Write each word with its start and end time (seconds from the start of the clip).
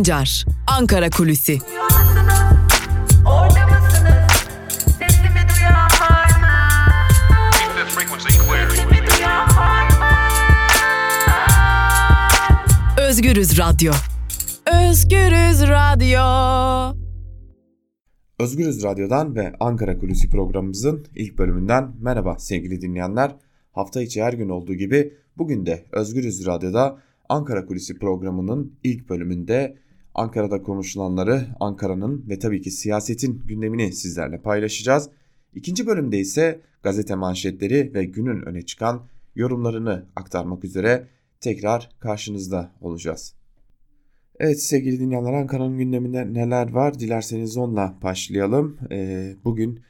Sancar, 0.00 0.44
Ankara 0.66 1.10
Kulüsi. 1.10 1.58
Özgürüz 12.98 13.58
Radyo. 13.58 13.92
Özgürüz 14.66 15.62
Radyo. 15.62 16.20
Özgürüz 18.38 18.82
Radyo'dan 18.82 19.34
ve 19.34 19.52
Ankara 19.60 19.98
Kulüsi 19.98 20.30
programımızın 20.30 21.06
ilk 21.16 21.38
bölümünden 21.38 21.92
merhaba 22.00 22.38
sevgili 22.38 22.80
dinleyenler. 22.80 23.36
Hafta 23.72 24.02
içi 24.02 24.22
her 24.22 24.32
gün 24.32 24.48
olduğu 24.48 24.74
gibi 24.74 25.14
bugün 25.38 25.66
de 25.66 25.84
Özgürüz 25.92 26.46
Radyo'da 26.46 26.98
Ankara 27.30 27.66
Kulisi 27.66 27.98
programının 27.98 28.78
ilk 28.84 29.08
bölümünde 29.08 29.76
Ankara'da 30.14 30.62
konuşulanları, 30.62 31.46
Ankara'nın 31.60 32.24
ve 32.28 32.38
tabii 32.38 32.60
ki 32.60 32.70
siyasetin 32.70 33.42
gündemini 33.46 33.92
sizlerle 33.92 34.38
paylaşacağız. 34.38 35.10
İkinci 35.54 35.86
bölümde 35.86 36.18
ise 36.18 36.60
gazete 36.82 37.14
manşetleri 37.14 37.94
ve 37.94 38.04
günün 38.04 38.42
öne 38.42 38.62
çıkan 38.62 39.06
yorumlarını 39.34 40.06
aktarmak 40.16 40.64
üzere 40.64 41.06
tekrar 41.40 41.90
karşınızda 42.00 42.72
olacağız. 42.80 43.34
Evet 44.40 44.62
sevgili 44.62 45.00
dinleyenler 45.00 45.32
Ankara'nın 45.32 45.78
gündeminde 45.78 46.34
neler 46.34 46.72
var 46.72 46.98
dilerseniz 46.98 47.56
onunla 47.56 47.94
başlayalım. 48.02 48.78
Ee, 48.90 49.34
bugün 49.44 49.80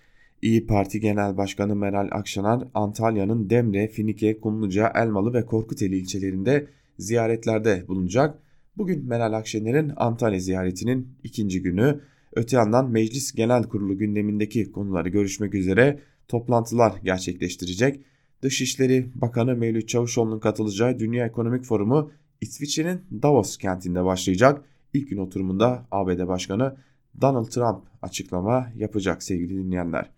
İyi 0.43 0.67
Parti 0.67 1.01
Genel 1.01 1.37
Başkanı 1.37 1.77
Meral 1.77 2.09
Akşener 2.13 2.61
Antalya'nın 2.75 3.51
Demre, 3.51 3.89
Finike, 3.89 4.41
Kumluca, 4.41 4.93
Elmalı 4.95 5.35
ve 5.35 5.47
Korkuteli 5.47 5.97
ilçelerinde 5.97 6.67
ziyaretlerde 6.99 7.85
bulunacak. 7.89 8.39
Bugün 8.77 9.07
Meral 9.07 9.33
Akşener'in 9.33 9.93
Antalya 9.97 10.41
ziyaretinin 10.41 11.09
ikinci 11.23 11.63
günü. 11.63 12.01
Öte 12.33 12.57
yandan 12.57 12.91
Meclis 12.91 13.33
Genel 13.33 13.63
Kurulu 13.63 13.99
gündemindeki 13.99 14.73
konuları 14.73 15.09
görüşmek 15.09 15.55
üzere 15.55 16.01
toplantılar 16.29 16.93
gerçekleştirecek. 17.05 18.01
Dışişleri 18.43 19.11
Bakanı 19.15 19.57
Mevlüt 19.57 19.89
Çavuşoğlu'nun 19.89 20.39
katılacağı 20.39 20.99
Dünya 20.99 21.27
Ekonomik 21.27 21.65
Forumu 21.65 22.11
İsviçre'nin 22.41 23.23
Davos 23.23 23.57
kentinde 23.57 24.05
başlayacak. 24.05 24.65
İlk 24.95 25.11
gün 25.11 25.19
oturumunda 25.19 25.87
ABD 25.91 26.29
Başkanı 26.29 26.77
Donald 27.21 27.47
Trump 27.47 27.83
açıklama 28.03 28.73
yapacak 28.77 29.23
sevgili 29.23 29.65
dinleyenler. 29.65 30.11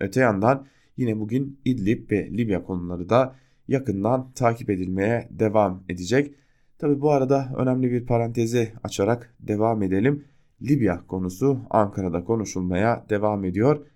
Öte 0.00 0.20
yandan 0.20 0.66
yine 0.96 1.20
bugün 1.20 1.58
İdlib 1.64 2.10
ve 2.10 2.30
Libya 2.30 2.64
konuları 2.64 3.08
da 3.08 3.34
yakından 3.68 4.32
takip 4.32 4.70
edilmeye 4.70 5.28
devam 5.30 5.84
edecek. 5.88 6.34
Tabi 6.78 7.00
bu 7.00 7.10
arada 7.10 7.52
önemli 7.56 7.92
bir 7.92 8.06
parantezi 8.06 8.72
açarak 8.84 9.34
devam 9.40 9.82
edelim. 9.82 10.24
Libya 10.62 11.06
konusu 11.06 11.58
Ankara'da 11.70 12.24
konuşulmaya 12.24 13.06
devam 13.10 13.44
ediyor. 13.44 13.86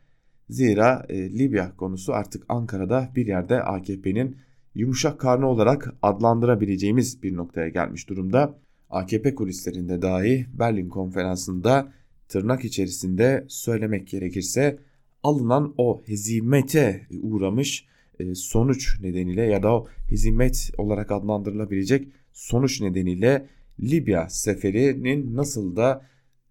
Zira 0.51 1.07
e, 1.09 1.39
Libya 1.39 1.77
konusu 1.77 2.13
artık 2.13 2.45
Ankara'da 2.49 3.11
bir 3.17 3.27
yerde 3.27 3.63
AKP'nin 3.63 4.37
yumuşak 4.75 5.21
karnı 5.21 5.47
olarak 5.47 5.95
adlandırabileceğimiz 6.03 7.23
bir 7.23 7.37
noktaya 7.37 7.69
gelmiş 7.69 8.09
durumda. 8.09 8.55
AKP 8.91 9.35
kulislerinde 9.35 10.03
dahi 10.03 10.47
Berlin 10.59 10.89
konferansında 10.89 11.93
tırnak 12.29 12.65
içerisinde 12.65 13.45
söylemek 13.49 14.09
gerekirse 14.09 14.79
alınan 15.23 15.75
o 15.79 16.03
hezimete 16.07 17.07
uğramış 17.23 17.87
e, 18.19 18.35
sonuç 18.35 19.01
nedeniyle 19.01 19.43
ya 19.43 19.63
da 19.63 19.75
o 19.75 19.87
hezimet 20.09 20.71
olarak 20.79 21.13
adlandırılabilecek 21.13 22.09
sonuç 22.33 22.81
nedeniyle 22.81 23.49
Libya 23.81 24.29
seferinin 24.29 25.37
nasıl 25.37 25.77
da 25.77 26.07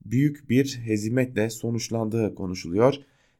büyük 0.05 0.49
bir 0.49 0.79
hezimetle 0.85 1.49
sonuçlandığı 1.49 2.35
konuşuluyor. 2.35 2.95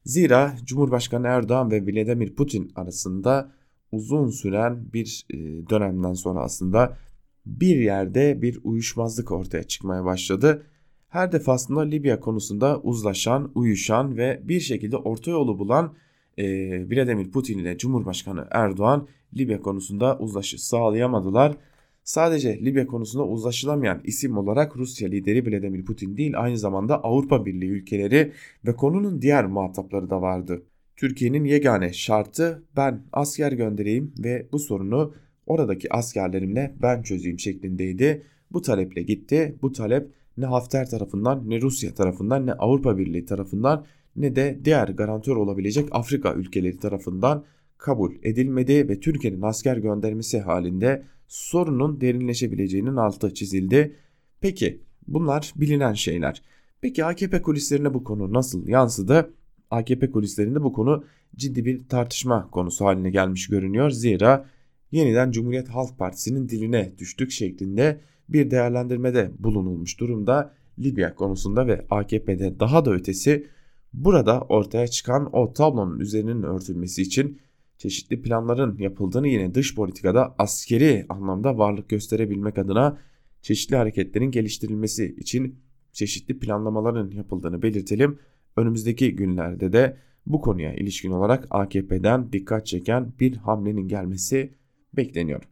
Zira 0.05 0.55
Cumhurbaşkanı 0.65 1.27
Erdoğan 1.27 1.71
ve 1.71 1.85
Vladimir 1.85 2.35
Putin 2.35 2.71
arasında 2.75 3.51
uzun 3.91 4.29
süren 4.29 4.93
bir 4.93 5.25
e, 5.29 5.37
dönemden 5.69 6.13
sonra 6.13 6.39
aslında 6.39 6.97
bir 7.45 7.75
yerde 7.75 8.41
bir 8.41 8.59
uyuşmazlık 8.63 9.31
ortaya 9.31 9.63
çıkmaya 9.63 10.05
başladı. 10.05 10.63
Her 11.07 11.31
defasında 11.31 11.81
Libya 11.81 12.19
konusunda 12.19 12.81
uzlaşan, 12.81 13.51
uyuşan 13.55 14.17
ve 14.17 14.41
bir 14.43 14.59
şekilde 14.59 14.97
orta 14.97 15.31
yolu 15.31 15.59
bulan 15.59 15.93
e, 16.37 16.45
Vladimir 16.89 17.31
Putin 17.31 17.57
ile 17.57 17.77
Cumhurbaşkanı 17.77 18.47
Erdoğan 18.51 19.07
Libya 19.37 19.61
konusunda 19.61 20.17
uzlaşı 20.19 20.65
sağlayamadılar. 20.65 21.57
Sadece 22.03 22.59
Libya 22.65 22.87
konusunda 22.87 23.25
uzlaşılamayan 23.25 24.01
isim 24.03 24.37
olarak 24.37 24.77
Rusya 24.77 25.09
lideri 25.09 25.45
Vladimir 25.45 25.85
Putin 25.85 26.17
değil 26.17 26.33
aynı 26.35 26.57
zamanda 26.57 27.03
Avrupa 27.03 27.45
Birliği 27.45 27.69
ülkeleri 27.69 28.31
ve 28.65 28.75
konunun 28.75 29.21
diğer 29.21 29.45
muhatapları 29.45 30.09
da 30.09 30.21
vardı. 30.21 30.63
Türkiye'nin 30.95 31.43
yegane 31.43 31.93
şartı 31.93 32.63
ben 32.75 33.03
asker 33.13 33.51
göndereyim 33.51 34.13
ve 34.23 34.47
bu 34.51 34.59
sorunu 34.59 35.13
oradaki 35.45 35.93
askerlerimle 35.93 36.75
ben 36.81 37.01
çözeyim 37.01 37.39
şeklindeydi. 37.39 38.23
Bu 38.51 38.61
taleple 38.61 39.01
gitti. 39.01 39.55
Bu 39.61 39.71
talep 39.71 40.11
ne 40.37 40.45
Hafter 40.45 40.89
tarafından 40.89 41.49
ne 41.49 41.61
Rusya 41.61 41.93
tarafından 41.93 42.45
ne 42.45 42.53
Avrupa 42.53 42.97
Birliği 42.97 43.25
tarafından 43.25 43.85
ne 44.15 44.35
de 44.35 44.59
diğer 44.65 44.87
garantör 44.87 45.35
olabilecek 45.35 45.89
Afrika 45.91 46.33
ülkeleri 46.33 46.77
tarafından 46.77 47.43
kabul 47.77 48.11
edilmedi 48.23 48.89
ve 48.89 48.99
Türkiye'nin 48.99 49.41
asker 49.41 49.77
göndermesi 49.77 50.39
halinde 50.39 51.03
sorunun 51.31 52.01
derinleşebileceğinin 52.01 52.95
altı 52.95 53.33
çizildi. 53.33 53.95
Peki 54.41 54.81
bunlar 55.07 55.53
bilinen 55.55 55.93
şeyler. 55.93 56.41
Peki 56.81 57.05
AKP 57.05 57.41
kulislerine 57.41 57.93
bu 57.93 58.03
konu 58.03 58.33
nasıl 58.33 58.67
yansıdı? 58.67 59.33
AKP 59.69 60.11
kulislerinde 60.11 60.63
bu 60.63 60.73
konu 60.73 61.03
ciddi 61.35 61.65
bir 61.65 61.87
tartışma 61.87 62.49
konusu 62.51 62.85
haline 62.85 63.09
gelmiş 63.09 63.47
görünüyor. 63.47 63.91
Zira 63.91 64.45
yeniden 64.91 65.31
Cumhuriyet 65.31 65.69
Halk 65.69 65.97
Partisi'nin 65.97 66.49
diline 66.49 66.91
düştük 66.97 67.31
şeklinde 67.31 68.01
bir 68.29 68.51
değerlendirmede 68.51 69.31
bulunulmuş 69.39 69.99
durumda. 69.99 70.53
Libya 70.79 71.15
konusunda 71.15 71.67
ve 71.67 71.85
AKP'de 71.89 72.59
daha 72.59 72.85
da 72.85 72.91
ötesi 72.91 73.47
burada 73.93 74.41
ortaya 74.41 74.87
çıkan 74.87 75.29
o 75.35 75.53
tablonun 75.53 75.99
üzerinin 75.99 76.43
örtülmesi 76.43 77.01
için 77.01 77.41
çeşitli 77.81 78.21
planların 78.21 78.77
yapıldığını 78.77 79.27
yine 79.27 79.53
dış 79.53 79.75
politikada 79.75 80.35
askeri 80.37 81.05
anlamda 81.09 81.57
varlık 81.57 81.89
gösterebilmek 81.89 82.57
adına 82.57 82.97
çeşitli 83.41 83.75
hareketlerin 83.75 84.31
geliştirilmesi 84.31 85.15
için 85.17 85.59
çeşitli 85.91 86.39
planlamaların 86.39 87.11
yapıldığını 87.11 87.61
belirtelim. 87.61 88.19
Önümüzdeki 88.57 89.15
günlerde 89.15 89.73
de 89.73 89.97
bu 90.25 90.41
konuya 90.41 90.73
ilişkin 90.73 91.11
olarak 91.11 91.47
AKP'den 91.49 92.33
dikkat 92.33 92.65
çeken 92.65 93.13
bir 93.19 93.35
hamlenin 93.35 93.87
gelmesi 93.87 94.53
bekleniyor. 94.93 95.43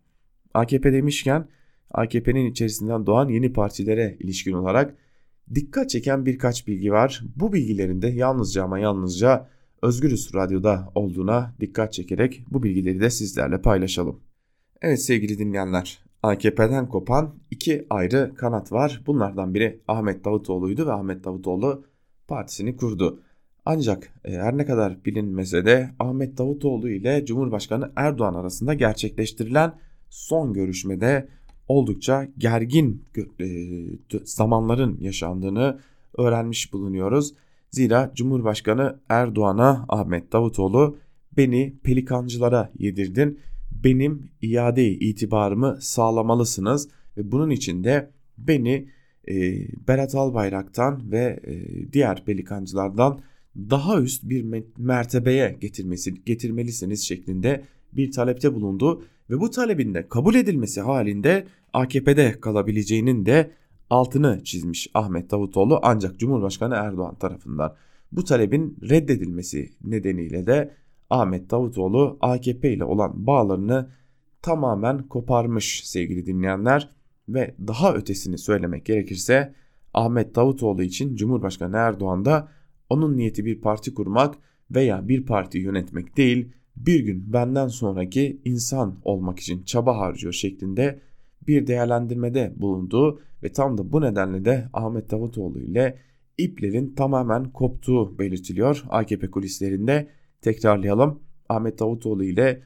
AKP 0.54 0.94
demişken 0.94 1.48
AKP'nin 1.92 2.52
içerisinden 2.52 3.06
doğan 3.06 3.30
yeni 3.30 3.54
partilere 3.54 4.18
ilişkin 4.20 4.54
olarak 4.54 4.96
dikkat 5.56 5.90
çeken 5.90 6.26
birkaç 6.26 6.68
bilgi 6.68 6.92
var. 6.92 7.24
Bu 7.36 7.54
bilgilerin 7.54 8.02
de 8.02 8.08
yalnızca 8.08 8.64
ama 8.64 8.80
yalnızca 8.80 9.50
Özgürüz 9.82 10.34
Radyo'da 10.36 10.92
olduğuna 10.96 11.56
dikkat 11.60 11.94
çekerek 11.94 12.44
bu 12.52 12.64
bilgileri 12.64 13.02
de 13.02 13.10
sizlerle 13.10 13.62
paylaşalım. 13.62 14.20
Evet 14.82 15.02
sevgili 15.02 15.40
dinleyenler, 15.40 16.00
AKP'den 16.24 16.90
kopan 16.90 17.36
iki 17.52 17.86
ayrı 17.90 18.34
kanat 18.36 18.72
var. 18.72 19.02
Bunlardan 19.08 19.54
biri 19.54 19.82
Ahmet 19.88 20.26
Davutoğlu'ydu 20.26 20.88
ve 20.88 20.92
Ahmet 20.92 21.24
Davutoğlu 21.24 21.86
partisini 22.28 22.76
kurdu. 22.78 23.24
Ancak 23.66 24.14
e, 24.26 24.32
her 24.32 24.58
ne 24.58 24.66
kadar 24.66 25.06
bilinmese 25.06 25.66
de 25.66 25.90
Ahmet 26.00 26.38
Davutoğlu 26.38 26.90
ile 26.90 27.26
Cumhurbaşkanı 27.26 27.92
Erdoğan 27.96 28.34
arasında 28.34 28.74
gerçekleştirilen 28.74 29.74
son 30.10 30.54
görüşmede 30.54 31.30
oldukça 31.68 32.28
gergin 32.38 33.06
e, 33.40 33.46
zamanların 34.24 34.98
yaşandığını 35.02 35.80
öğrenmiş 36.18 36.74
bulunuyoruz. 36.74 37.34
Zira 37.72 38.12
Cumhurbaşkanı 38.16 39.00
Erdoğan'a 39.10 39.86
Ahmet 39.90 40.32
Davutoğlu 40.32 40.98
beni 41.38 41.76
pelikancılara 41.84 42.72
yedirdin, 42.80 43.40
benim 43.84 44.32
iade 44.42 44.90
itibarımı 44.90 45.78
sağlamalısınız 45.82 46.90
ve 47.18 47.32
bunun 47.32 47.50
için 47.50 47.84
de 47.84 48.12
beni 48.38 48.90
e, 49.28 49.36
Berat 49.88 50.16
Albayrak'tan 50.16 51.12
ve 51.12 51.40
e, 51.44 51.54
diğer 51.94 52.26
pelikancılardan 52.26 53.20
daha 53.56 54.02
üst 54.02 54.24
bir 54.24 54.64
mertebeye 54.78 55.58
getirmesi 55.62 56.24
getirmelisiniz 56.26 57.08
şeklinde 57.08 57.64
bir 57.94 58.12
talepte 58.12 58.54
bulundu 58.54 59.04
ve 59.30 59.40
bu 59.40 59.50
talebin 59.50 59.94
de 59.94 60.08
kabul 60.08 60.36
edilmesi 60.36 60.82
halinde 60.82 61.48
AKP'de 61.74 62.40
kalabileceğinin 62.42 63.26
de 63.26 63.52
altını 63.90 64.44
çizmiş 64.44 64.88
Ahmet 64.94 65.32
Davutoğlu 65.32 65.80
ancak 65.84 66.20
Cumhurbaşkanı 66.20 66.76
Erdoğan 66.76 67.16
tarafından 67.16 67.76
bu 68.12 68.24
talebin 68.24 68.78
reddedilmesi 68.90 69.70
nedeniyle 69.84 70.48
de 70.48 70.76
Ahmet 71.10 71.52
Davutoğlu 71.52 72.18
AKP 72.22 72.74
ile 72.74 72.84
olan 72.84 73.28
bağlarını 73.28 73.90
tamamen 74.42 75.08
koparmış 75.08 75.82
sevgili 75.86 76.26
dinleyenler. 76.26 76.90
Ve 77.30 77.56
daha 77.68 77.94
ötesini 77.94 78.38
söylemek 78.38 78.86
gerekirse 78.86 79.54
Ahmet 79.94 80.36
Davutoğlu 80.36 80.84
için 80.84 81.16
Cumhurbaşkanı 81.16 81.78
Erdoğan 81.78 82.26
da 82.26 82.52
onun 82.90 83.18
niyeti 83.18 83.46
bir 83.46 83.62
parti 83.62 83.94
kurmak 83.94 84.36
veya 84.72 85.08
bir 85.08 85.26
parti 85.26 85.58
yönetmek 85.58 86.18
değil, 86.18 86.52
bir 86.76 87.00
gün 87.00 87.34
benden 87.34 87.68
sonraki 87.68 88.42
insan 88.46 89.00
olmak 89.04 89.40
için 89.40 89.64
çaba 89.64 89.98
harcıyor 89.98 90.34
şeklinde 90.34 91.00
bir 91.48 91.68
değerlendirmede 91.68 92.54
bulunduğu 92.56 93.20
ve 93.44 93.52
tam 93.52 93.78
da 93.78 93.92
bu 93.92 94.02
nedenle 94.02 94.46
de 94.46 94.70
Ahmet 94.74 95.12
Davutoğlu 95.12 95.60
ile 95.60 95.98
iplerin 96.38 96.96
tamamen 96.96 97.44
koptuğu 97.44 98.20
belirtiliyor. 98.20 98.84
AKP 98.90 99.32
kulislerinde 99.32 100.10
tekrarlayalım. 100.42 101.20
Ahmet 101.50 101.80
Davutoğlu 101.80 102.24
ile 102.24 102.64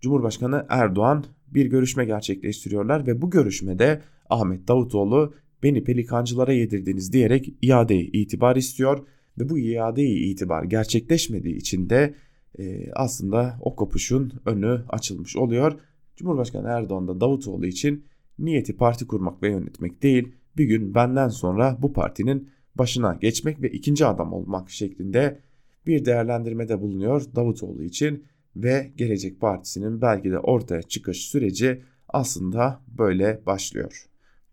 Cumhurbaşkanı 0.00 0.66
Erdoğan 0.68 1.24
bir 1.46 1.66
görüşme 1.66 2.04
gerçekleştiriyorlar 2.04 3.06
ve 3.06 3.22
bu 3.22 3.30
görüşmede 3.30 4.02
Ahmet 4.30 4.68
Davutoğlu 4.68 5.34
beni 5.62 5.84
pelikancılara 5.84 6.52
yedirdiniz 6.52 7.12
diyerek 7.12 7.54
iadeyi 7.62 8.10
itibar 8.12 8.56
istiyor 8.56 9.06
ve 9.38 9.48
bu 9.48 9.58
iadeyi 9.58 10.32
itibar 10.32 10.64
gerçekleşmediği 10.64 11.56
için 11.56 11.90
de 11.90 12.14
e, 12.58 12.92
aslında 12.92 13.58
o 13.60 13.76
kopuşun 13.76 14.32
önü 14.46 14.84
açılmış 14.88 15.36
oluyor. 15.36 15.80
Cumhurbaşkanı 16.16 16.68
Erdoğan 16.68 17.08
da 17.08 17.20
Davutoğlu 17.20 17.66
için 17.66 18.04
niyeti 18.38 18.76
parti 18.76 19.06
kurmak 19.06 19.42
ve 19.42 19.50
yönetmek 19.50 20.02
değil 20.02 20.32
bir 20.56 20.64
gün 20.64 20.94
benden 20.94 21.28
sonra 21.28 21.78
bu 21.82 21.92
partinin 21.92 22.50
başına 22.74 23.14
geçmek 23.14 23.62
ve 23.62 23.70
ikinci 23.70 24.06
adam 24.06 24.32
olmak 24.32 24.70
şeklinde 24.70 25.40
bir 25.86 26.04
değerlendirmede 26.04 26.80
bulunuyor 26.80 27.24
Davutoğlu 27.36 27.82
için 27.82 28.24
ve 28.56 28.92
Gelecek 28.96 29.40
Partisi'nin 29.40 30.00
belki 30.00 30.30
de 30.30 30.38
ortaya 30.38 30.82
çıkış 30.82 31.28
süreci 31.28 31.82
aslında 32.08 32.80
böyle 32.98 33.42
başlıyor. 33.46 34.06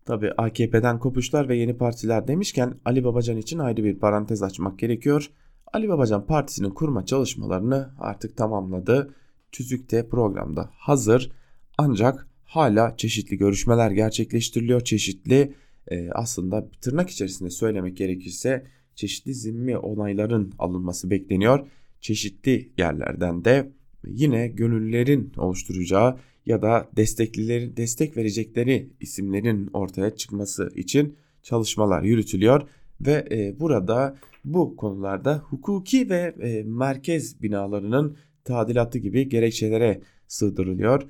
Tabi 0.04 0.30
AKP'den 0.36 0.98
kopuşlar 0.98 1.48
ve 1.48 1.56
yeni 1.56 1.76
partiler 1.76 2.28
demişken 2.28 2.74
Ali 2.84 3.04
Babacan 3.04 3.36
için 3.36 3.58
ayrı 3.58 3.84
bir 3.84 3.98
parantez 3.98 4.42
açmak 4.42 4.78
gerekiyor. 4.78 5.30
Ali 5.72 5.88
Babacan 5.88 6.26
partisinin 6.26 6.70
kurma 6.70 7.06
çalışmalarını 7.06 7.90
artık 7.98 8.36
tamamladı. 8.36 9.14
Tüzükte 9.52 10.08
programda 10.08 10.70
hazır 10.72 11.32
ancak 11.78 12.28
hala 12.54 12.96
çeşitli 12.96 13.38
görüşmeler 13.38 13.90
gerçekleştiriliyor. 13.90 14.80
Çeşitli 14.80 15.54
e, 15.90 16.10
aslında 16.10 16.70
tırnak 16.80 17.10
içerisinde 17.10 17.50
söylemek 17.50 17.96
gerekirse 17.96 18.66
çeşitli 18.94 19.34
zimmi 19.34 19.78
onayların 19.78 20.52
alınması 20.58 21.10
bekleniyor. 21.10 21.66
Çeşitli 22.00 22.72
yerlerden 22.78 23.44
de 23.44 23.70
yine 24.06 24.48
gönüllülerin 24.48 25.32
oluşturacağı 25.36 26.18
ya 26.46 26.62
da 26.62 26.88
desteklilerin 26.96 27.76
destek 27.76 28.16
verecekleri 28.16 28.90
isimlerin 29.00 29.70
ortaya 29.72 30.16
çıkması 30.16 30.70
için 30.74 31.16
çalışmalar 31.42 32.02
yürütülüyor 32.02 32.68
ve 33.00 33.28
e, 33.30 33.60
burada 33.60 34.16
bu 34.44 34.76
konularda 34.76 35.38
hukuki 35.38 36.10
ve 36.10 36.34
e, 36.42 36.62
merkez 36.62 37.42
binalarının 37.42 38.16
tadilatı 38.44 38.98
gibi 38.98 39.28
gerekçelere 39.28 40.00
sığdırılıyor. 40.26 41.02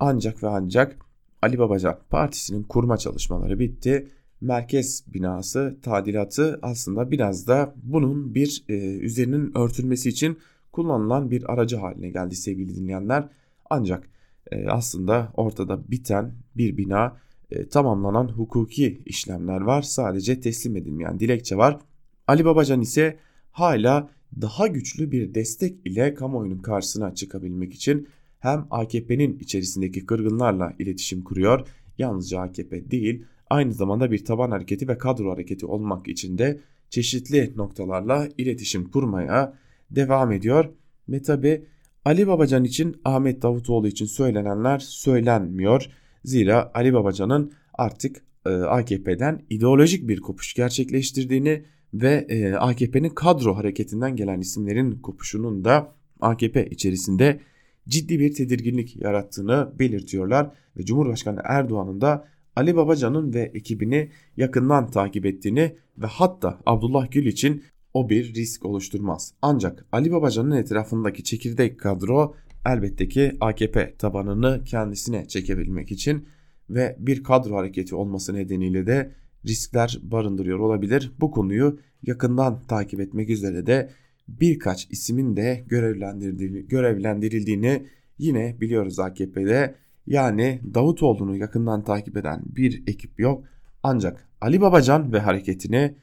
Ancak 0.00 0.42
ve 0.42 0.48
ancak 0.48 0.96
Ali 1.42 1.58
Babacan 1.58 1.98
partisinin 2.10 2.62
kurma 2.62 2.96
çalışmaları 2.96 3.58
bitti. 3.58 4.08
Merkez 4.40 5.04
binası 5.14 5.76
tadilatı 5.82 6.58
aslında 6.62 7.10
biraz 7.10 7.46
da 7.46 7.74
bunun 7.82 8.34
bir 8.34 8.64
e, 8.68 8.74
üzerinin 8.96 9.58
örtülmesi 9.58 10.08
için 10.08 10.38
kullanılan 10.72 11.30
bir 11.30 11.52
aracı 11.52 11.76
haline 11.76 12.10
geldi 12.10 12.36
sevgili 12.36 12.76
dinleyenler. 12.76 13.28
Ancak 13.70 14.08
e, 14.52 14.68
aslında 14.68 15.32
ortada 15.34 15.90
biten 15.90 16.32
bir 16.56 16.76
bina 16.76 17.16
e, 17.50 17.68
tamamlanan 17.68 18.28
hukuki 18.28 19.02
işlemler 19.06 19.60
var. 19.60 19.82
Sadece 19.82 20.40
teslim 20.40 20.76
edilmeyen 20.76 21.20
dilekçe 21.20 21.56
var. 21.56 21.78
Ali 22.26 22.44
Babacan 22.44 22.80
ise 22.80 23.18
hala 23.50 24.10
daha 24.40 24.66
güçlü 24.66 25.10
bir 25.10 25.34
destek 25.34 25.86
ile 25.86 26.14
kamuoyunun 26.14 26.58
karşısına 26.58 27.14
çıkabilmek 27.14 27.74
için 27.74 28.08
hem 28.46 28.66
AKP'nin 28.70 29.38
içerisindeki 29.38 30.06
kırgınlarla 30.06 30.72
iletişim 30.78 31.24
kuruyor. 31.24 31.68
Yalnızca 31.98 32.40
AKP 32.40 32.90
değil 32.90 33.24
aynı 33.50 33.72
zamanda 33.72 34.10
bir 34.10 34.24
taban 34.24 34.50
hareketi 34.50 34.88
ve 34.88 34.98
kadro 34.98 35.32
hareketi 35.32 35.66
olmak 35.66 36.08
için 36.08 36.38
de 36.38 36.60
çeşitli 36.90 37.52
noktalarla 37.56 38.28
iletişim 38.38 38.90
kurmaya 38.90 39.54
devam 39.90 40.32
ediyor. 40.32 40.64
Ve 41.08 41.22
tabi 41.22 41.64
Ali 42.04 42.26
Babacan 42.26 42.64
için 42.64 43.00
Ahmet 43.04 43.42
Davutoğlu 43.42 43.88
için 43.88 44.06
söylenenler 44.06 44.78
söylenmiyor. 44.78 45.86
Zira 46.24 46.70
Ali 46.74 46.92
Babacan'ın 46.92 47.52
artık 47.74 48.24
e, 48.46 48.50
AKP'den 48.50 49.42
ideolojik 49.50 50.08
bir 50.08 50.20
kopuş 50.20 50.54
gerçekleştirdiğini 50.54 51.64
ve 51.94 52.26
e, 52.28 52.54
AKP'nin 52.54 53.08
kadro 53.08 53.56
hareketinden 53.56 54.16
gelen 54.16 54.40
isimlerin 54.40 54.92
kopuşunun 54.92 55.64
da 55.64 55.94
AKP 56.20 56.66
içerisinde 56.66 57.40
ciddi 57.88 58.18
bir 58.18 58.34
tedirginlik 58.34 58.96
yarattığını 58.96 59.72
belirtiyorlar 59.78 60.50
ve 60.76 60.84
Cumhurbaşkanı 60.84 61.40
Erdoğan'ın 61.44 62.00
da 62.00 62.28
Ali 62.56 62.76
Babacan'ın 62.76 63.34
ve 63.34 63.50
ekibini 63.54 64.10
yakından 64.36 64.90
takip 64.90 65.26
ettiğini 65.26 65.76
ve 65.98 66.06
hatta 66.06 66.58
Abdullah 66.66 67.10
Gül 67.10 67.26
için 67.26 67.62
o 67.94 68.08
bir 68.08 68.34
risk 68.34 68.64
oluşturmaz. 68.64 69.34
Ancak 69.42 69.86
Ali 69.92 70.12
Babacan'ın 70.12 70.56
etrafındaki 70.56 71.24
çekirdek 71.24 71.80
kadro 71.80 72.34
elbette 72.66 73.08
ki 73.08 73.36
AKP 73.40 73.94
tabanını 73.98 74.64
kendisine 74.64 75.28
çekebilmek 75.28 75.92
için 75.92 76.28
ve 76.70 76.96
bir 76.98 77.22
kadro 77.22 77.56
hareketi 77.56 77.94
olması 77.94 78.34
nedeniyle 78.34 78.86
de 78.86 79.12
riskler 79.46 79.98
barındırıyor 80.02 80.58
olabilir. 80.58 81.12
Bu 81.20 81.30
konuyu 81.30 81.78
yakından 82.02 82.62
takip 82.62 83.00
etmek 83.00 83.30
üzere 83.30 83.66
de 83.66 83.90
birkaç 84.28 84.90
isimin 84.90 85.36
de 85.36 85.64
görevlendirildiğini, 85.68 86.66
görevlendirildiğini 86.66 87.86
yine 88.18 88.60
biliyoruz 88.60 88.98
AKP'de. 88.98 89.74
Yani 90.06 90.60
Davutoğlu'nu 90.74 91.36
yakından 91.36 91.84
takip 91.84 92.16
eden 92.16 92.42
bir 92.46 92.82
ekip 92.86 93.20
yok. 93.20 93.44
Ancak 93.82 94.28
Ali 94.40 94.60
Babacan 94.60 95.12
ve 95.12 95.20
hareketini 95.20 95.94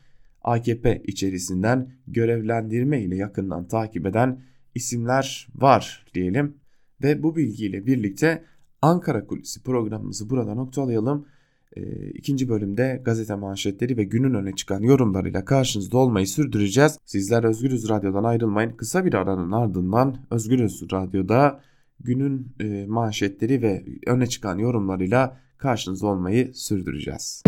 AKP 0.41 1.01
içerisinden 1.03 1.93
görevlendirme 2.07 3.01
ile 3.01 3.15
yakından 3.15 3.67
takip 3.67 4.05
eden 4.05 4.41
isimler 4.75 5.47
var 5.55 6.05
diyelim. 6.13 6.57
Ve 7.03 7.23
bu 7.23 7.35
bilgiyle 7.35 7.85
birlikte 7.85 8.43
Ankara 8.81 9.25
Kulisi 9.25 9.63
programımızı 9.63 10.29
burada 10.29 10.53
noktalayalım. 10.53 11.27
E, 11.75 12.09
ikinci 12.09 12.49
bölümde 12.49 13.01
gazete 13.05 13.35
manşetleri 13.35 13.97
ve 13.97 14.03
günün 14.03 14.33
öne 14.33 14.55
çıkan 14.55 14.81
yorumlarıyla 14.81 15.45
karşınızda 15.45 15.97
olmayı 15.97 16.27
sürdüreceğiz. 16.27 16.99
Sizler 17.05 17.43
Özgürüz 17.43 17.89
Radyo'dan 17.89 18.23
ayrılmayın. 18.23 18.71
Kısa 18.71 19.05
bir 19.05 19.13
aranın 19.13 19.51
ardından 19.51 20.17
Özgürüz 20.31 20.81
Radyo'da 20.91 21.59
günün 21.99 22.55
e, 22.59 22.85
manşetleri 22.87 23.61
ve 23.61 23.85
öne 24.07 24.27
çıkan 24.27 24.57
yorumlarıyla 24.57 25.37
karşınızda 25.57 26.07
olmayı 26.07 26.53
sürdüreceğiz. 26.53 27.43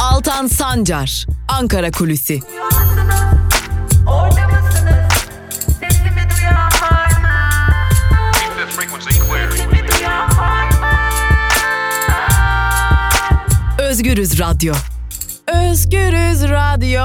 Altan 0.00 0.46
Sancar, 0.46 1.26
Ankara 1.48 1.90
Kulüsi. 1.90 2.40
Özgürüz 13.98 14.38
Radyo. 14.40 14.74
Özgürüz 15.70 16.42
Radyo. 16.42 17.02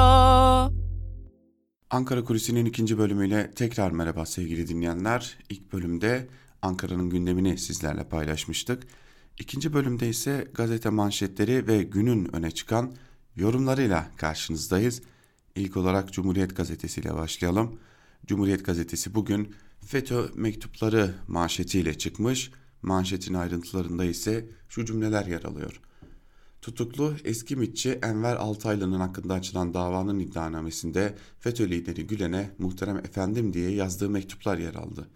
Ankara 1.90 2.24
Kulisi'nin 2.24 2.66
ikinci 2.66 2.98
bölümüyle 2.98 3.52
tekrar 3.52 3.92
merhaba 3.92 4.26
sevgili 4.26 4.68
dinleyenler. 4.68 5.38
İlk 5.50 5.74
bölümde 5.74 6.28
Ankara'nın 6.62 7.10
gündemini 7.10 7.58
sizlerle 7.58 8.04
paylaşmıştık. 8.04 8.84
İkinci 9.40 9.74
bölümde 9.74 10.10
ise 10.10 10.48
gazete 10.54 10.90
manşetleri 10.90 11.68
ve 11.68 11.84
günün 11.84 12.36
öne 12.36 12.52
çıkan 12.52 12.96
yorumlarıyla 13.36 14.08
karşınızdayız. 14.18 15.02
İlk 15.56 15.78
olarak 15.78 16.14
Cumhuriyet 16.14 16.56
Gazetesi 16.56 17.02
ile 17.02 17.14
başlayalım. 17.14 17.80
Cumhuriyet 18.26 18.66
Gazetesi 18.66 19.16
bugün 19.16 19.56
FETÖ 19.86 20.26
mektupları 20.36 21.16
manşetiyle 21.28 21.98
çıkmış. 21.98 22.52
Manşetin 22.82 23.34
ayrıntılarında 23.34 24.06
ise 24.06 24.50
şu 24.70 24.86
cümleler 24.86 25.26
yer 25.26 25.44
alıyor. 25.44 25.82
Tutuklu 26.64 27.14
eski 27.24 27.56
mitçi 27.56 27.92
Enver 27.92 28.36
Altaylı'nın 28.36 29.00
hakkında 29.00 29.34
açılan 29.34 29.74
davanın 29.74 30.20
iddianamesinde 30.20 31.16
FETÖ 31.40 31.70
lideri 31.70 32.08
Gülen'e 32.08 32.50
muhterem 32.60 32.98
efendim 32.98 33.54
diye 33.54 33.72
yazdığı 33.72 34.10
mektuplar 34.10 34.58
yer 34.58 34.76
aldı. 34.76 35.08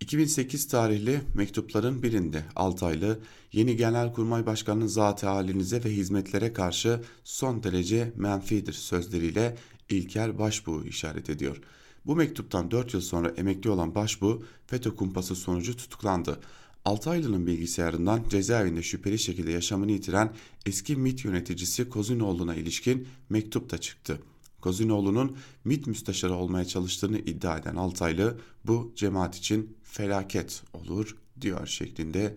2008 0.00 0.68
tarihli 0.68 1.20
mektupların 1.34 2.02
birinde 2.02 2.44
Altaylı, 2.56 3.18
yeni 3.52 3.76
Genelkurmay 3.76 4.46
Başkanı'nın 4.46 4.86
zat 4.86 5.22
halinize 5.22 5.84
ve 5.84 5.90
hizmetlere 5.90 6.52
karşı 6.52 7.00
son 7.24 7.62
derece 7.62 8.12
menfidir 8.16 8.72
sözleriyle 8.72 9.56
İlker 9.88 10.38
Başbuğ'u 10.38 10.84
işaret 10.84 11.30
ediyor. 11.30 11.60
Bu 12.06 12.16
mektuptan 12.16 12.70
4 12.70 12.94
yıl 12.94 13.00
sonra 13.00 13.28
emekli 13.28 13.70
olan 13.70 13.94
Başbuğ, 13.94 14.42
FETÖ 14.66 14.96
kumpası 14.96 15.36
sonucu 15.36 15.76
tutuklandı. 15.76 16.40
Altaylı'nın 16.84 17.46
bilgisayarından 17.46 18.24
cezaevinde 18.28 18.82
şüpheli 18.82 19.18
şekilde 19.18 19.50
yaşamını 19.50 19.92
yitiren 19.92 20.34
eski 20.66 20.96
MIT 20.96 21.24
yöneticisi 21.24 21.88
Kozinoğlu'na 21.88 22.54
ilişkin 22.54 23.08
mektup 23.28 23.70
da 23.70 23.78
çıktı. 23.78 24.22
Kozinoğlu'nun 24.60 25.36
MIT 25.64 25.86
müsteşarı 25.86 26.34
olmaya 26.34 26.64
çalıştığını 26.64 27.18
iddia 27.18 27.58
eden 27.58 27.76
Altaylı 27.76 28.38
bu 28.64 28.92
cemaat 28.96 29.36
için 29.36 29.76
felaket 29.82 30.62
olur 30.72 31.16
diyor 31.40 31.66
şeklinde 31.66 32.36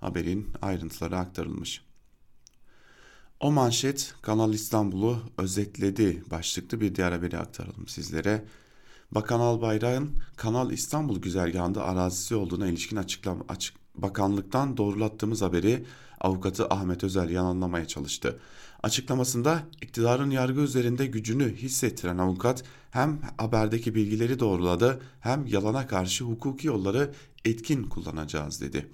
haberin 0.00 0.48
ayrıntıları 0.62 1.18
aktarılmış. 1.18 1.86
O 3.40 3.52
manşet 3.52 4.14
Kanal 4.22 4.54
İstanbul'u 4.54 5.22
özetledi 5.38 6.22
başlıklı 6.30 6.80
bir 6.80 6.94
diğer 6.94 7.12
haberi 7.12 7.38
aktaralım 7.38 7.88
sizlere. 7.88 8.44
Bakan 9.10 9.40
Albayrak'ın 9.40 10.10
Kanal 10.36 10.70
İstanbul 10.70 11.20
güzergahında 11.20 11.84
arazisi 11.84 12.34
olduğuna 12.34 12.66
ilişkin 12.66 12.96
açıklama, 12.96 13.44
açık, 13.48 13.74
bakanlıktan 13.98 14.76
doğrulattığımız 14.76 15.42
haberi 15.42 15.84
avukatı 16.20 16.66
Ahmet 16.68 17.04
Özel 17.04 17.30
yalanlamaya 17.30 17.88
çalıştı. 17.88 18.38
Açıklamasında 18.82 19.62
iktidarın 19.82 20.30
yargı 20.30 20.60
üzerinde 20.60 21.06
gücünü 21.06 21.56
hissettiren 21.56 22.18
avukat 22.18 22.64
hem 22.90 23.18
haberdeki 23.38 23.94
bilgileri 23.94 24.40
doğruladı 24.40 25.00
hem 25.20 25.46
yalana 25.46 25.86
karşı 25.86 26.24
hukuki 26.24 26.66
yolları 26.66 27.10
etkin 27.44 27.82
kullanacağız 27.82 28.60
dedi. 28.60 28.86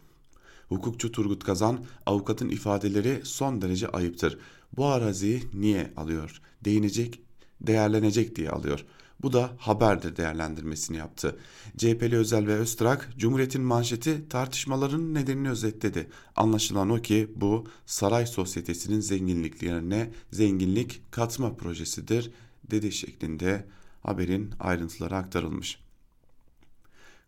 Hukukçu 0.69 1.13
Turgut 1.13 1.45
Kazan 1.45 1.85
avukatın 2.07 2.49
ifadeleri 2.49 3.21
son 3.25 3.63
derece 3.63 3.89
ayıptır. 3.89 4.39
Bu 4.77 4.87
araziyi 4.87 5.43
niye 5.55 5.93
alıyor? 5.97 6.41
Değinecek, 6.65 7.21
değerlenecek 7.61 8.37
diye 8.37 8.51
alıyor. 8.51 8.85
Bu 9.23 9.33
da 9.33 9.51
haberdir 9.59 10.17
değerlendirmesini 10.17 10.97
yaptı. 10.97 11.39
CHP'li 11.77 12.17
Özel 12.17 12.47
ve 12.47 12.55
Öztrak, 12.55 13.11
Cumhuriyet'in 13.19 13.63
manşeti 13.63 14.29
tartışmaların 14.29 15.15
nedenini 15.15 15.51
özetledi. 15.51 16.09
Anlaşılan 16.37 16.91
o 16.91 17.03
ki 17.03 17.33
bu 17.37 17.67
saray 17.87 18.27
sosyetesinin 18.27 19.01
zenginliklerine 19.01 20.11
zenginlik 20.33 21.03
katma 21.11 21.57
projesidir 21.57 22.31
dedi 22.71 22.93
şeklinde 22.93 23.67
haberin 24.03 24.51
ayrıntıları 24.61 25.17
aktarılmış. 25.17 25.79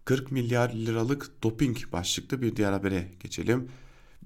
40 0.05 0.33
milyar 0.33 0.73
liralık 0.73 1.43
doping 1.43 1.79
başlıklı 1.93 2.43
bir 2.43 2.57
diğer 2.57 2.73
habere 2.73 3.09
geçelim. 3.21 3.69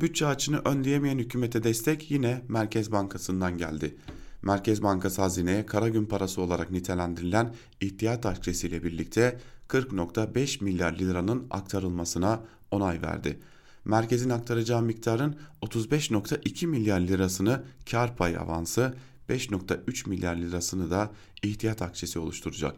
Bütçe 0.00 0.26
açını 0.26 0.58
önleyemeyen 0.58 1.18
hükümete 1.18 1.62
destek 1.62 2.10
yine 2.10 2.42
Merkez 2.48 2.92
Bankası'ndan 2.92 3.58
geldi. 3.58 3.96
Merkez 4.42 4.82
Bankası 4.82 5.22
hazineye 5.22 5.66
kara 5.66 5.88
gün 5.88 6.04
parası 6.04 6.42
olarak 6.42 6.70
nitelendirilen 6.70 7.54
ihtiyat 7.80 8.26
akçesiyle 8.26 8.84
birlikte 8.84 9.40
40.5 9.68 10.64
milyar 10.64 10.98
liranın 10.98 11.46
aktarılmasına 11.50 12.40
onay 12.70 13.02
verdi. 13.02 13.40
Merkezin 13.84 14.30
aktaracağı 14.30 14.82
miktarın 14.82 15.36
35.2 15.62 16.66
milyar 16.66 17.00
lirasını 17.00 17.62
kar 17.90 18.16
pay 18.16 18.36
avansı, 18.36 18.94
5.3 19.28 20.08
milyar 20.08 20.36
lirasını 20.36 20.90
da 20.90 21.10
ihtiyat 21.42 21.82
akçesi 21.82 22.18
oluşturacak. 22.18 22.74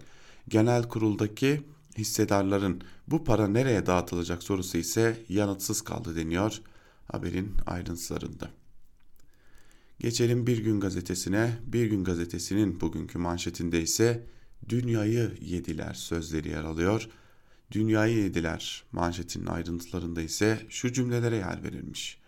Genel 0.48 0.82
kuruldaki 0.88 1.62
hissedarların 1.98 2.80
bu 3.08 3.24
para 3.24 3.48
nereye 3.48 3.86
dağıtılacak 3.86 4.42
sorusu 4.42 4.78
ise 4.78 5.24
yanıtsız 5.28 5.82
kaldı 5.82 6.16
deniyor 6.16 6.60
haberin 7.12 7.54
ayrıntılarında. 7.66 8.59
Geçelim 10.00 10.46
Bir 10.46 10.58
Gün 10.58 10.80
Gazetesi'ne. 10.80 11.58
Bir 11.66 11.86
Gün 11.86 12.04
Gazetesi'nin 12.04 12.80
bugünkü 12.80 13.18
manşetinde 13.18 13.82
ise 13.82 14.26
dünyayı 14.68 15.32
yediler 15.40 15.94
sözleri 15.94 16.48
yer 16.48 16.64
alıyor. 16.64 17.08
Dünyayı 17.72 18.16
yediler 18.16 18.84
manşetinin 18.92 19.46
ayrıntılarında 19.46 20.22
ise 20.22 20.58
şu 20.68 20.92
cümlelere 20.92 21.36
yer 21.36 21.62
verilmiş. 21.62 22.18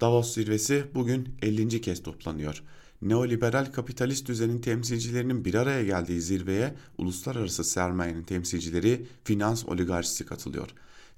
Davos 0.00 0.34
zirvesi 0.34 0.84
bugün 0.94 1.28
50. 1.42 1.80
kez 1.80 2.02
toplanıyor. 2.02 2.62
Neoliberal 3.02 3.72
kapitalist 3.72 4.28
düzenin 4.28 4.60
temsilcilerinin 4.60 5.44
bir 5.44 5.54
araya 5.54 5.84
geldiği 5.84 6.20
zirveye 6.20 6.74
uluslararası 6.98 7.64
sermayenin 7.64 8.22
temsilcileri 8.22 9.06
finans 9.24 9.64
oligarşisi 9.64 10.26
katılıyor. 10.26 10.68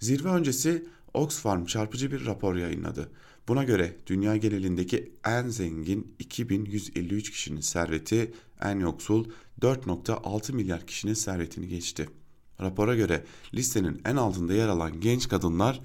Zirve 0.05 0.29
öncesi 0.29 0.85
Oxfam 1.15 1.65
çarpıcı 1.65 2.13
bir 2.13 2.27
rapor 2.27 2.57
yayınladı. 2.57 3.11
Buna 3.49 3.65
göre 3.65 3.97
dünya 4.07 4.37
genelindeki 4.37 5.13
en 5.27 5.49
zengin 5.49 6.15
2153 6.19 7.31
kişinin 7.31 7.61
serveti 7.61 8.33
en 8.63 8.79
yoksul 8.79 9.25
4.6 9.61 10.53
milyar 10.53 10.87
kişinin 10.87 11.15
servetini 11.15 11.69
geçti. 11.69 12.09
Rapora 12.61 12.95
göre 12.95 13.25
listenin 13.55 14.01
en 14.05 14.17
altında 14.17 14.55
yer 14.55 14.69
alan 14.69 15.01
genç 15.01 15.29
kadınlar 15.29 15.81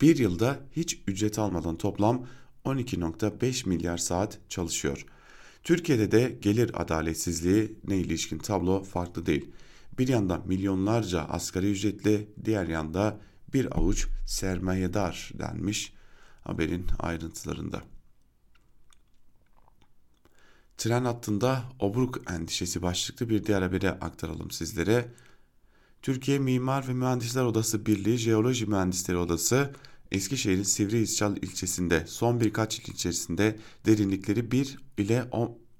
bir 0.00 0.16
yılda 0.16 0.60
hiç 0.76 1.00
ücret 1.06 1.38
almadan 1.38 1.78
toplam 1.78 2.26
12.5 2.64 3.68
milyar 3.68 3.98
saat 3.98 4.38
çalışıyor. 4.48 5.06
Türkiye'de 5.64 6.10
de 6.10 6.38
gelir 6.42 6.82
adaletsizliği 6.82 7.72
ne 7.88 7.96
ilişkin 7.96 8.38
tablo 8.38 8.82
farklı 8.84 9.26
değil. 9.26 9.50
Bir 9.98 10.08
yanda 10.08 10.42
milyonlarca 10.46 11.20
asgari 11.20 11.70
ücretli, 11.70 12.28
diğer 12.44 12.66
yanda 12.68 13.20
bir 13.54 13.78
avuç 13.78 14.06
sermayedar 14.26 15.30
denmiş 15.38 15.92
haberin 16.44 16.86
ayrıntılarında. 16.98 17.82
Tren 20.78 21.04
hattında 21.04 21.62
obruk 21.78 22.30
endişesi 22.30 22.82
başlıklı 22.82 23.28
bir 23.28 23.44
diğer 23.44 23.62
haberi 23.62 23.90
aktaralım 23.90 24.50
sizlere. 24.50 25.08
Türkiye 26.02 26.38
Mimar 26.38 26.88
ve 26.88 26.92
Mühendisler 26.92 27.44
Odası 27.44 27.86
Birliği 27.86 28.18
Jeoloji 28.18 28.66
Mühendisleri 28.66 29.16
Odası 29.16 29.72
Eskişehir'in 30.12 30.62
Sivri 30.62 30.98
İsçal 30.98 31.36
ilçesinde 31.36 32.04
son 32.06 32.40
birkaç 32.40 32.78
yıl 32.78 32.94
içerisinde 32.94 33.58
derinlikleri 33.86 34.50
1 34.50 34.78
ile 34.98 35.24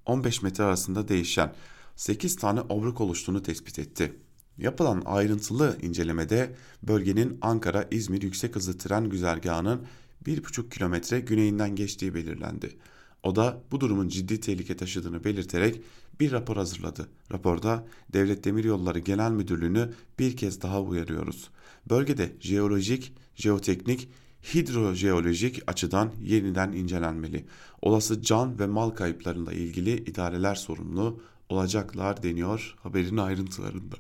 15 0.06 0.42
metre 0.42 0.64
arasında 0.64 1.08
değişen 1.08 1.54
8 1.96 2.36
tane 2.36 2.60
obruk 2.60 3.00
oluştuğunu 3.00 3.42
tespit 3.42 3.78
etti. 3.78 4.16
Yapılan 4.58 5.02
ayrıntılı 5.04 5.78
incelemede 5.82 6.54
bölgenin 6.82 7.38
Ankara-İzmir 7.42 8.22
yüksek 8.22 8.56
hızlı 8.56 8.78
tren 8.78 9.08
güzergahının 9.08 9.86
1,5 10.26 10.70
kilometre 10.70 11.20
güneyinden 11.20 11.76
geçtiği 11.76 12.14
belirlendi. 12.14 12.76
O 13.22 13.36
da 13.36 13.62
bu 13.70 13.80
durumun 13.80 14.08
ciddi 14.08 14.40
tehlike 14.40 14.76
taşıdığını 14.76 15.24
belirterek 15.24 15.80
bir 16.20 16.32
rapor 16.32 16.56
hazırladı. 16.56 17.08
Raporda 17.32 17.86
Devlet 18.12 18.44
Demiryolları 18.44 18.98
Genel 18.98 19.30
Müdürlüğü'nü 19.30 19.92
bir 20.18 20.36
kez 20.36 20.62
daha 20.62 20.82
uyarıyoruz. 20.82 21.50
Bölgede 21.90 22.32
jeolojik, 22.40 23.12
jeoteknik, 23.34 24.08
hidrojeolojik 24.54 25.62
açıdan 25.66 26.12
yeniden 26.22 26.72
incelenmeli. 26.72 27.44
Olası 27.82 28.22
can 28.22 28.58
ve 28.58 28.66
mal 28.66 28.90
kayıplarında 28.90 29.52
ilgili 29.52 29.96
idareler 29.96 30.54
sorumlu 30.54 31.20
olacaklar 31.48 32.22
deniyor 32.22 32.74
haberin 32.82 33.16
ayrıntılarında. 33.16 33.96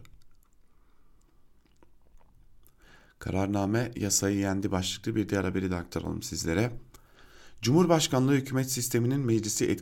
Kararname 3.18 3.92
yasayı 3.96 4.38
yendi 4.38 4.70
başlıklı 4.70 5.16
bir 5.16 5.28
diğer 5.28 5.44
haberi 5.44 5.70
de 5.70 5.76
aktaralım 5.76 6.22
sizlere. 6.22 6.72
Cumhurbaşkanlığı 7.62 8.32
hükümet 8.34 8.70
sisteminin 8.70 9.20
meclisi 9.20 9.76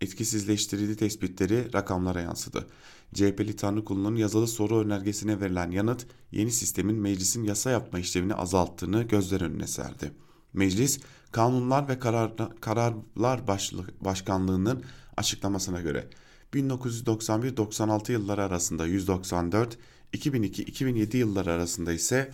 etkisizleştirildiği 0.00 0.96
tespitleri 0.96 1.72
rakamlara 1.72 2.20
yansıdı. 2.20 2.66
CHP'li 3.14 3.56
Tanrıkulu'nun 3.56 4.16
yazılı 4.16 4.48
soru 4.48 4.80
önergesine 4.80 5.40
verilen 5.40 5.70
yanıt 5.70 6.06
yeni 6.32 6.52
sistemin 6.52 6.96
meclisin 6.96 7.44
yasa 7.44 7.70
yapma 7.70 7.98
işlevini 7.98 8.34
azalttığını 8.34 9.02
gözler 9.02 9.40
önüne 9.40 9.66
serdi. 9.66 10.12
Meclis 10.52 11.00
Kanunlar 11.32 11.88
ve 11.88 11.98
Kararlar 12.60 13.40
Başkanlığı'nın 14.00 14.84
açıklamasına 15.16 15.80
göre 15.80 16.10
1991-96 16.54 18.12
yılları 18.12 18.42
arasında 18.42 18.86
194, 18.86 19.78
2002-2007 20.14 21.16
yılları 21.16 21.52
arasında 21.52 21.92
ise 21.92 22.30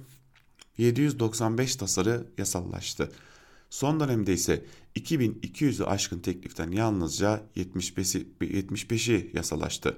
795 0.79 1.77
tasarı 1.77 2.27
yasallaştı. 2.39 3.13
Son 3.71 4.01
dönemde 4.01 4.33
ise 4.33 4.65
2200'ü 4.97 5.85
aşkın 5.85 6.19
tekliften 6.19 6.71
yalnızca 6.71 7.43
75'i 7.57 8.27
75'i 8.41 9.31
yasalaştı. 9.35 9.97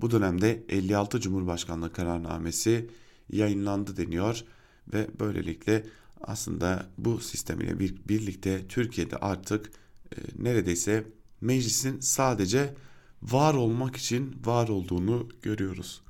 Bu 0.00 0.10
dönemde 0.10 0.64
56 0.68 1.20
Cumhurbaşkanlığı 1.20 1.92
kararnamesi 1.92 2.90
yayınlandı 3.32 3.96
deniyor 3.96 4.44
ve 4.92 5.08
böylelikle 5.20 5.86
aslında 6.20 6.86
bu 6.98 7.20
sistem 7.20 7.60
ile 7.60 7.78
bir, 7.78 7.96
birlikte 8.08 8.68
Türkiye'de 8.68 9.16
artık 9.16 9.66
e, 9.66 10.16
neredeyse 10.38 11.06
meclisin 11.40 12.00
sadece 12.00 12.74
var 13.22 13.54
olmak 13.54 13.96
için 13.96 14.36
var 14.44 14.68
olduğunu 14.68 15.28
görüyoruz. 15.42 16.02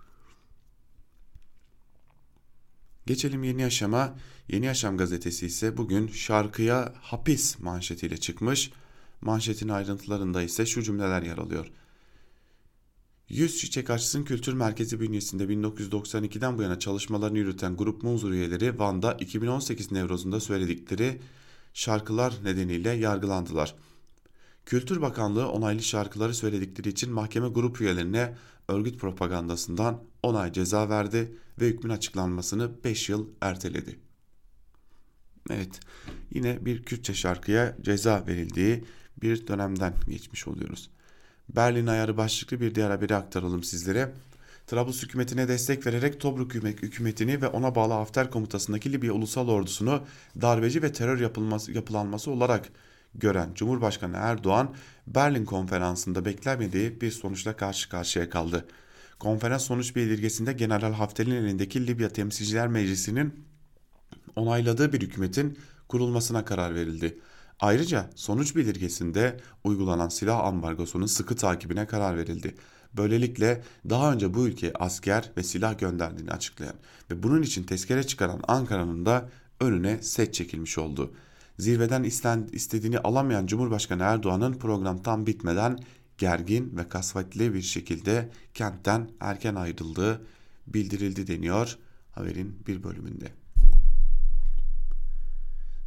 Geçelim 3.11 3.45
Yeni 3.45 3.62
Yaşam'a. 3.62 4.17
Yeni 4.49 4.67
Yaşam 4.67 4.97
gazetesi 4.97 5.47
ise 5.47 5.76
bugün 5.76 6.09
şarkıya 6.09 6.95
hapis 7.00 7.59
manşetiyle 7.59 8.17
çıkmış. 8.17 8.71
Manşetin 9.21 9.69
ayrıntılarında 9.69 10.43
ise 10.43 10.67
şu 10.67 10.83
cümleler 10.83 11.23
yer 11.23 11.38
alıyor. 11.38 11.67
Yüz 13.29 13.59
Çiçek 13.59 13.90
Açsın 13.90 14.25
Kültür 14.25 14.52
Merkezi 14.52 15.00
bünyesinde 15.00 15.45
1992'den 15.45 16.59
bu 16.59 16.62
yana 16.62 16.79
çalışmalarını 16.79 17.38
yürüten 17.38 17.76
grup 17.76 18.02
Munzur 18.02 18.31
üyeleri 18.31 18.79
Van'da 18.79 19.12
2018 19.12 19.93
Nevroz'unda 19.93 20.40
söyledikleri 20.40 21.21
şarkılar 21.75 22.35
nedeniyle 22.45 22.90
yargılandılar. 22.90 23.75
Kültür 24.67 25.02
Bakanlığı 25.02 25.50
onaylı 25.50 25.83
şarkıları 25.83 26.35
söyledikleri 26.35 26.88
için 26.88 27.12
mahkeme 27.12 27.49
grup 27.49 27.81
üyelerine 27.81 28.37
örgüt 28.69 29.00
propagandasından 29.00 30.10
onay 30.23 30.53
ceza 30.53 30.89
verdi 30.89 31.33
ve 31.61 31.67
hükmün 31.67 31.91
açıklanmasını 31.91 32.85
5 32.85 33.09
yıl 33.09 33.29
erteledi. 33.41 33.99
Evet 35.50 35.81
yine 36.31 36.65
bir 36.65 36.83
Kürtçe 36.83 37.15
şarkıya 37.15 37.77
ceza 37.83 38.25
verildiği 38.27 38.85
bir 39.23 39.47
dönemden 39.47 39.95
geçmiş 40.09 40.49
oluyoruz. 40.49 40.91
Berlin 41.49 41.87
ayarı 41.87 42.17
başlıklı 42.17 42.61
bir 42.61 42.75
diğer 42.75 42.91
haberi 42.91 43.15
aktaralım 43.15 43.62
sizlere. 43.62 44.12
Trablus 44.67 45.03
hükümetine 45.03 45.49
destek 45.49 45.87
vererek 45.87 46.21
Tobruk 46.21 46.55
hükümetini 46.55 47.43
ve 47.43 47.47
ona 47.47 47.75
bağlı 47.75 47.93
Hafter 47.93 48.31
komutasındaki 48.31 48.93
Libya 48.93 49.12
ulusal 49.12 49.49
ordusunu 49.49 50.03
darbeci 50.41 50.83
ve 50.83 50.93
terör 50.93 51.21
yapılması, 51.21 51.73
yapılanması 51.73 52.31
olarak 52.31 52.69
gören 53.15 53.55
Cumhurbaşkanı 53.55 54.17
Erdoğan 54.17 54.75
Berlin 55.07 55.45
konferansında 55.45 56.25
beklemediği 56.25 57.00
bir 57.00 57.11
sonuçla 57.11 57.57
karşı 57.57 57.89
karşıya 57.89 58.31
kaldı. 58.31 58.67
Konferans 59.21 59.62
sonuç 59.62 59.97
bildirgesinde 59.97 60.53
General 60.53 60.93
Hafter'in 60.93 61.31
elindeki 61.31 61.87
Libya 61.87 62.09
Temsilciler 62.09 62.69
Meclisi'nin 62.69 63.45
onayladığı 64.37 64.93
bir 64.93 65.00
hükümetin 65.00 65.59
kurulmasına 65.89 66.45
karar 66.45 66.75
verildi. 66.75 67.19
Ayrıca 67.61 68.11
sonuç 68.15 68.57
bildirgesinde 68.57 69.41
uygulanan 69.65 70.09
silah 70.09 70.45
ambargosunun 70.45 71.07
sıkı 71.07 71.37
takibine 71.37 71.87
karar 71.87 72.17
verildi. 72.19 72.55
Böylelikle 72.97 73.62
daha 73.91 74.12
önce 74.12 74.35
bu 74.35 74.47
ülkeye 74.47 74.73
asker 74.79 75.31
ve 75.37 75.43
silah 75.43 75.79
gönderdiğini 75.79 76.31
açıklayan 76.31 76.75
ve 77.11 77.23
bunun 77.23 77.43
için 77.43 77.65
tezkere 77.65 78.03
çıkaran 78.03 78.41
Ankara'nın 78.49 79.07
da 79.07 79.29
önüne 79.61 80.03
set 80.03 80.35
çekilmiş 80.35 80.79
oldu. 80.79 81.15
Zirveden 81.59 82.03
istediğini 82.53 82.99
alamayan 82.99 83.47
Cumhurbaşkanı 83.47 84.03
Erdoğan'ın 84.03 84.53
program 84.53 85.03
tam 85.03 85.27
bitmeden 85.27 85.79
gergin 86.21 86.77
ve 86.77 86.89
kasvetli 86.89 87.55
bir 87.55 87.62
şekilde 87.62 88.31
kentten 88.55 89.11
erken 89.21 89.55
ayrıldığı 89.55 90.27
bildirildi 90.67 91.27
deniyor 91.27 91.79
haberin 92.12 92.62
bir 92.67 92.83
bölümünde. 92.83 93.33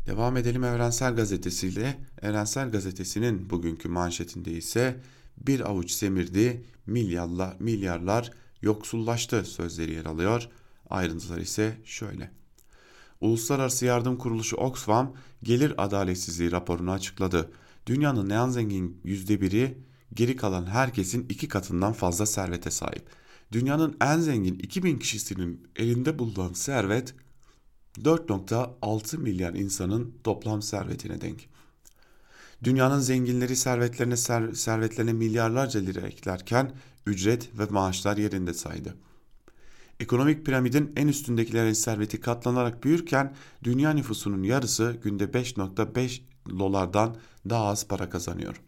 Devam 0.08 0.38
edelim 0.38 0.63
Evrensel 0.63 1.16
Gazetesi 1.16 1.68
ile. 1.68 1.98
Evrensel 2.22 2.72
Gazetesi'nin 2.72 3.50
bugünkü 3.50 3.90
manşetinde 3.90 4.52
ise 4.52 5.00
bir 5.38 5.60
avuç 5.70 5.92
semirdi, 5.92 6.66
milyarlar, 6.86 7.56
milyarlar 7.60 8.32
yoksullaştı 8.62 9.46
sözleri 9.46 9.94
yer 9.94 10.06
alıyor. 10.06 10.50
Ayrıntılar 10.90 11.38
ise 11.38 11.78
şöyle. 11.86 12.32
Uluslararası 13.22 13.86
Yardım 13.86 14.18
Kuruluşu 14.18 14.56
Oxfam 14.56 15.16
gelir 15.44 15.84
adaletsizliği 15.84 16.52
raporunu 16.52 16.92
açıkladı. 16.92 17.52
Dünyanın 17.86 18.30
en 18.30 18.50
zengin 18.50 19.02
yüzde 19.04 19.42
biri 19.42 19.78
geri 20.13 20.36
kalan 20.36 20.65
herkesin 20.65 21.25
iki 21.29 21.48
katından 21.48 21.93
fazla 21.93 22.25
servete 22.25 22.72
sahip. 22.72 23.03
Dünyanın 23.51 23.98
en 24.01 24.20
zengin 24.20 24.60
2000 24.60 25.00
kişisinin 25.00 25.67
elinde 25.75 26.20
bulunan 26.20 26.53
servet 26.53 27.15
4.6 27.98 29.17
milyar 29.17 29.53
insanın 29.53 30.13
toplam 30.24 30.62
servetine 30.62 31.22
denk. 31.22 31.39
Dünyanın 32.63 33.00
zenginleri 33.00 33.55
servetlerine 33.55 34.17
ser, 34.17 34.53
servetlerine 34.53 35.13
milyarlarca 35.13 35.79
lira 35.79 36.08
eklerken 36.08 36.72
ücret 37.05 37.60
ve 37.60 37.65
maaşlar 37.65 38.17
yerinde 38.17 38.53
saydı. 38.53 38.96
Ekonomik 40.00 40.46
piramidin 40.46 40.93
en 40.96 41.08
üstündekilerin 41.08 41.74
serveti 41.74 42.19
katlanarak 42.19 42.84
büyürken 42.84 43.36
dünya 43.63 43.93
nüfusunun 43.93 44.43
yarısı 44.43 44.97
günde 45.04 45.23
5.5 45.23 46.21
dolardan 46.60 47.15
daha 47.49 47.65
az 47.65 47.88
para 47.88 48.10
kazanıyor. 48.10 48.62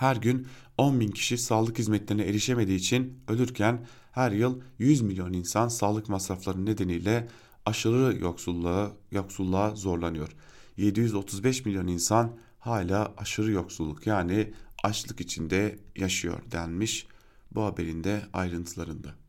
Her 0.00 0.16
gün 0.16 0.46
10 0.78 1.00
bin 1.00 1.10
kişi 1.10 1.38
sağlık 1.38 1.78
hizmetlerine 1.78 2.22
erişemediği 2.22 2.78
için 2.78 3.18
ölürken 3.28 3.86
her 4.12 4.32
yıl 4.32 4.60
100 4.78 5.00
milyon 5.00 5.32
insan 5.32 5.68
sağlık 5.68 6.08
masrafları 6.08 6.66
nedeniyle 6.66 7.28
aşırı 7.66 8.18
yoksulluğa, 8.20 8.92
yoksulluğa 9.10 9.74
zorlanıyor. 9.74 10.36
735 10.76 11.64
milyon 11.64 11.86
insan 11.86 12.36
hala 12.58 13.14
aşırı 13.16 13.50
yoksulluk 13.50 14.06
yani 14.06 14.52
açlık 14.84 15.20
içinde 15.20 15.78
yaşıyor 15.96 16.42
denmiş 16.52 17.06
bu 17.54 17.62
haberin 17.62 18.04
de 18.04 18.22
ayrıntılarında. 18.32 19.19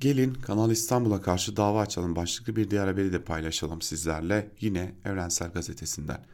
Gelin 0.00 0.34
Kanal 0.34 0.70
İstanbul'a 0.70 1.20
karşı 1.20 1.56
dava 1.56 1.80
açalım 1.80 2.16
başlıklı 2.16 2.56
bir 2.56 2.70
diğer 2.70 2.86
haberi 2.86 3.12
de 3.12 3.22
paylaşalım 3.22 3.82
sizlerle 3.82 4.50
yine 4.60 4.94
Evrensel 5.04 5.52
Gazetesi'nden. 5.52 6.24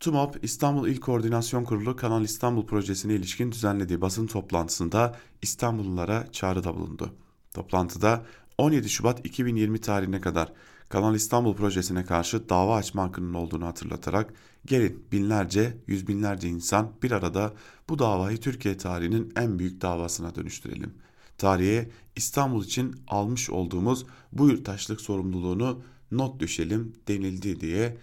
TUMOP 0.00 0.44
İstanbul 0.44 0.88
İl 0.88 1.00
Koordinasyon 1.00 1.64
Kurulu 1.64 1.96
Kanal 1.96 2.22
İstanbul 2.22 2.66
projesine 2.66 3.14
ilişkin 3.14 3.52
düzenlediği 3.52 4.00
basın 4.00 4.26
toplantısında 4.26 5.16
İstanbullulara 5.42 6.32
çağrıda 6.32 6.74
bulundu. 6.74 7.14
Toplantıda 7.54 8.22
17 8.58 8.88
Şubat 8.88 9.26
2020 9.26 9.80
tarihine 9.80 10.20
kadar 10.20 10.52
Kanal 10.88 11.14
İstanbul 11.14 11.54
projesine 11.54 12.04
karşı 12.04 12.48
dava 12.48 12.76
açma 12.76 13.02
hakkının 13.02 13.34
olduğunu 13.34 13.66
hatırlatarak 13.66 14.34
gelin 14.66 15.06
binlerce, 15.12 15.76
yüz 15.86 16.08
binlerce 16.08 16.48
insan 16.48 16.92
bir 17.02 17.10
arada 17.10 17.52
bu 17.88 17.98
davayı 17.98 18.40
Türkiye 18.40 18.76
tarihinin 18.76 19.32
en 19.36 19.58
büyük 19.58 19.80
davasına 19.80 20.34
dönüştürelim. 20.34 21.03
Tarihe 21.38 21.90
İstanbul 22.16 22.64
için 22.64 22.96
almış 23.08 23.50
olduğumuz 23.50 24.06
bu 24.32 24.48
yurttaşlık 24.48 25.00
sorumluluğunu 25.00 25.82
not 26.10 26.40
düşelim 26.40 26.92
denildi 27.08 27.60
diye 27.60 27.96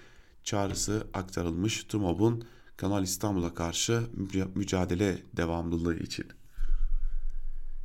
çağrısı 0.44 1.08
aktarılmış 1.13 1.84
TUMOB'un 1.84 2.44
Kanal 2.78 3.04
İstanbul'a 3.04 3.54
karşı 3.54 4.04
mücadele 4.56 5.24
devamlılığı 5.34 5.96
için. 5.96 6.26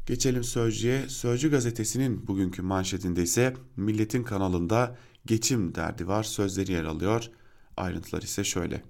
Geçelim 0.07 0.45
Sözcü'ye. 0.45 1.09
Sözcü 1.09 1.51
gazetesinin 1.51 2.27
bugünkü 2.27 2.63
manşetinde 2.63 3.23
ise 3.23 3.55
Milletin 3.77 4.23
kanalında 4.23 4.97
geçim 5.27 5.75
derdi 5.75 6.09
var 6.09 6.23
sözleri 6.23 6.73
yer 6.73 6.85
alıyor. 6.85 7.31
Ayrıntılar 7.77 8.23
ise 8.23 8.45
şöyle. 8.45 8.83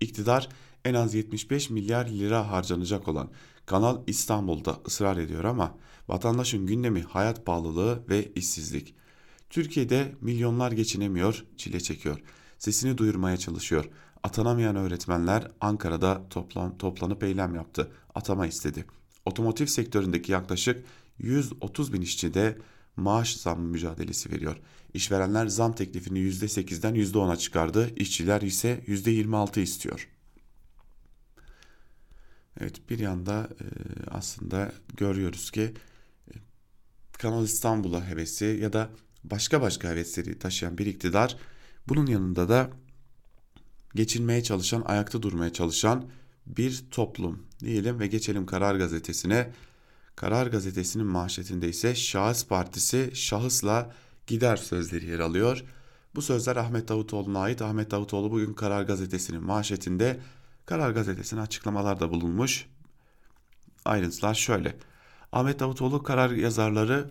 İktidar 0.00 0.48
en 0.84 0.94
az 0.94 1.14
75 1.14 1.70
milyar 1.70 2.08
lira 2.08 2.50
harcanacak 2.50 3.08
olan 3.08 3.30
Kanal 3.66 4.02
İstanbul'da 4.06 4.80
ısrar 4.86 5.16
ediyor 5.16 5.44
ama 5.44 5.78
vatandaşın 6.08 6.66
gündemi 6.66 7.02
hayat 7.02 7.46
pahalılığı 7.46 8.02
ve 8.08 8.32
işsizlik. 8.34 8.94
Türkiye'de 9.50 10.12
milyonlar 10.20 10.72
geçinemiyor, 10.72 11.44
çile 11.56 11.80
çekiyor 11.80 12.20
sesini 12.64 12.98
duyurmaya 12.98 13.36
çalışıyor. 13.36 13.84
Atanamayan 14.22 14.76
öğretmenler 14.76 15.50
Ankara'da 15.60 16.28
toplan, 16.30 16.78
toplanıp 16.78 17.22
eylem 17.24 17.54
yaptı. 17.54 17.90
Atama 18.14 18.46
istedi. 18.46 18.84
Otomotiv 19.24 19.66
sektöründeki 19.66 20.32
yaklaşık 20.32 20.84
130 21.18 21.92
bin 21.92 22.00
işçi 22.00 22.34
de 22.34 22.58
maaş 22.96 23.36
zammı 23.36 23.68
mücadelesi 23.68 24.32
veriyor. 24.32 24.56
İşverenler 24.94 25.46
zam 25.46 25.74
teklifini 25.74 26.18
%8'den 26.18 26.94
%10'a 26.94 27.36
çıkardı. 27.36 27.90
İşçiler 27.96 28.42
ise 28.42 28.84
%26 28.86 29.60
istiyor. 29.60 30.08
Evet 32.60 32.90
bir 32.90 32.98
yanda 32.98 33.48
e, 33.60 33.66
aslında 34.10 34.72
görüyoruz 34.96 35.50
ki 35.50 35.74
e, 36.28 36.32
Kanal 37.12 37.44
İstanbul'a 37.44 38.08
hevesi 38.08 38.58
ya 38.62 38.72
da 38.72 38.90
başka 39.24 39.60
başka 39.60 39.88
hevesleri 39.88 40.38
taşıyan 40.38 40.78
bir 40.78 40.86
iktidar 40.86 41.36
bunun 41.88 42.06
yanında 42.06 42.48
da 42.48 42.70
geçinmeye 43.94 44.42
çalışan, 44.42 44.82
ayakta 44.86 45.22
durmaya 45.22 45.52
çalışan 45.52 46.04
bir 46.46 46.84
toplum 46.90 47.46
diyelim 47.60 48.00
ve 48.00 48.06
geçelim 48.06 48.46
Karar 48.46 48.74
Gazetesi'ne. 48.76 49.50
Karar 50.16 50.46
Gazetesi'nin 50.46 51.06
manşetinde 51.06 51.68
ise 51.68 51.94
Şahıs 51.94 52.46
Partisi 52.46 53.10
şahısla 53.14 53.92
gider 54.26 54.56
sözleri 54.56 55.06
yer 55.06 55.18
alıyor. 55.18 55.64
Bu 56.14 56.22
sözler 56.22 56.56
Ahmet 56.56 56.88
Davutoğlu'na 56.88 57.38
ait. 57.38 57.62
Ahmet 57.62 57.90
Davutoğlu 57.90 58.30
bugün 58.30 58.54
Karar 58.54 58.82
Gazetesi'nin 58.82 59.44
manşetinde 59.44 60.20
Karar 60.66 60.90
Gazetesi'ne 60.90 61.40
açıklamalarda 61.40 62.10
bulunmuş. 62.10 62.66
Ayrıntılar 63.84 64.34
şöyle. 64.34 64.76
Ahmet 65.32 65.60
Davutoğlu 65.60 66.02
karar 66.02 66.30
yazarları 66.30 67.10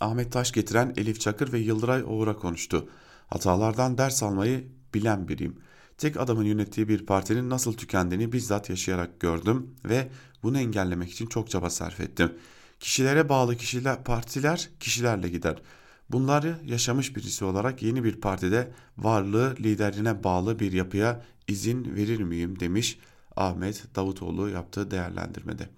Ahmet 0.00 0.32
Taş 0.32 0.52
getiren 0.52 0.94
Elif 0.96 1.20
Çakır 1.20 1.52
ve 1.52 1.58
Yıldıray 1.58 2.02
Oğur'a 2.04 2.36
konuştu. 2.36 2.88
Hatalardan 3.26 3.98
ders 3.98 4.22
almayı 4.22 4.68
bilen 4.94 5.28
biriyim. 5.28 5.60
Tek 5.98 6.16
adamın 6.16 6.44
yönettiği 6.44 6.88
bir 6.88 7.06
partinin 7.06 7.50
nasıl 7.50 7.72
tükendiğini 7.72 8.32
bizzat 8.32 8.70
yaşayarak 8.70 9.20
gördüm 9.20 9.74
ve 9.84 10.08
bunu 10.42 10.58
engellemek 10.58 11.10
için 11.10 11.26
çok 11.26 11.50
çaba 11.50 11.70
sarf 11.70 12.00
ettim. 12.00 12.32
Kişilere 12.80 13.28
bağlı 13.28 13.56
kişiler, 13.56 14.04
partiler 14.04 14.68
kişilerle 14.80 15.28
gider. 15.28 15.62
Bunları 16.10 16.58
yaşamış 16.64 17.16
birisi 17.16 17.44
olarak 17.44 17.82
yeni 17.82 18.04
bir 18.04 18.20
partide 18.20 18.72
varlığı 18.98 19.54
liderine 19.60 20.24
bağlı 20.24 20.58
bir 20.58 20.72
yapıya 20.72 21.22
izin 21.50 21.96
verir 21.96 22.20
miyim 22.20 22.60
demiş 22.60 22.98
Ahmet 23.36 23.96
Davutoğlu 23.96 24.48
yaptığı 24.48 24.90
değerlendirmede. 24.90 25.68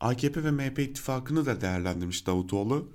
AKP 0.00 0.44
ve 0.44 0.50
MHP 0.50 0.78
ittifakını 0.78 1.46
da 1.46 1.60
değerlendirmiş 1.60 2.26
Davutoğlu 2.26 2.88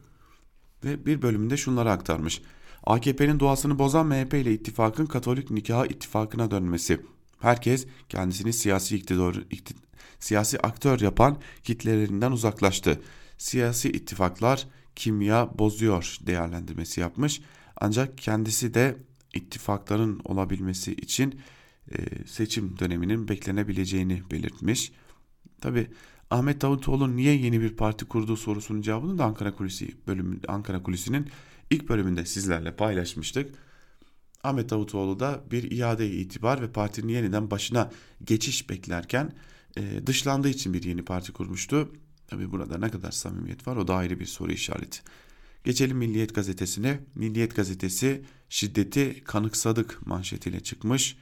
ve 0.83 1.05
bir 1.05 1.21
bölümünde 1.21 1.57
şunları 1.57 1.91
aktarmış. 1.91 2.41
AKP'nin 2.83 3.39
doğasını 3.39 3.79
bozan 3.79 4.07
MHP 4.07 4.33
ile 4.33 4.53
ittifakın 4.53 5.05
Katolik 5.05 5.51
nikahı 5.51 5.87
ittifakına 5.87 6.51
dönmesi. 6.51 7.01
Herkes 7.39 7.87
kendisini 8.09 8.53
siyasi 8.53 8.95
iktidar, 8.95 9.35
iktidar 9.35 9.87
siyasi 10.19 10.59
aktör 10.59 10.99
yapan 10.99 11.37
kitlelerinden 11.63 12.31
uzaklaştı. 12.31 13.01
Siyasi 13.37 13.89
ittifaklar 13.89 14.67
kimya 14.95 15.59
bozuyor 15.59 16.17
değerlendirmesi 16.21 17.01
yapmış. 17.01 17.41
Ancak 17.81 18.17
kendisi 18.17 18.73
de 18.73 18.97
ittifakların 19.33 20.21
olabilmesi 20.25 20.93
için 20.93 21.39
seçim 22.25 22.79
döneminin 22.79 23.27
beklenebileceğini 23.27 24.23
belirtmiş. 24.31 24.91
Tabi 25.61 25.87
Ahmet 26.29 26.61
Davutoğlu 26.61 27.15
niye 27.15 27.37
yeni 27.37 27.61
bir 27.61 27.75
parti 27.75 28.05
kurduğu 28.05 28.37
sorusunun 28.37 28.81
cevabını 28.81 29.17
da 29.17 29.25
Ankara 29.25 29.55
Kulisi 29.55 29.95
bölümü 30.07 30.39
Ankara 30.47 30.83
Kulisi'nin 30.83 31.29
ilk 31.69 31.89
bölümünde 31.89 32.25
sizlerle 32.25 32.75
paylaşmıştık. 32.75 33.55
Ahmet 34.43 34.69
Davutoğlu 34.69 35.19
da 35.19 35.43
bir 35.51 35.71
iade 35.71 36.11
itibar 36.11 36.61
ve 36.61 36.71
partinin 36.71 37.13
yeniden 37.13 37.51
başına 37.51 37.91
geçiş 38.23 38.69
beklerken 38.69 39.33
e, 39.77 40.07
dışlandığı 40.07 40.49
için 40.49 40.73
bir 40.73 40.83
yeni 40.83 41.05
parti 41.05 41.33
kurmuştu. 41.33 41.93
Tabi 42.27 42.51
burada 42.51 42.77
ne 42.77 42.89
kadar 42.89 43.11
samimiyet 43.11 43.67
var 43.67 43.75
o 43.75 43.87
da 43.87 43.95
ayrı 43.95 44.19
bir 44.19 44.25
soru 44.25 44.51
işareti. 44.51 44.99
Geçelim 45.63 45.97
Milliyet 45.97 46.35
Gazetesi'ne. 46.35 46.99
Milliyet 47.15 47.55
Gazetesi 47.55 48.23
şiddeti 48.49 49.23
kanıksadık 49.23 50.07
manşetiyle 50.07 50.59
çıkmış. 50.59 51.17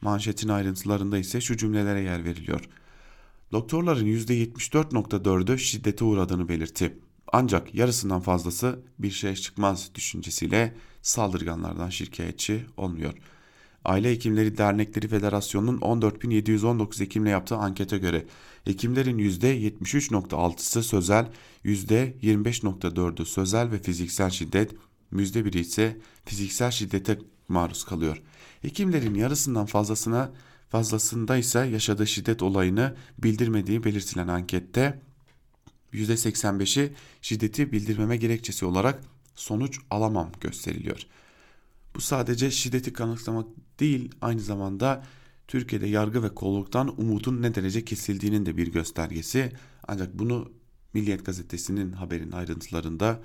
Manşetin 0.00 0.48
ayrıntılarında 0.48 1.18
ise 1.18 1.40
şu 1.40 1.56
cümlelere 1.56 2.00
yer 2.00 2.24
veriliyor. 2.24 2.68
Doktorların 3.52 4.06
%74.4'ü 4.06 5.58
şiddete 5.58 6.04
uğradığını 6.04 6.48
belirtti. 6.48 6.98
Ancak 7.32 7.74
yarısından 7.74 8.20
fazlası 8.20 8.80
bir 8.98 9.10
şey 9.10 9.34
çıkmaz 9.34 9.90
düşüncesiyle 9.94 10.74
saldırganlardan 11.02 11.90
şikayetçi 11.90 12.66
olmuyor. 12.76 13.14
Aile 13.84 14.10
Hekimleri 14.10 14.58
Dernekleri 14.58 15.08
Federasyonu'nun 15.08 15.78
14.719 15.78 17.00
hekimle 17.00 17.30
yaptığı 17.30 17.56
ankete 17.56 17.98
göre 17.98 18.26
hekimlerin 18.64 19.18
%73.6'sı 19.18 20.82
sözel, 20.82 21.26
%25.4'ü 21.64 23.24
sözel 23.24 23.70
ve 23.70 23.78
fiziksel 23.78 24.30
şiddet, 24.30 24.74
%1'i 25.12 25.60
ise 25.60 25.96
fiziksel 26.24 26.70
şiddete 26.70 27.18
maruz 27.48 27.84
kalıyor. 27.84 28.22
Hekimlerin 28.62 29.14
yarısından 29.14 29.66
fazlasına 29.66 30.30
fazlasında 30.68 31.36
ise 31.36 31.58
yaşadığı 31.58 32.06
şiddet 32.06 32.42
olayını 32.42 32.96
bildirmediği 33.18 33.84
belirtilen 33.84 34.28
ankette 34.28 35.00
%85'i 35.92 36.92
şiddeti 37.22 37.72
bildirmeme 37.72 38.16
gerekçesi 38.16 38.64
olarak 38.64 39.02
sonuç 39.34 39.78
alamam 39.90 40.32
gösteriliyor. 40.40 41.06
Bu 41.94 42.00
sadece 42.00 42.50
şiddeti 42.50 42.92
kanıtlamak 42.92 43.46
değil 43.80 44.10
aynı 44.20 44.40
zamanda 44.40 45.04
Türkiye'de 45.48 45.86
yargı 45.86 46.22
ve 46.22 46.34
kolluktan 46.34 47.00
umudun 47.00 47.42
ne 47.42 47.54
derece 47.54 47.84
kesildiğinin 47.84 48.46
de 48.46 48.56
bir 48.56 48.72
göstergesi. 48.72 49.52
Ancak 49.88 50.18
bunu 50.18 50.52
Milliyet 50.94 51.26
Gazetesi'nin 51.26 51.92
haberin 51.92 52.32
ayrıntılarında 52.32 53.20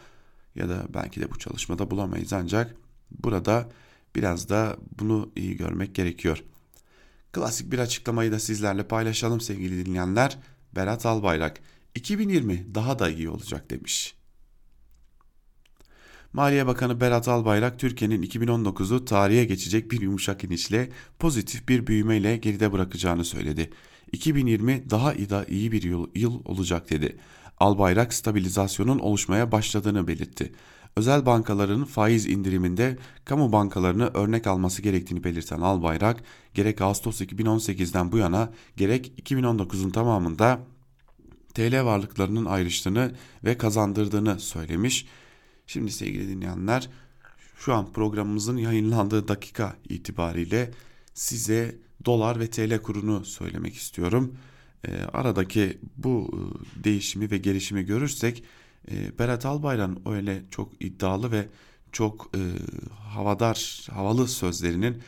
ya 0.56 0.70
da 0.70 0.88
belki 0.94 1.22
de 1.22 1.32
bu 1.32 1.40
çalışmada 1.40 1.92
bulamayız 1.92 2.34
ancak 2.34 2.76
burada 3.24 3.70
biraz 4.16 4.50
da 4.50 4.78
bunu 5.00 5.32
iyi 5.36 5.58
görmek 5.58 5.96
gerekiyor. 5.96 6.44
Klasik 7.32 7.72
bir 7.72 7.80
açıklamayı 7.80 8.32
da 8.32 8.40
sizlerle 8.40 8.88
paylaşalım 8.88 9.42
sevgili 9.42 9.86
dinleyenler. 9.86 10.38
Berat 10.76 11.06
Albayrak 11.06 11.60
2020 11.96 12.76
daha 12.76 13.00
da 13.00 13.10
iyi 13.10 13.30
olacak 13.30 13.70
demiş. 13.70 14.16
Maliye 16.34 16.68
Bakanı 16.68 17.02
Berat 17.02 17.28
Albayrak 17.28 17.80
Türkiye'nin 17.80 18.24
2019'u 18.24 19.06
tarihe 19.06 19.46
geçecek 19.46 19.92
bir 19.92 20.02
yumuşak 20.02 20.44
inişle 20.44 20.90
pozitif 21.20 21.70
bir 21.70 21.88
büyümeyle 21.88 22.38
geride 22.38 22.72
bırakacağını 22.72 23.26
söyledi. 23.26 23.70
2020 24.12 24.90
daha 24.90 25.14
iyi 25.48 25.72
bir 25.72 25.84
yıl, 25.84 26.08
yıl 26.16 26.42
olacak 26.46 26.90
dedi. 26.90 27.18
Albayrak 27.58 28.14
stabilizasyonun 28.14 29.00
oluşmaya 29.00 29.52
başladığını 29.52 30.08
belirtti. 30.08 30.52
Özel 30.96 31.26
bankaların 31.26 31.86
faiz 31.86 32.26
indiriminde 32.26 32.98
kamu 33.26 33.52
bankalarını 33.52 34.12
örnek 34.14 34.48
alması 34.48 34.82
gerektiğini 34.82 35.24
belirten 35.24 35.62
Albayrak, 35.62 36.24
gerek 36.54 36.82
Ağustos 36.82 37.22
2018'den 37.22 38.12
bu 38.12 38.18
yana 38.18 38.52
gerek 38.78 39.14
2019'un 39.20 39.90
tamamında 39.90 40.60
TL 41.54 41.86
varlıklarının 41.86 42.46
ayrıştığını 42.46 43.16
ve 43.44 43.58
kazandırdığını 43.58 44.40
söylemiş. 44.40 45.06
Şimdi 45.68 45.92
sevgili 45.92 46.28
dinleyenler 46.28 46.90
şu 47.58 47.74
an 47.74 47.92
programımızın 47.92 48.58
yayınlandığı 48.58 49.28
dakika 49.28 49.76
itibariyle 49.90 50.72
size 51.14 51.76
dolar 52.06 52.40
ve 52.40 52.50
TL 52.50 52.82
kurunu 52.82 53.26
söylemek 53.26 53.76
istiyorum. 53.76 54.38
E, 54.88 54.98
aradaki 55.14 55.78
bu 55.98 56.32
e, 56.34 56.84
değişimi 56.84 57.32
ve 57.32 57.38
gelişimi 57.38 57.84
görürsek 57.86 58.44
e, 58.92 59.20
Berat 59.20 59.46
Albayrak'ın 59.46 60.02
öyle 60.06 60.44
çok 60.52 60.72
iddialı 60.80 61.32
ve 61.32 61.48
çok 61.92 62.32
e, 62.36 62.42
havadar, 62.92 63.88
havalı 63.92 64.28
sözlerinin 64.28 65.02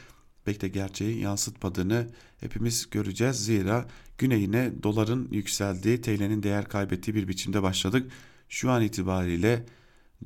pek 0.46 0.62
de 0.62 0.68
gerçeği 0.68 1.20
yansıtmadığını 1.20 2.08
hepimiz 2.40 2.90
göreceğiz. 2.90 3.46
Zira 3.46 3.86
güneyine 4.18 4.72
doların 4.84 5.28
yükseldiği, 5.32 6.02
TL'nin 6.02 6.44
değer 6.44 6.70
kaybettiği 6.70 7.16
bir 7.16 7.28
biçimde 7.28 7.64
başladık. 7.64 8.12
Şu 8.50 8.72
an 8.72 8.82
itibariyle 8.82 9.66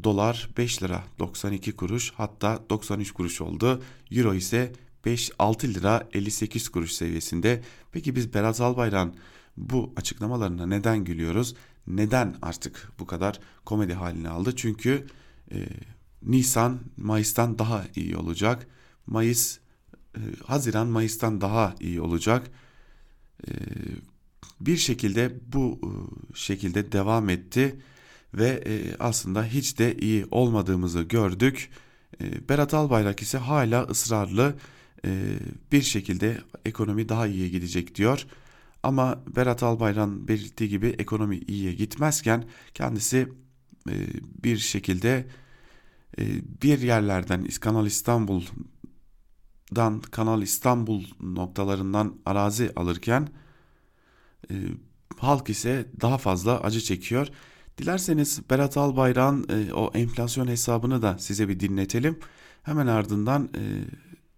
dolar 0.04 0.50
5 0.58 0.84
lira 0.84 1.04
92 1.20 1.72
kuruş 1.72 2.12
hatta 2.16 2.60
93 2.70 3.12
kuruş 3.12 3.42
oldu. 3.42 3.84
Euro 4.12 4.34
ise 4.34 4.74
5-6 5.06 5.74
lira 5.74 6.10
58 6.14 6.70
kuruş 6.70 6.92
seviyesinde. 6.92 7.62
Peki 7.92 8.16
biz 8.16 8.34
Berat 8.34 8.62
Albayrak'ın 8.62 9.16
bu 9.58 9.94
açıklamalarına 9.96 10.66
neden 10.66 11.04
gülüyoruz? 11.04 11.56
Neden 11.88 12.36
artık 12.42 12.92
bu 13.00 13.08
kadar 13.08 13.40
komedi 13.66 13.94
haline 13.94 14.30
aldı? 14.30 14.56
Çünkü 14.56 15.08
e, 15.52 15.68
Nisan 16.24 16.80
Mayıs'tan 16.98 17.60
daha 17.60 17.86
iyi 17.96 18.18
olacak. 18.18 18.68
Mayıs 19.08 19.58
e, 20.16 20.22
Haziran 20.46 20.88
Mayıs'tan 20.88 21.42
daha 21.42 21.76
iyi 21.80 22.02
olacak. 22.02 22.52
E, 23.48 23.52
bir 24.62 24.78
şekilde 24.78 25.40
bu 25.54 25.80
e, 25.84 25.90
şekilde 26.38 26.92
devam 26.92 27.30
etti 27.30 27.80
ve 28.34 28.64
e, 28.66 28.96
aslında 29.00 29.44
hiç 29.44 29.80
de 29.80 29.96
iyi 29.98 30.26
olmadığımızı 30.32 31.02
gördük. 31.02 31.70
E, 32.22 32.50
Berat 32.50 32.74
Albayrak 32.74 33.22
ise 33.22 33.38
hala 33.38 33.84
ısrarlı 33.84 34.56
e, 35.06 35.40
bir 35.72 35.82
şekilde 35.82 36.42
ekonomi 36.66 37.10
daha 37.10 37.28
iyiye 37.28 37.50
gidecek 37.50 37.96
diyor. 37.96 38.26
Ama 38.84 39.24
Berat 39.36 39.64
Albayrak'ın 39.64 40.28
belirttiği 40.28 40.70
gibi 40.70 40.88
ekonomi 40.88 41.38
iyiye 41.38 41.74
gitmezken 41.74 42.44
kendisi 42.74 43.28
e, 43.90 43.94
bir 44.44 44.58
şekilde 44.58 45.28
e, 46.20 46.24
bir 46.62 46.82
yerlerden 46.82 47.48
Kanal 47.62 47.86
İstanbul'dan 47.86 48.52
Kanal 50.02 50.42
İstanbul 50.42 51.04
noktalarından 51.22 52.16
arazi 52.26 52.72
alırken 52.76 53.28
e, 54.52 54.56
halk 55.18 55.50
ise 55.50 55.86
daha 56.02 56.18
fazla 56.18 56.60
acı 56.60 56.82
çekiyor. 56.82 57.28
Dilerseniz 57.78 58.50
Berat 58.50 58.78
Albayrak'ın 58.78 59.48
e, 59.50 59.74
o 59.74 59.92
enflasyon 59.94 60.48
hesabını 60.48 61.02
da 61.02 61.18
size 61.18 61.50
bir 61.50 61.60
dinletelim. 61.60 62.20
Hemen 62.64 62.88
ardından 62.88 63.50
e, 63.56 63.64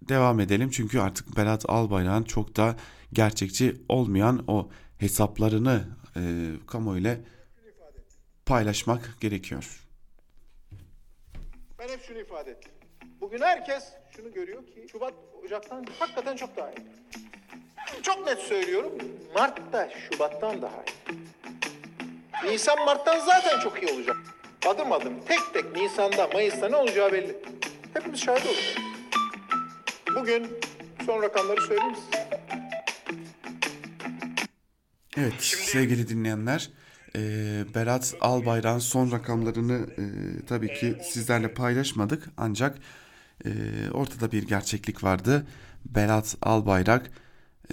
devam 0.09 0.39
edelim. 0.39 0.69
Çünkü 0.69 0.99
artık 0.99 1.37
Berat 1.37 1.65
Albayrak'ın 1.69 2.23
çok 2.23 2.55
da 2.55 2.75
gerçekçi 3.13 3.81
olmayan 3.89 4.43
o 4.47 4.69
hesaplarını 4.97 5.85
e, 6.15 6.21
kamuoyuyla 6.67 7.17
paylaşmak 8.45 9.17
gerekiyor. 9.21 9.87
Ben 11.79 11.87
hep 11.87 12.03
şunu 12.03 12.19
ifade 12.19 12.51
ettim. 12.51 12.71
Bugün 13.21 13.41
herkes 13.41 13.83
şunu 14.15 14.33
görüyor 14.33 14.65
ki 14.65 14.87
Şubat 14.91 15.13
Ocak'tan 15.45 15.85
hakikaten 15.99 16.35
çok 16.35 16.57
daha 16.57 16.71
iyi. 16.71 16.85
Çok 18.01 18.25
net 18.25 18.39
söylüyorum. 18.39 18.91
Mart'ta 19.35 19.89
Şubat'tan 19.89 20.61
daha 20.61 20.83
iyi. 20.83 22.51
Nisan 22.51 22.85
Mart'tan 22.85 23.19
zaten 23.19 23.59
çok 23.59 23.83
iyi 23.83 23.93
olacak. 23.93 24.17
Adım 24.67 24.91
adım 24.91 25.13
tek 25.27 25.39
tek 25.53 25.75
Nisan'da 25.75 26.27
Mayıs'ta 26.27 26.69
ne 26.69 26.75
olacağı 26.75 27.11
belli. 27.11 27.35
Hepimiz 27.93 28.19
şahit 28.19 28.45
olacağız. 28.45 28.75
Bugün 30.15 30.47
son 31.05 31.21
rakamları 31.21 31.61
söyleyeyim 31.61 31.95
size. 31.95 32.20
Evet 35.17 35.33
sevgili 35.41 36.07
dinleyenler 36.07 36.69
e, 37.15 37.21
Berat 37.75 38.15
Albayrak'ın 38.21 38.79
son 38.79 39.11
rakamlarını 39.11 39.87
e, 39.97 40.05
tabii 40.45 40.73
ki 40.73 40.95
sizlerle 41.03 41.53
paylaşmadık 41.53 42.29
ancak 42.37 42.77
e, 43.45 43.49
ortada 43.93 44.31
bir 44.31 44.43
gerçeklik 44.43 45.03
vardı. 45.03 45.47
Berat 45.85 46.37
Albayrak 46.41 47.11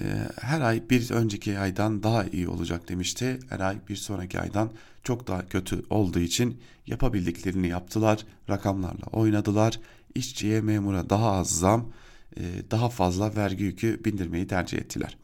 e, 0.01 0.05
her 0.41 0.61
ay 0.61 0.91
bir 0.91 1.11
önceki 1.11 1.59
aydan 1.59 2.03
daha 2.03 2.25
iyi 2.25 2.49
olacak 2.49 2.89
demişti. 2.89 3.39
Her 3.49 3.61
ay 3.61 3.79
bir 3.89 3.97
sonraki 3.97 4.41
aydan 4.41 4.73
çok 5.05 5.27
daha 5.27 5.49
kötü 5.49 5.83
olduğu 5.91 6.21
için 6.21 6.61
yapabildiklerini 6.87 7.69
yaptılar. 7.69 8.27
Rakamlarla 8.51 9.07
oynadılar. 9.13 9.81
İşçiye 10.15 10.61
memura 10.61 11.11
daha 11.11 11.33
az 11.33 11.51
zam, 11.59 11.93
e, 12.37 12.43
daha 12.71 12.89
fazla 12.89 13.37
vergi 13.37 13.65
yükü 13.65 14.05
bindirmeyi 14.05 14.47
tercih 14.47 14.79
ettiler. 14.79 15.17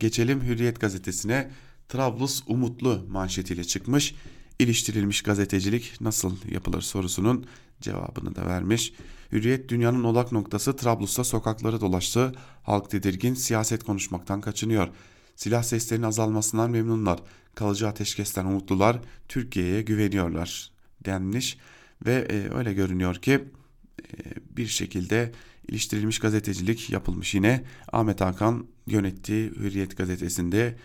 Geçelim 0.00 0.42
Hürriyet 0.42 0.80
gazetesine. 0.80 1.50
Trablus 1.88 2.42
umutlu 2.46 3.06
manşetiyle 3.08 3.64
çıkmış. 3.64 4.14
İliştirilmiş 4.58 5.22
gazetecilik 5.22 6.00
nasıl 6.00 6.36
yapılır 6.50 6.80
sorusunun 6.80 7.46
cevabını 7.80 8.36
da 8.36 8.46
vermiş. 8.46 8.92
Hürriyet 9.32 9.68
dünyanın 9.68 10.04
odak 10.04 10.32
noktası 10.32 10.76
Trablus'ta 10.76 11.24
sokakları 11.24 11.80
dolaştı. 11.80 12.32
Halk 12.62 12.90
tedirgin 12.90 13.34
siyaset 13.34 13.84
konuşmaktan 13.84 14.40
kaçınıyor. 14.40 14.88
Silah 15.36 15.62
seslerinin 15.62 16.06
azalmasından 16.06 16.70
memnunlar. 16.70 17.18
Kalıcı 17.54 17.88
ateşkesten 17.88 18.44
umutlular. 18.44 19.00
Türkiye'ye 19.28 19.82
güveniyorlar 19.82 20.70
denmiş. 21.04 21.58
Ve 22.06 22.14
e, 22.30 22.54
öyle 22.54 22.72
görünüyor 22.72 23.14
ki 23.14 23.32
e, 23.32 24.16
bir 24.56 24.66
şekilde 24.66 25.32
iliştirilmiş 25.70 26.18
gazetecilik 26.18 26.90
yapılmış 26.90 27.34
yine. 27.34 27.64
Ahmet 27.92 28.20
Hakan 28.20 28.66
yönettiği 28.86 29.50
Hürriyet 29.50 29.96
gazetesinde 29.96 30.76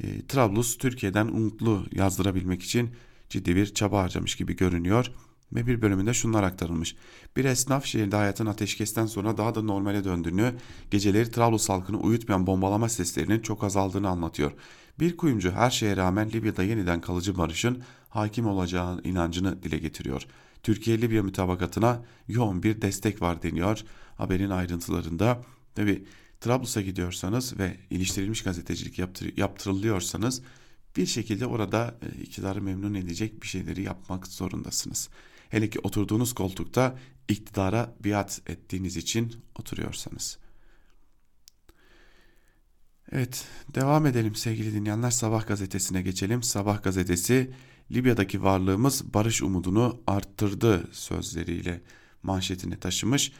e, 0.00 0.26
Trablus 0.26 0.78
Türkiye'den 0.78 1.26
umutlu 1.26 1.86
yazdırabilmek 1.92 2.62
için 2.62 2.90
ciddi 3.28 3.56
bir 3.56 3.74
çaba 3.74 4.02
harcamış 4.02 4.36
gibi 4.36 4.56
görünüyor 4.56 5.12
ve 5.52 5.66
bir 5.66 5.82
bölümünde 5.82 6.14
şunlar 6.14 6.42
aktarılmış. 6.42 6.96
Bir 7.36 7.44
esnaf 7.44 7.84
şehirde 7.84 8.16
hayatın 8.16 8.46
ateşkesten 8.46 9.06
sonra 9.06 9.36
daha 9.36 9.54
da 9.54 9.62
normale 9.62 10.04
döndüğünü, 10.04 10.54
geceleri 10.90 11.30
Trablus 11.30 11.68
halkını 11.68 12.00
uyutmayan 12.00 12.46
bombalama 12.46 12.88
seslerinin 12.88 13.40
çok 13.40 13.64
azaldığını 13.64 14.08
anlatıyor. 14.08 14.52
Bir 15.00 15.16
kuyumcu 15.16 15.50
her 15.50 15.70
şeye 15.70 15.96
rağmen 15.96 16.30
Libya'da 16.30 16.62
yeniden 16.62 17.00
kalıcı 17.00 17.38
barışın 17.38 17.82
hakim 18.08 18.46
olacağı 18.46 19.00
inancını 19.04 19.62
dile 19.62 19.78
getiriyor. 19.78 20.26
Türkiye-Libya 20.62 21.22
mütabakatına 21.22 22.04
yoğun 22.28 22.62
bir 22.62 22.82
destek 22.82 23.22
var 23.22 23.42
deniyor 23.42 23.84
haberin 24.16 24.50
ayrıntılarında. 24.50 25.42
Tabi 25.74 26.04
Trablus'a 26.40 26.80
gidiyorsanız 26.80 27.58
ve 27.58 27.76
iliştirilmiş 27.90 28.42
gazetecilik 28.42 28.98
yaptır, 28.98 29.36
yaptırılıyorsanız 29.36 30.42
bir 30.96 31.06
şekilde 31.06 31.46
orada 31.46 31.98
e, 32.02 32.22
iktidarı 32.22 32.62
memnun 32.62 32.94
edecek 32.94 33.42
bir 33.42 33.46
şeyleri 33.46 33.82
yapmak 33.82 34.26
zorundasınız. 34.26 35.08
Hele 35.48 35.70
ki 35.70 35.78
oturduğunuz 35.80 36.32
koltukta 36.32 36.98
iktidara 37.28 37.94
biat 38.04 38.40
ettiğiniz 38.46 38.96
için 38.96 39.36
oturuyorsanız. 39.58 40.38
Evet 43.12 43.44
devam 43.74 44.06
edelim 44.06 44.34
sevgili 44.34 44.74
dinleyenler 44.74 45.10
Sabah 45.10 45.46
gazetesine 45.46 46.02
geçelim. 46.02 46.42
Sabah 46.42 46.82
gazetesi 46.82 47.52
Libya'daki 47.90 48.42
varlığımız 48.42 49.14
barış 49.14 49.42
umudunu 49.42 50.00
arttırdı 50.06 50.88
sözleriyle 50.92 51.80
manşetini 52.22 52.76
taşımış. 52.76 53.32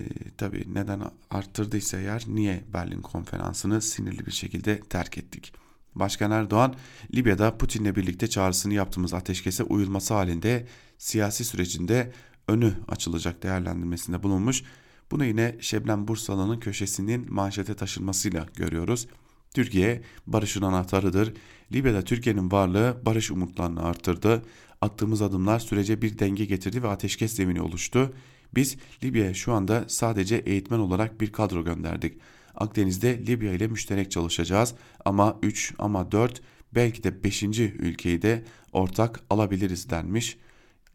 E, 0.00 0.02
tabii 0.36 0.64
neden 0.74 1.02
arttırdıysa 1.30 1.98
eğer 1.98 2.24
niye 2.28 2.64
Berlin 2.72 3.02
konferansını 3.02 3.82
sinirli 3.82 4.26
bir 4.26 4.32
şekilde 4.32 4.80
terk 4.80 5.18
ettik? 5.18 5.52
Başkan 5.94 6.30
Erdoğan 6.30 6.74
Libya'da 7.14 7.58
Putin'le 7.58 7.96
birlikte 7.96 8.26
çağrısını 8.26 8.74
yaptığımız 8.74 9.14
ateşkese 9.14 9.62
uyulması 9.62 10.14
halinde 10.14 10.66
siyasi 10.98 11.44
sürecinde 11.44 12.12
önü 12.48 12.74
açılacak 12.88 13.42
değerlendirmesinde 13.42 14.22
bulunmuş. 14.22 14.62
Bunu 15.10 15.24
yine 15.24 15.56
Şebnem 15.60 16.08
Bursalı'nın 16.08 16.60
köşesinin 16.60 17.32
manşete 17.32 17.74
taşınmasıyla 17.74 18.46
görüyoruz. 18.54 19.06
Türkiye 19.54 20.02
barışın 20.26 20.62
anahtarıdır. 20.62 21.32
Libya'da 21.72 22.02
Türkiye'nin 22.02 22.50
varlığı 22.50 22.96
barış 23.06 23.30
umutlarını 23.30 23.82
arttırdı. 23.82 24.42
Attığımız 24.80 25.22
adımlar 25.22 25.58
sürece 25.58 26.02
bir 26.02 26.18
denge 26.18 26.44
getirdi 26.44 26.82
ve 26.82 26.88
ateşkes 26.88 27.32
zemini 27.32 27.60
oluştu. 27.60 28.14
Biz 28.54 28.76
Libya'ya 29.04 29.34
şu 29.34 29.52
anda 29.52 29.84
sadece 29.88 30.36
eğitmen 30.36 30.78
olarak 30.78 31.20
bir 31.20 31.32
kadro 31.32 31.64
gönderdik. 31.64 32.18
Akdeniz'de 32.54 33.26
Libya 33.26 33.52
ile 33.52 33.66
müşterek 33.66 34.10
çalışacağız 34.10 34.74
ama 35.04 35.38
3 35.42 35.74
ama 35.78 36.12
4 36.12 36.42
belki 36.74 37.02
de 37.02 37.24
5. 37.24 37.42
ülkeyi 37.58 38.22
de 38.22 38.44
ortak 38.72 39.20
alabiliriz 39.30 39.90
denmiş. 39.90 40.38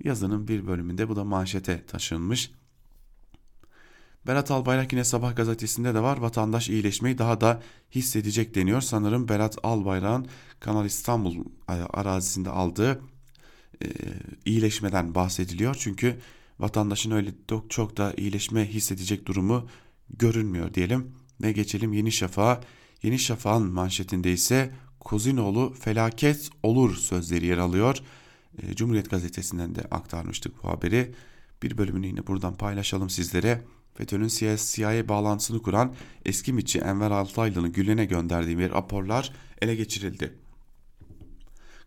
Yazının 0.04 0.48
bir 0.48 0.68
bölümünde 0.68 1.10
bu 1.10 1.16
da 1.16 1.24
manşete 1.24 1.86
taşınmış. 1.86 2.52
Berat 4.28 4.52
Albayrak 4.52 4.94
yine 4.94 5.04
Sabah 5.04 5.36
gazetesinde 5.36 5.94
de 5.94 6.00
var. 6.00 6.18
Vatandaş 6.18 6.70
iyileşmeyi 6.70 7.18
daha 7.18 7.42
da 7.42 7.62
hissedecek 7.92 8.56
deniyor. 8.56 8.82
Sanırım 8.82 9.30
Berat 9.30 9.58
Albayrak'ın 9.64 10.28
Kanal 10.60 10.86
İstanbul 10.86 11.46
arazisinde 11.68 12.50
aldığı 12.50 13.02
e, 13.84 13.88
iyileşmeden 14.46 15.16
bahsediliyor. 15.16 15.76
Çünkü 15.80 16.20
vatandaşın 16.60 17.12
öyle 17.12 17.30
çok, 17.50 17.70
çok 17.70 17.98
da 17.98 18.14
iyileşme 18.18 18.66
hissedecek 18.70 19.26
durumu 19.26 19.68
görünmüyor 20.10 20.74
diyelim. 20.74 21.12
Ve 21.42 21.52
geçelim 21.52 21.94
Yeni 21.94 22.12
Şafak'a. 22.12 22.62
Yeni 23.04 23.20
Şafak'ın 23.20 23.68
manşetinde 23.68 24.32
ise 24.32 24.74
Kozinoğlu 25.00 25.74
felaket 25.80 26.50
olur 26.64 26.96
sözleri 26.96 27.46
yer 27.46 27.58
alıyor. 27.58 27.98
E, 28.62 28.76
Cumhuriyet 28.76 29.10
gazetesinden 29.10 29.76
de 29.76 29.82
aktarmıştık 29.82 30.64
bu 30.64 30.68
haberi. 30.70 31.14
Bir 31.64 31.78
bölümünü 31.78 32.08
yine 32.08 32.28
buradan 32.28 32.56
paylaşalım 32.56 33.10
sizlere. 33.10 33.62
FETÖ'nün 33.94 34.28
CIA 34.58 35.10
bağlantısını 35.10 35.62
kuran 35.62 35.96
eski 36.26 36.54
mitçi 36.54 36.80
Enver 36.80 37.12
Altaylı'nın 37.12 37.72
Gülen'e 37.72 38.06
gönderdiği 38.06 38.58
bir 38.58 38.72
raporlar 38.72 39.34
ele 39.62 39.76
geçirildi. 39.76 40.34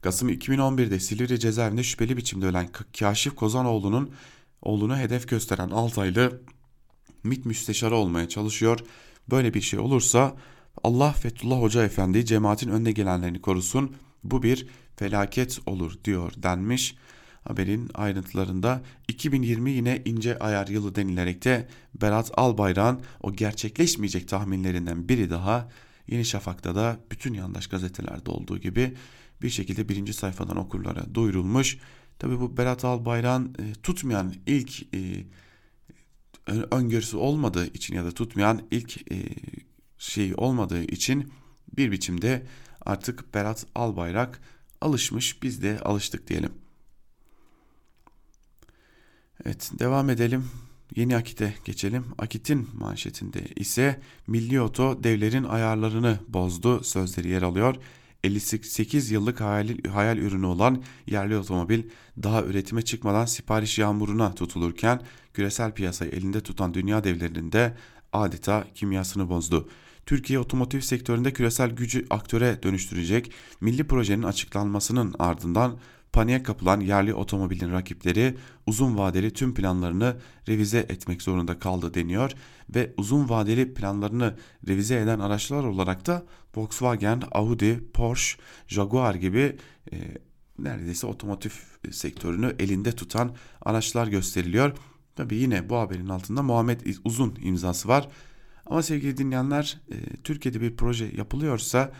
Kasım 0.00 0.28
2011'de 0.28 1.00
Silivri 1.00 1.40
cezaevinde 1.40 1.82
şüpheli 1.82 2.16
biçimde 2.16 2.46
ölen 2.46 2.68
Kaşif 2.98 3.34
Kozanoğlu'nun 3.34 4.10
oğlunu 4.62 4.96
hedef 4.96 5.28
gösteren 5.28 5.70
Altaylı 5.70 6.40
MİT 7.24 7.46
müsteşarı 7.46 7.96
olmaya 7.96 8.28
çalışıyor. 8.28 8.78
Böyle 9.30 9.54
bir 9.54 9.60
şey 9.60 9.78
olursa 9.78 10.36
Allah 10.84 11.12
Fethullah 11.12 11.60
Hoca 11.60 11.84
Efendi 11.84 12.24
cemaatin 12.24 12.68
önde 12.70 12.92
gelenlerini 12.92 13.40
korusun. 13.40 13.96
Bu 14.24 14.42
bir 14.42 14.66
felaket 14.96 15.58
olur 15.66 15.98
diyor 16.04 16.32
denmiş. 16.36 16.96
Haberin 17.46 17.90
ayrıntılarında 17.94 18.82
2020 19.08 19.70
yine 19.70 20.02
ince 20.04 20.38
ayar 20.38 20.68
yılı 20.68 20.94
denilerek 20.94 21.44
de 21.44 21.68
Berat 22.02 22.30
Albayrak'ın 22.36 23.00
o 23.20 23.32
gerçekleşmeyecek 23.32 24.28
tahminlerinden 24.28 25.08
biri 25.08 25.30
daha 25.30 25.68
Yeni 26.08 26.24
Şafak'ta 26.24 26.74
da 26.74 27.00
bütün 27.10 27.34
yandaş 27.34 27.66
gazetelerde 27.66 28.30
olduğu 28.30 28.58
gibi 28.58 28.94
bir 29.42 29.50
şekilde 29.50 29.88
birinci 29.88 30.12
sayfadan 30.12 30.56
okurlara 30.56 31.14
duyurulmuş. 31.14 31.78
Tabi 32.18 32.40
bu 32.40 32.56
Berat 32.56 32.84
Albayrak'ın 32.84 33.54
e, 33.58 33.72
tutmayan 33.82 34.34
ilk 34.46 34.94
e, 34.94 35.24
öngörüsü 36.70 37.16
olmadığı 37.16 37.66
için 37.66 37.94
ya 37.94 38.04
da 38.04 38.10
tutmayan 38.10 38.62
ilk 38.70 39.12
e, 39.12 39.16
şey 39.98 40.34
olmadığı 40.36 40.82
için 40.82 41.32
bir 41.76 41.92
biçimde 41.92 42.46
artık 42.80 43.34
Berat 43.34 43.66
Albayrak 43.74 44.40
alışmış 44.80 45.42
biz 45.42 45.62
de 45.62 45.80
alıştık 45.80 46.28
diyelim. 46.28 46.52
Evet 49.44 49.70
devam 49.78 50.10
edelim. 50.10 50.44
Yeni 50.96 51.16
Akit'e 51.16 51.54
geçelim. 51.64 52.04
Akit'in 52.18 52.68
manşetinde 52.74 53.40
ise 53.56 54.00
Milli 54.26 54.60
Oto 54.60 55.04
devlerin 55.04 55.44
ayarlarını 55.44 56.18
bozdu 56.28 56.84
sözleri 56.84 57.28
yer 57.28 57.42
alıyor. 57.42 57.76
58 58.24 59.10
yıllık 59.10 59.40
hayal, 59.40 59.68
hayal 59.92 60.18
ürünü 60.18 60.46
olan 60.46 60.82
yerli 61.06 61.36
otomobil 61.36 61.82
daha 62.22 62.42
üretime 62.42 62.82
çıkmadan 62.82 63.24
sipariş 63.24 63.78
yağmuruna 63.78 64.34
tutulurken 64.34 65.00
küresel 65.34 65.72
piyasayı 65.72 66.10
elinde 66.10 66.40
tutan 66.40 66.74
dünya 66.74 67.04
devlerinin 67.04 67.52
de 67.52 67.76
adeta 68.12 68.64
kimyasını 68.74 69.28
bozdu. 69.28 69.68
Türkiye 70.06 70.38
otomotiv 70.38 70.80
sektöründe 70.80 71.32
küresel 71.32 71.70
gücü 71.70 72.06
aktöre 72.10 72.62
dönüştürecek 72.62 73.32
milli 73.60 73.86
projenin 73.86 74.22
açıklanmasının 74.22 75.14
ardından 75.18 75.78
paniğe 76.16 76.42
kapılan 76.42 76.80
yerli 76.80 77.14
otomobilin 77.14 77.72
rakipleri 77.72 78.34
uzun 78.66 78.98
vadeli 78.98 79.32
tüm 79.32 79.54
planlarını 79.54 80.16
revize 80.48 80.78
etmek 80.78 81.22
zorunda 81.22 81.58
kaldı 81.58 81.94
deniyor 81.94 82.32
ve 82.74 82.94
uzun 82.96 83.28
vadeli 83.28 83.74
planlarını 83.74 84.34
revize 84.68 84.96
eden 84.96 85.18
araçlar 85.18 85.64
olarak 85.64 86.06
da 86.06 86.26
Volkswagen, 86.56 87.22
Audi, 87.32 87.84
Porsche, 87.94 88.42
Jaguar 88.68 89.14
gibi 89.14 89.56
e, 89.92 89.96
neredeyse 90.58 91.06
otomotiv 91.06 91.50
sektörünü 91.90 92.56
elinde 92.58 92.92
tutan 92.92 93.36
araçlar 93.62 94.06
gösteriliyor. 94.06 94.72
Tabi 95.16 95.34
yine 95.34 95.68
bu 95.68 95.76
haberin 95.76 96.08
altında 96.08 96.42
Muhammed 96.42 96.80
Uzun 97.04 97.38
imzası 97.42 97.88
var. 97.88 98.08
Ama 98.66 98.82
sevgili 98.82 99.16
dinleyenler 99.16 99.80
e, 99.90 99.96
Türkiye'de 100.24 100.60
bir 100.60 100.76
proje 100.76 101.10
yapılıyorsa 101.16 101.92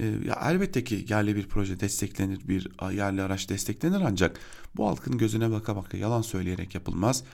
e, 0.00 0.06
ya 0.06 0.40
elbette 0.50 0.84
ki 0.84 1.06
yerli 1.08 1.36
bir 1.36 1.48
proje 1.48 1.80
desteklenir, 1.80 2.48
bir 2.48 2.92
yerli 2.92 3.22
araç 3.22 3.48
desteklenir 3.48 4.00
ancak 4.00 4.40
bu 4.76 4.86
halkın 4.86 5.18
gözüne 5.18 5.50
baka 5.50 5.76
baka 5.76 5.96
yalan 5.96 6.22
söyleyerek 6.22 6.74
yapılmaz. 6.74 7.24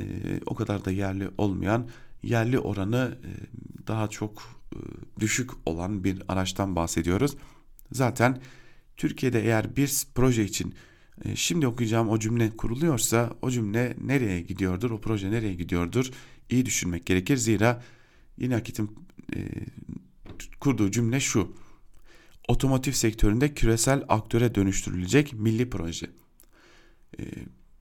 E, 0.00 0.04
o 0.46 0.54
kadar 0.54 0.84
da 0.84 0.90
yerli 0.90 1.30
olmayan, 1.38 1.88
yerli 2.22 2.58
oranı 2.58 3.18
e, 3.24 3.30
daha 3.86 4.08
çok 4.08 4.42
e, 4.72 4.78
düşük 5.20 5.50
olan 5.66 6.04
bir 6.04 6.22
araçtan 6.28 6.76
bahsediyoruz. 6.76 7.36
Zaten 7.92 8.40
Türkiye'de 8.96 9.44
eğer 9.44 9.76
bir 9.76 10.04
proje 10.14 10.44
için 10.44 10.74
e, 11.24 11.36
şimdi 11.36 11.66
okuyacağım 11.66 12.08
o 12.08 12.18
cümle 12.18 12.50
kuruluyorsa 12.50 13.30
o 13.42 13.50
cümle 13.50 13.96
nereye 14.04 14.40
gidiyordur, 14.40 14.90
o 14.90 15.00
proje 15.00 15.30
nereye 15.30 15.54
gidiyordur 15.54 16.10
iyi 16.50 16.66
düşünmek 16.66 17.06
gerekir. 17.06 17.36
Zira 17.36 17.82
yine 18.38 18.56
Akit'in 18.56 18.90
kurduğu 20.60 20.90
cümle 20.90 21.20
şu. 21.20 21.52
Otomotiv 22.48 22.92
sektöründe 22.92 23.54
küresel 23.54 24.04
aktöre 24.08 24.54
dönüştürülecek 24.54 25.32
milli 25.32 25.70
proje. 25.70 26.06
E, 27.18 27.22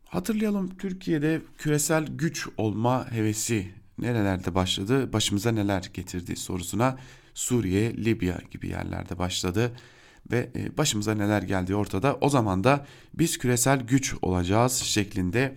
hatırlayalım 0.06 0.77
Türkiye'de 0.77 1.41
küresel 1.58 2.08
güç 2.08 2.47
olma 2.58 3.12
hevesi 3.12 3.71
nerelerde 3.99 4.56
başladı, 4.56 5.13
başımıza 5.13 5.51
neler 5.51 5.89
getirdi 5.93 6.36
sorusuna 6.36 6.97
Suriye, 7.34 7.97
Libya 7.97 8.39
gibi 8.51 8.67
yerlerde 8.67 9.17
başladı 9.17 9.71
ve 10.32 10.49
e, 10.56 10.77
başımıza 10.77 11.15
neler 11.15 11.41
geldi 11.41 11.75
ortada. 11.75 12.17
O 12.21 12.30
zaman 12.30 12.63
da 12.63 12.86
biz 13.13 13.38
küresel 13.38 13.82
güç 13.82 14.15
olacağız 14.21 14.73
şeklinde 14.73 15.56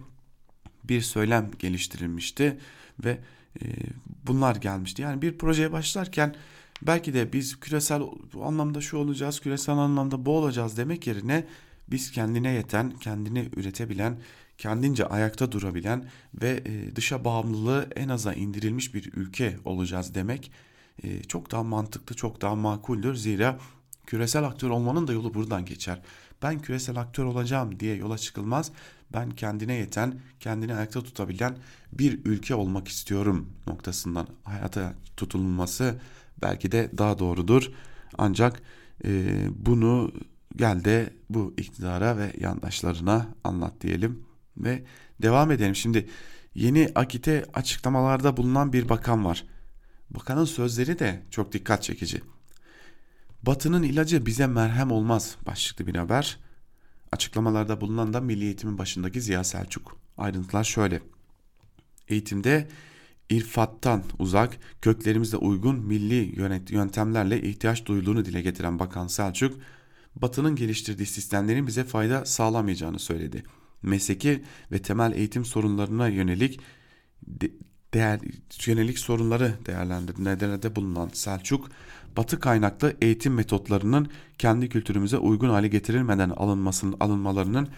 bir 0.85 1.01
söylem 1.01 1.51
geliştirilmişti 1.59 2.59
ve 3.05 3.19
e, 3.63 3.65
bunlar 4.27 4.57
gelmişti. 4.57 5.03
Yani 5.03 5.23
bir 5.23 5.39
projeye 5.39 5.73
başlarken 5.73 6.35
belki 6.83 7.15
de 7.15 7.33
biz 7.33 7.61
küresel 7.61 8.03
anlamda 8.43 8.81
şu 8.81 8.97
olacağız, 8.97 9.41
küresel 9.41 9.75
anlamda 9.75 10.27
bu 10.27 10.37
olacağız 10.37 10.77
demek 10.77 11.07
yerine 11.07 11.47
biz 11.91 12.11
kendine 12.11 12.51
yeten, 12.53 12.91
kendini 12.91 13.49
üretebilen, 13.57 14.19
kendince 14.59 15.07
ayakta 15.07 15.53
durabilen 15.53 16.09
ve 16.43 16.63
e, 16.67 16.97
dışa 16.97 17.25
bağımlılığı 17.25 17.89
en 17.97 18.09
aza 18.09 18.35
indirilmiş 18.35 18.95
bir 18.95 19.13
ülke 19.13 19.57
olacağız 19.65 20.15
demek 20.15 20.53
çok 21.29 21.51
daha 21.51 21.63
mantıklı, 21.63 22.17
çok 22.17 22.41
daha 22.41 22.55
makuldür. 22.55 23.15
Zira 23.15 23.59
küresel 24.07 24.45
aktör 24.45 24.71
olmanın 24.71 25.07
da 25.07 25.13
yolu 25.13 25.35
buradan 25.35 25.65
geçer. 25.65 26.03
Ben 26.43 26.59
küresel 26.59 26.97
aktör 26.97 27.25
olacağım 27.25 27.81
diye 27.81 27.97
yola 27.97 28.19
çıkılmaz. 28.19 28.73
Ben 29.13 29.31
kendine 29.31 29.75
yeten, 29.75 30.21
kendini 30.41 30.75
ayakta 30.75 31.03
tutabilen 31.03 31.57
bir 31.93 32.25
ülke 32.25 32.55
olmak 32.55 32.89
istiyorum 32.89 33.49
noktasından 33.67 34.27
hayata 34.45 34.95
tutulması 35.17 36.01
belki 36.43 36.73
de 36.73 36.91
daha 36.99 37.19
doğrudur. 37.19 37.71
Ancak 38.19 38.63
e, 39.05 39.33
bunu 39.67 40.13
gel 40.57 40.85
de 40.85 41.11
bu 41.31 41.55
iktidara 41.57 42.17
ve 42.17 42.33
yandaşlarına 42.41 43.29
anlat 43.45 43.73
diyelim 43.81 44.25
ve 44.57 44.85
devam 45.23 45.51
edelim. 45.51 45.75
Şimdi 45.77 46.09
yeni 46.55 46.91
akite 46.95 47.45
açıklamalarda 47.55 48.37
bulunan 48.37 48.73
bir 48.73 48.89
bakan 48.89 49.25
var. 49.25 49.45
Bakanın 50.11 50.45
sözleri 50.45 50.99
de 50.99 51.23
çok 51.31 51.53
dikkat 51.53 51.83
çekici. 51.83 52.21
Batı'nın 53.43 53.83
ilacı 53.83 54.27
bize 54.27 54.47
merhem 54.47 54.91
olmaz 54.91 55.37
başlıklı 55.47 55.87
bir 55.87 55.95
haber. 55.95 56.39
Açıklamalarda 57.13 57.81
bulunan 57.81 58.13
da 58.13 58.21
Milli 58.21 58.45
Eğitim'in 58.45 58.79
başındaki 58.79 59.21
Ziya 59.21 59.45
Selçuk. 59.45 59.97
Ayrıntılar 60.19 60.65
şöyle. 60.65 61.03
Eğitimde 62.09 62.69
irfattan 63.31 64.03
uzak, 64.19 64.59
köklerimizde 64.83 65.37
uygun 65.37 65.77
milli 65.77 66.35
yöntemlerle 66.71 67.43
ihtiyaç 67.43 67.87
duyulduğunu 67.87 68.25
dile 68.25 68.43
getiren 68.43 68.79
Bakan 68.79 69.07
Selçuk, 69.07 69.59
Batı'nın 70.17 70.57
geliştirdiği 70.57 71.07
sistemlerin 71.07 71.67
bize 71.67 71.85
fayda 71.85 72.25
sağlamayacağını 72.25 72.99
söyledi. 72.99 73.43
Mesleki 73.83 74.43
ve 74.73 74.79
temel 74.79 75.13
eğitim 75.13 75.45
sorunlarına 75.45 76.09
yönelik 76.09 76.61
de, 77.27 77.51
değer, 77.95 78.21
yönelik 78.67 78.99
sorunları 78.99 79.55
değerlendirmelerde 79.67 80.77
bulunan 80.77 81.11
Selçuk, 81.13 81.69
Batı 82.17 82.41
kaynaklı 82.41 82.97
eğitim 83.01 83.35
metotlarının 83.35 84.09
kendi 84.39 84.69
kültürümüze 84.69 85.19
uygun 85.19 85.51
hale 85.51 85.69
getirilmeden 85.69 86.31
alınmasının 86.31 86.97
alınmalarının 87.01 87.69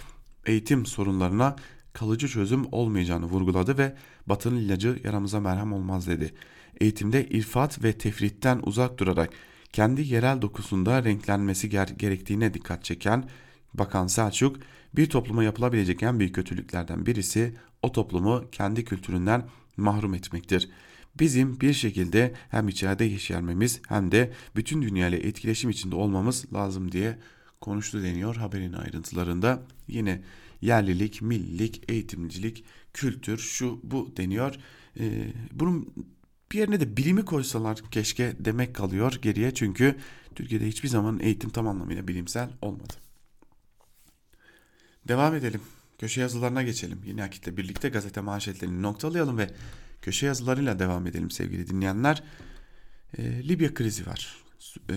eğitim 0.46 0.86
sorunlarına 0.86 1.56
kalıcı 1.92 2.28
çözüm 2.28 2.66
olmayacağını 2.72 3.26
vurguladı 3.26 3.78
ve 3.78 3.94
Batı'nın 4.26 4.60
ilacı 4.60 5.00
yaramıza 5.04 5.40
merhem 5.40 5.72
olmaz 5.72 6.06
dedi. 6.06 6.34
Eğitimde 6.80 7.28
irfat 7.28 7.84
ve 7.84 7.92
tefritten 7.92 8.60
uzak 8.62 8.98
durarak 8.98 9.30
kendi 9.72 10.02
yerel 10.02 10.42
dokusunda 10.42 11.04
renklenmesi 11.04 11.70
gerektiğine 11.70 12.54
dikkat 12.54 12.84
çeken 12.84 13.28
Bakan 13.74 14.06
Selçuk, 14.06 14.56
bir 14.96 15.10
topluma 15.10 15.44
yapılabilecek 15.44 16.02
en 16.02 16.18
büyük 16.18 16.34
kötülüklerden 16.34 17.06
birisi 17.06 17.54
o 17.82 17.92
toplumu 17.92 18.44
kendi 18.52 18.84
kültüründen 18.84 19.48
mahrum 19.76 20.14
etmektir. 20.14 20.70
Bizim 21.18 21.60
bir 21.60 21.72
şekilde 21.72 22.34
hem 22.50 22.68
içeride 22.68 23.04
yeşermemiz 23.04 23.80
hem 23.88 24.12
de 24.12 24.32
bütün 24.56 24.82
dünyayla 24.82 25.18
etkileşim 25.18 25.70
içinde 25.70 25.94
olmamız 25.96 26.44
lazım 26.52 26.92
diye 26.92 27.18
konuştu 27.60 28.02
deniyor 28.02 28.36
haberin 28.36 28.72
ayrıntılarında. 28.72 29.62
Yine 29.88 30.22
yerlilik, 30.62 31.22
millilik, 31.22 31.90
eğitimcilik, 31.90 32.64
kültür 32.94 33.38
şu 33.38 33.80
bu 33.82 34.12
deniyor. 34.16 34.54
Ee, 35.00 35.32
bunun 35.52 35.94
bir 36.52 36.58
yerine 36.58 36.80
de 36.80 36.96
bilimi 36.96 37.24
koysalar 37.24 37.78
keşke 37.90 38.36
demek 38.38 38.74
kalıyor 38.74 39.18
geriye 39.22 39.54
çünkü 39.54 39.96
Türkiye'de 40.34 40.66
hiçbir 40.66 40.88
zaman 40.88 41.20
eğitim 41.20 41.50
tam 41.50 41.68
anlamıyla 41.68 42.08
bilimsel 42.08 42.50
olmadı. 42.62 42.92
Devam 45.08 45.34
edelim. 45.34 45.60
Köşe 45.98 46.20
yazılarına 46.20 46.62
geçelim. 46.62 47.00
Yine 47.06 47.22
Akit'le 47.24 47.56
birlikte 47.56 47.88
gazete 47.88 48.20
manşetlerini 48.20 48.82
noktalayalım 48.82 49.38
ve 49.38 49.50
köşe 50.02 50.26
yazılarıyla 50.26 50.78
devam 50.78 51.06
edelim 51.06 51.30
sevgili 51.30 51.68
dinleyenler. 51.68 52.22
E, 53.18 53.48
Libya 53.48 53.74
krizi 53.74 54.06
var. 54.06 54.36
E, 54.90 54.96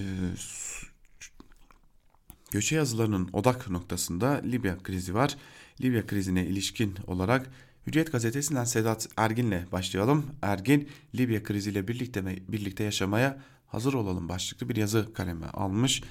köşe 2.51 2.75
yazılarının 2.75 3.29
odak 3.33 3.69
noktasında 3.69 4.27
Libya 4.29 4.77
krizi 4.77 5.13
var. 5.13 5.35
Libya 5.81 6.07
krizine 6.07 6.45
ilişkin 6.45 6.95
olarak 7.07 7.49
Hürriyet 7.87 8.11
gazetesinden 8.11 8.63
Sedat 8.63 9.07
Ergin'le 9.17 9.71
başlayalım. 9.71 10.25
Ergin 10.41 10.89
Libya 11.15 11.43
kriziyle 11.43 11.87
birlikte 11.87 12.25
birlikte 12.47 12.83
yaşamaya 12.83 13.41
hazır 13.67 13.93
olalım 13.93 14.29
başlıklı 14.29 14.69
bir 14.69 14.75
yazı 14.75 15.13
kaleme 15.13 15.45
almış. 15.45 16.03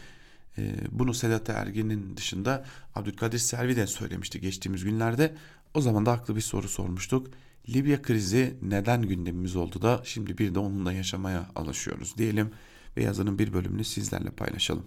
Ee, 0.58 0.74
bunu 0.90 1.14
Sedat 1.14 1.50
Ergin'in 1.50 2.16
dışında 2.16 2.64
Abdülkadir 2.94 3.38
Selvi 3.38 3.76
de 3.76 3.86
söylemişti 3.86 4.40
geçtiğimiz 4.40 4.84
günlerde. 4.84 5.34
O 5.74 5.80
zaman 5.80 6.06
da 6.06 6.12
haklı 6.12 6.36
bir 6.36 6.40
soru 6.40 6.68
sormuştuk. 6.68 7.26
Libya 7.68 8.02
krizi 8.02 8.54
neden 8.62 9.02
gündemimiz 9.02 9.56
oldu 9.56 9.82
da 9.82 10.02
şimdi 10.04 10.38
bir 10.38 10.54
de 10.54 10.58
onunla 10.58 10.92
yaşamaya 10.92 11.50
alışıyoruz 11.54 12.18
diyelim 12.18 12.50
ve 12.96 13.02
yazının 13.02 13.38
bir 13.38 13.52
bölümünü 13.52 13.84
sizlerle 13.84 14.30
paylaşalım. 14.30 14.86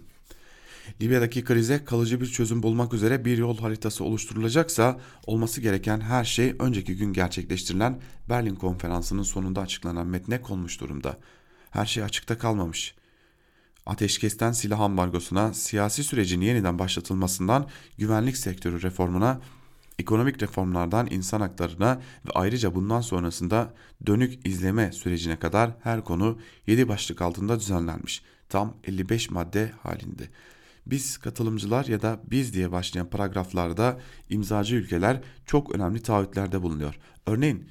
Libya'daki 1.00 1.44
krize 1.44 1.84
kalıcı 1.84 2.20
bir 2.20 2.26
çözüm 2.26 2.62
bulmak 2.62 2.94
üzere 2.94 3.24
bir 3.24 3.38
yol 3.38 3.58
haritası 3.58 4.04
oluşturulacaksa 4.04 5.00
olması 5.26 5.60
gereken 5.60 6.00
her 6.00 6.24
şey 6.24 6.54
önceki 6.58 6.96
gün 6.96 7.12
gerçekleştirilen 7.12 8.00
Berlin 8.28 8.54
konferansının 8.54 9.22
sonunda 9.22 9.60
açıklanan 9.60 10.06
metne 10.06 10.42
konmuş 10.42 10.80
durumda. 10.80 11.18
Her 11.70 11.86
şey 11.86 12.02
açıkta 12.02 12.38
kalmamış 12.38 12.94
ateşkesten 13.88 14.52
silah 14.52 14.80
ambargosuna, 14.80 15.54
siyasi 15.54 16.04
sürecin 16.04 16.40
yeniden 16.40 16.78
başlatılmasından 16.78 17.68
güvenlik 17.98 18.36
sektörü 18.36 18.82
reformuna, 18.82 19.40
ekonomik 19.98 20.42
reformlardan 20.42 21.08
insan 21.10 21.40
haklarına 21.40 22.00
ve 22.26 22.30
ayrıca 22.34 22.74
bundan 22.74 23.00
sonrasında 23.00 23.74
dönük 24.06 24.46
izleme 24.46 24.92
sürecine 24.92 25.38
kadar 25.38 25.70
her 25.82 26.04
konu 26.04 26.38
7 26.66 26.88
başlık 26.88 27.22
altında 27.22 27.60
düzenlenmiş. 27.60 28.22
Tam 28.48 28.74
55 28.84 29.30
madde 29.30 29.72
halinde. 29.82 30.28
Biz 30.88 31.18
katılımcılar 31.18 31.84
ya 31.84 32.02
da 32.02 32.20
biz 32.30 32.54
diye 32.54 32.72
başlayan 32.72 33.10
paragraflarda 33.10 34.00
imzacı 34.28 34.76
ülkeler 34.76 35.20
çok 35.46 35.74
önemli 35.74 36.02
taahhütlerde 36.02 36.62
bulunuyor. 36.62 36.98
Örneğin 37.26 37.68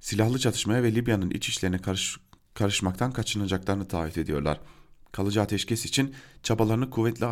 silahlı 0.00 0.38
çatışmaya 0.38 0.82
ve 0.82 0.94
Libya'nın 0.94 1.30
iç 1.30 1.48
işlerine 1.48 1.78
karış, 1.78 2.16
karışmaktan 2.54 3.12
kaçınacaklarını 3.12 3.88
taahhüt 3.88 4.18
ediyorlar 4.18 4.60
kalıcı 5.14 5.42
ateşkes 5.42 5.84
için 5.84 6.14
çabalarını 6.42 6.90
kuvvetli 6.90 7.26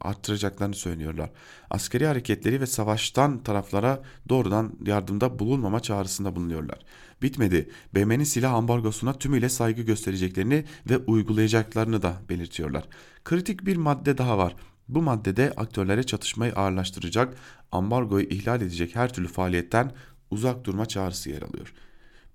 arttıracaklarını 0.00 0.74
söylüyorlar. 0.74 1.30
Askeri 1.70 2.06
hareketleri 2.06 2.60
ve 2.60 2.66
savaştan 2.66 3.42
taraflara 3.42 4.02
doğrudan 4.28 4.72
yardımda 4.86 5.38
bulunmama 5.38 5.80
çağrısında 5.80 6.36
bulunuyorlar. 6.36 6.78
Bitmedi. 7.22 7.70
BM'nin 7.94 8.24
silah 8.24 8.52
ambargosuna 8.52 9.12
tümüyle 9.18 9.48
saygı 9.48 9.82
göstereceklerini 9.82 10.64
ve 10.90 10.98
uygulayacaklarını 10.98 12.02
da 12.02 12.16
belirtiyorlar. 12.28 12.88
Kritik 13.24 13.66
bir 13.66 13.76
madde 13.76 14.18
daha 14.18 14.38
var. 14.38 14.56
Bu 14.88 15.02
maddede 15.02 15.52
aktörlere 15.56 16.02
çatışmayı 16.02 16.52
ağırlaştıracak, 16.52 17.36
ambargoyu 17.72 18.26
ihlal 18.26 18.62
edecek 18.62 18.96
her 18.96 19.14
türlü 19.14 19.28
faaliyetten 19.28 19.92
uzak 20.30 20.64
durma 20.64 20.86
çağrısı 20.86 21.30
yer 21.30 21.42
alıyor.'' 21.42 21.85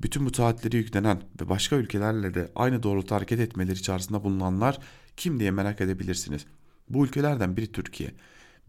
Bütün 0.04 0.26
bu 0.26 0.32
taahhütleri 0.32 0.78
yüklenen 0.78 1.22
ve 1.42 1.50
başka 1.50 1.76
ülkelerle 1.76 2.34
de 2.34 2.52
aynı 2.56 2.84
doğrultuda 2.84 3.16
hareket 3.16 3.40
etmeleri 3.40 3.82
çağrısında 3.82 4.24
bulunanlar 4.24 4.80
kim 5.18 5.40
diye 5.40 5.52
merak 5.52 5.82
edebilirsiniz. 5.82 6.46
Bu 6.90 7.06
ülkelerden 7.06 7.58
biri 7.58 7.72
Türkiye. 7.72 8.12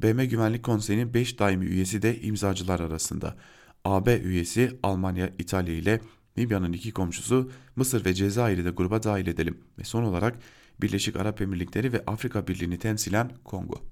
BM 0.03 0.25
Güvenlik 0.25 0.63
Konseyi'nin 0.63 1.15
5 1.15 1.39
daimi 1.39 1.65
üyesi 1.65 2.03
de 2.03 2.21
imzacılar 2.21 2.81
arasında. 2.81 3.37
AB 3.85 4.19
üyesi 4.19 4.79
Almanya, 4.83 5.31
İtalya 5.39 5.75
ile 5.75 6.01
Libya'nın 6.39 6.73
iki 6.73 6.93
komşusu 6.93 7.51
Mısır 7.77 8.05
ve 8.05 8.15
Cezayir'i 8.15 8.65
de 8.65 8.71
gruba 8.71 9.03
dahil 9.03 9.27
edelim 9.27 9.59
ve 9.79 9.85
son 9.85 10.03
olarak 10.03 10.39
Birleşik 10.81 11.17
Arap 11.17 11.41
Emirlikleri 11.41 11.93
ve 11.93 12.03
Afrika 12.07 12.47
Birliği'ni 12.47 12.79
temsilen 12.79 13.31
Kongo. 13.45 13.83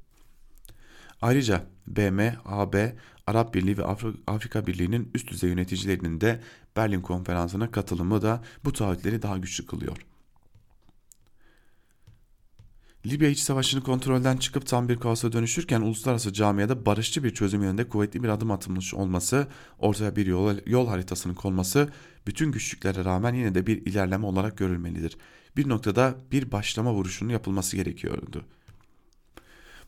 Ayrıca 1.23 1.66
BM, 1.87 2.37
AB, 2.45 2.97
Arap 3.27 3.55
Birliği 3.55 3.79
ve 3.79 3.85
Afrika 4.27 4.66
Birliği'nin 4.66 5.11
üst 5.14 5.31
düzey 5.31 5.51
yöneticilerinin 5.51 6.21
de 6.21 6.41
Berlin 6.77 7.01
konferansına 7.01 7.71
katılımı 7.71 8.23
da 8.23 8.43
bu 8.64 8.73
taahhütleri 8.73 9.23
daha 9.23 9.39
güçlü 9.39 9.66
kılıyor. 9.66 9.97
Libya 13.07 13.29
iç 13.29 13.39
savaşını 13.39 13.83
kontrolden 13.83 14.37
çıkıp 14.37 14.66
tam 14.66 14.89
bir 14.89 15.01
kaosa 15.01 15.33
dönüşürken 15.33 15.81
uluslararası 15.81 16.33
camiada 16.33 16.87
barışçı 16.87 17.25
bir 17.25 17.35
çözüm 17.35 17.62
yönünde 17.62 17.89
kuvvetli 17.89 18.23
bir 18.23 18.29
adım 18.29 18.51
atılmış 18.51 18.95
olması, 18.95 19.47
ortaya 19.79 20.16
bir 20.16 20.27
yol, 20.27 20.57
yol 20.66 20.89
haritasının 20.89 21.35
konması 21.35 21.89
bütün 22.27 22.53
güçlüklere 22.53 23.05
rağmen 23.05 23.35
yine 23.35 23.55
de 23.55 23.66
bir 23.66 23.87
ilerleme 23.87 24.27
olarak 24.27 24.59
görülmelidir. 24.59 25.16
Bir 25.57 25.68
noktada 25.68 26.14
bir 26.33 26.53
başlama 26.53 26.95
vuruşunun 26.95 27.31
yapılması 27.31 27.77
gerekiyordu. 27.77 28.45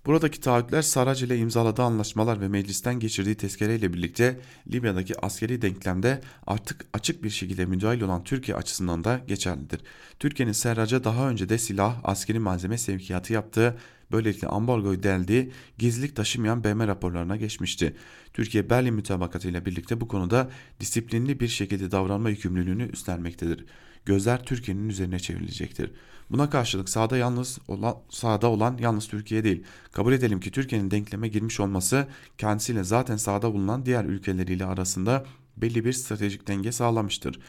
Buradaki 0.07 0.41
taahhütler 0.41 0.83
Sarac 0.83 1.27
ile 1.27 1.39
imzaladığı 1.39 1.83
anlaşmalar 1.83 2.41
ve 2.41 2.49
meclisten 2.49 3.01
geçirdiği 3.01 3.35
tezkereyle 3.35 3.93
birlikte 3.93 4.41
Libya'daki 4.73 5.21
askeri 5.21 5.63
denklemde 5.63 6.21
artık 6.47 6.87
açık 6.93 7.25
bir 7.25 7.31
şekilde 7.31 7.67
müdahil 7.67 8.01
olan 8.01 8.25
Türkiye 8.25 8.57
açısından 8.57 9.05
da 9.05 9.21
geçerlidir. 9.29 9.81
Türkiye'nin 10.19 10.53
Serrac'a 10.53 11.05
daha 11.05 11.31
önce 11.31 11.49
de 11.49 11.59
silah, 11.59 12.01
askeri 12.05 12.39
malzeme 12.39 12.79
sevkiyatı 12.79 13.33
yaptığı, 13.33 13.79
böylelikle 14.13 14.49
ambargoyu 14.49 15.03
deldiği, 15.03 15.53
gizlilik 15.79 16.17
taşımayan 16.17 16.65
BM 16.65 16.87
raporlarına 16.87 17.37
geçmişti. 17.37 17.97
Türkiye 18.33 18.71
Berlin 18.71 18.95
mütabakatı 18.95 19.49
ile 19.49 19.67
birlikte 19.67 20.01
bu 20.01 20.09
konuda 20.09 20.51
disiplinli 20.81 21.41
bir 21.41 21.49
şekilde 21.49 21.91
davranma 21.91 22.31
yükümlülüğünü 22.31 22.89
üstlenmektedir. 22.89 23.65
Gözler 24.05 24.45
Türkiye'nin 24.45 24.89
üzerine 24.89 25.19
çevrilecektir. 25.19 25.91
Buna 26.31 26.51
karşılık 26.51 26.89
sahada 26.89 27.17
yalnız 27.17 27.59
olan, 27.69 27.97
sahada 28.11 28.49
olan 28.49 28.79
yalnız 28.81 29.09
Türkiye 29.09 29.45
değil. 29.45 29.65
Kabul 29.93 30.13
edelim 30.13 30.41
ki 30.41 30.51
Türkiye'nin 30.51 30.91
denkleme 30.91 31.29
girmiş 31.29 31.61
olması 31.61 32.07
kendisiyle 32.39 32.85
zaten 32.85 33.17
sahada 33.17 33.53
bulunan 33.53 33.87
diğer 33.87 34.05
ülkeleriyle 34.05 34.65
arasında 34.65 35.25
belli 35.57 35.85
bir 35.85 35.93
stratejik 35.93 36.49
denge 36.49 36.73
sağlamıştır. 36.73 37.41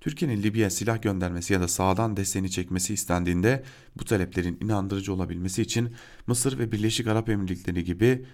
Türkiye'nin 0.00 0.42
Libya'ya 0.42 0.70
silah 0.70 1.02
göndermesi 1.02 1.52
ya 1.52 1.60
da 1.60 1.68
sağdan 1.68 2.16
desteğini 2.16 2.50
çekmesi 2.50 2.94
istendiğinde 2.94 3.64
bu 3.96 4.04
taleplerin 4.04 4.58
inandırıcı 4.60 5.12
olabilmesi 5.12 5.62
için 5.62 5.94
Mısır 6.26 6.58
ve 6.58 6.72
Birleşik 6.72 7.06
Arap 7.06 7.28
Emirlikleri 7.28 7.84
gibi 7.84 8.26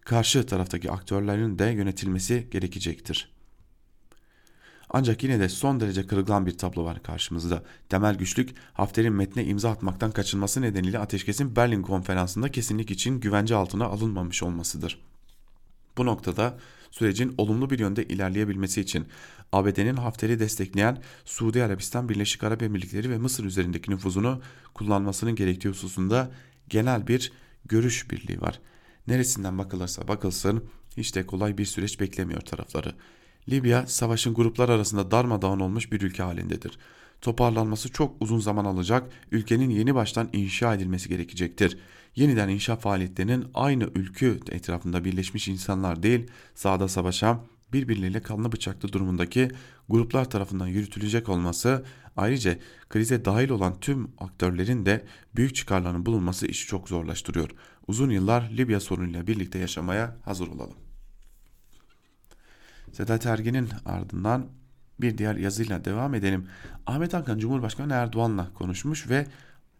karşı 0.00 0.46
taraftaki 0.46 0.90
aktörlerin 0.90 1.58
de 1.58 1.64
yönetilmesi 1.64 2.48
gerekecektir. 2.50 3.34
Ancak 4.96 5.22
yine 5.22 5.40
de 5.40 5.48
son 5.48 5.80
derece 5.80 6.06
kırılgan 6.06 6.46
bir 6.46 6.58
tablo 6.58 6.84
var 6.84 7.02
karşımızda. 7.02 7.62
Temel 7.88 8.14
güçlük 8.14 8.54
Hafter'in 8.72 9.12
metne 9.12 9.44
imza 9.44 9.70
atmaktan 9.70 10.10
kaçınması 10.10 10.62
nedeniyle 10.62 10.98
ateşkesin 10.98 11.56
Berlin 11.56 11.82
konferansında 11.82 12.50
kesinlik 12.50 12.90
için 12.90 13.20
güvence 13.20 13.54
altına 13.54 13.84
alınmamış 13.84 14.42
olmasıdır. 14.42 15.00
Bu 15.98 16.06
noktada 16.06 16.58
sürecin 16.90 17.34
olumlu 17.38 17.70
bir 17.70 17.78
yönde 17.78 18.04
ilerleyebilmesi 18.04 18.80
için 18.80 19.06
ABD'nin 19.52 19.96
Hafter'i 19.96 20.38
destekleyen 20.38 21.02
Suudi 21.24 21.64
Arabistan, 21.64 22.08
Birleşik 22.08 22.44
Arap 22.44 22.62
Emirlikleri 22.62 23.10
ve 23.10 23.18
Mısır 23.18 23.44
üzerindeki 23.44 23.90
nüfuzunu 23.90 24.40
kullanmasının 24.74 25.34
gerektiği 25.34 25.68
hususunda 25.68 26.30
genel 26.68 27.06
bir 27.06 27.32
görüş 27.64 28.10
birliği 28.10 28.40
var. 28.40 28.60
Neresinden 29.06 29.58
bakılırsa 29.58 30.08
bakılsın 30.08 30.64
hiç 30.96 31.14
de 31.14 31.26
kolay 31.26 31.58
bir 31.58 31.64
süreç 31.64 32.00
beklemiyor 32.00 32.40
tarafları. 32.40 32.94
Libya 33.48 33.86
savaşın 33.86 34.34
gruplar 34.34 34.68
arasında 34.68 35.10
darmadağın 35.10 35.60
olmuş 35.60 35.92
bir 35.92 36.00
ülke 36.00 36.22
halindedir. 36.22 36.78
Toparlanması 37.20 37.88
çok 37.88 38.16
uzun 38.20 38.38
zaman 38.38 38.64
alacak, 38.64 39.10
ülkenin 39.32 39.70
yeni 39.70 39.94
baştan 39.94 40.28
inşa 40.32 40.74
edilmesi 40.74 41.08
gerekecektir. 41.08 41.78
Yeniden 42.16 42.48
inşa 42.48 42.76
faaliyetlerinin 42.76 43.46
aynı 43.54 43.84
ülke 43.94 44.26
etrafında 44.26 45.04
birleşmiş 45.04 45.48
insanlar 45.48 46.02
değil, 46.02 46.26
sahada 46.54 46.88
savaşan, 46.88 47.40
birbirleriyle 47.72 48.20
kanlı 48.20 48.52
bıçaklı 48.52 48.92
durumundaki 48.92 49.48
gruplar 49.88 50.30
tarafından 50.30 50.66
yürütülecek 50.66 51.28
olması, 51.28 51.84
ayrıca 52.16 52.58
krize 52.88 53.24
dahil 53.24 53.50
olan 53.50 53.80
tüm 53.80 54.08
aktörlerin 54.18 54.86
de 54.86 55.04
büyük 55.36 55.54
çıkarlarının 55.54 56.06
bulunması 56.06 56.46
işi 56.46 56.66
çok 56.66 56.88
zorlaştırıyor. 56.88 57.50
Uzun 57.88 58.10
yıllar 58.10 58.50
Libya 58.50 58.80
sorunuyla 58.80 59.26
birlikte 59.26 59.58
yaşamaya 59.58 60.16
hazır 60.24 60.48
olalım. 60.48 60.83
Sedat 62.94 63.26
Ergen'in 63.26 63.68
ardından 63.86 64.46
bir 65.00 65.18
diğer 65.18 65.36
yazıyla 65.36 65.84
devam 65.84 66.14
edelim. 66.14 66.46
Ahmet 66.86 67.14
Hakan 67.14 67.38
Cumhurbaşkanı 67.38 67.92
Erdoğan'la 67.92 68.50
konuşmuş 68.54 69.08
ve 69.08 69.26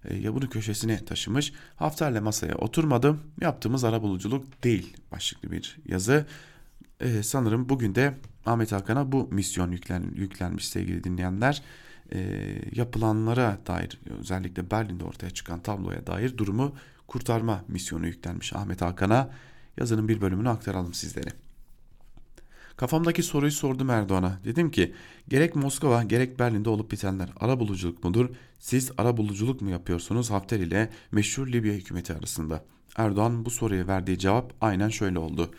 e, 0.04 0.16
ya 0.16 0.34
bunu 0.34 0.50
köşesine 0.50 1.04
taşımış. 1.04 1.52
Hafterle 1.76 2.20
masaya 2.20 2.54
oturmadım. 2.54 3.20
Yaptığımız 3.40 3.84
arabuluculuk 3.84 4.64
değil 4.64 4.96
başlıklı 5.12 5.50
bir 5.50 5.76
yazı. 5.86 6.26
Ee, 7.00 7.22
sanırım 7.22 7.68
bugün 7.68 7.94
de 7.94 8.14
Ahmet 8.46 8.72
Hakan'a 8.72 9.12
bu 9.12 9.28
misyon 9.30 9.70
yüklen, 9.70 10.12
yüklenmiş 10.14 10.68
sevgili 10.68 11.04
dinleyenler. 11.04 11.62
Ee, 12.12 12.60
yapılanlara 12.72 13.58
dair 13.66 14.00
özellikle 14.20 14.70
Berlin'de 14.70 15.04
ortaya 15.04 15.30
çıkan 15.30 15.62
tabloya 15.62 16.06
dair 16.06 16.38
durumu 16.38 16.76
kurtarma 17.06 17.64
misyonu 17.68 18.06
yüklenmiş 18.06 18.52
Ahmet 18.52 18.82
Hakan'a. 18.82 19.30
Yazının 19.76 20.08
bir 20.08 20.20
bölümünü 20.20 20.48
aktaralım 20.48 20.94
sizlere. 20.94 21.43
Kafamdaki 22.76 23.22
soruyu 23.22 23.52
sordum 23.52 23.90
Erdoğan'a. 23.90 24.38
Dedim 24.44 24.70
ki 24.70 24.94
gerek 25.28 25.56
Moskova 25.56 26.02
gerek 26.02 26.38
Berlin'de 26.38 26.70
olup 26.70 26.90
bitenler 26.90 27.28
ara 27.40 27.60
buluculuk 27.60 28.04
mudur? 28.04 28.28
Siz 28.58 28.90
ara 28.98 29.16
buluculuk 29.16 29.60
mu 29.60 29.70
yapıyorsunuz 29.70 30.30
Hafter 30.30 30.60
ile 30.60 30.90
meşhur 31.12 31.48
Libya 31.48 31.72
hükümeti 31.72 32.14
arasında? 32.14 32.64
Erdoğan 32.96 33.44
bu 33.44 33.50
soruya 33.50 33.86
verdiği 33.86 34.18
cevap 34.18 34.52
aynen 34.60 34.88
şöyle 34.88 35.18
oldu. 35.18 35.50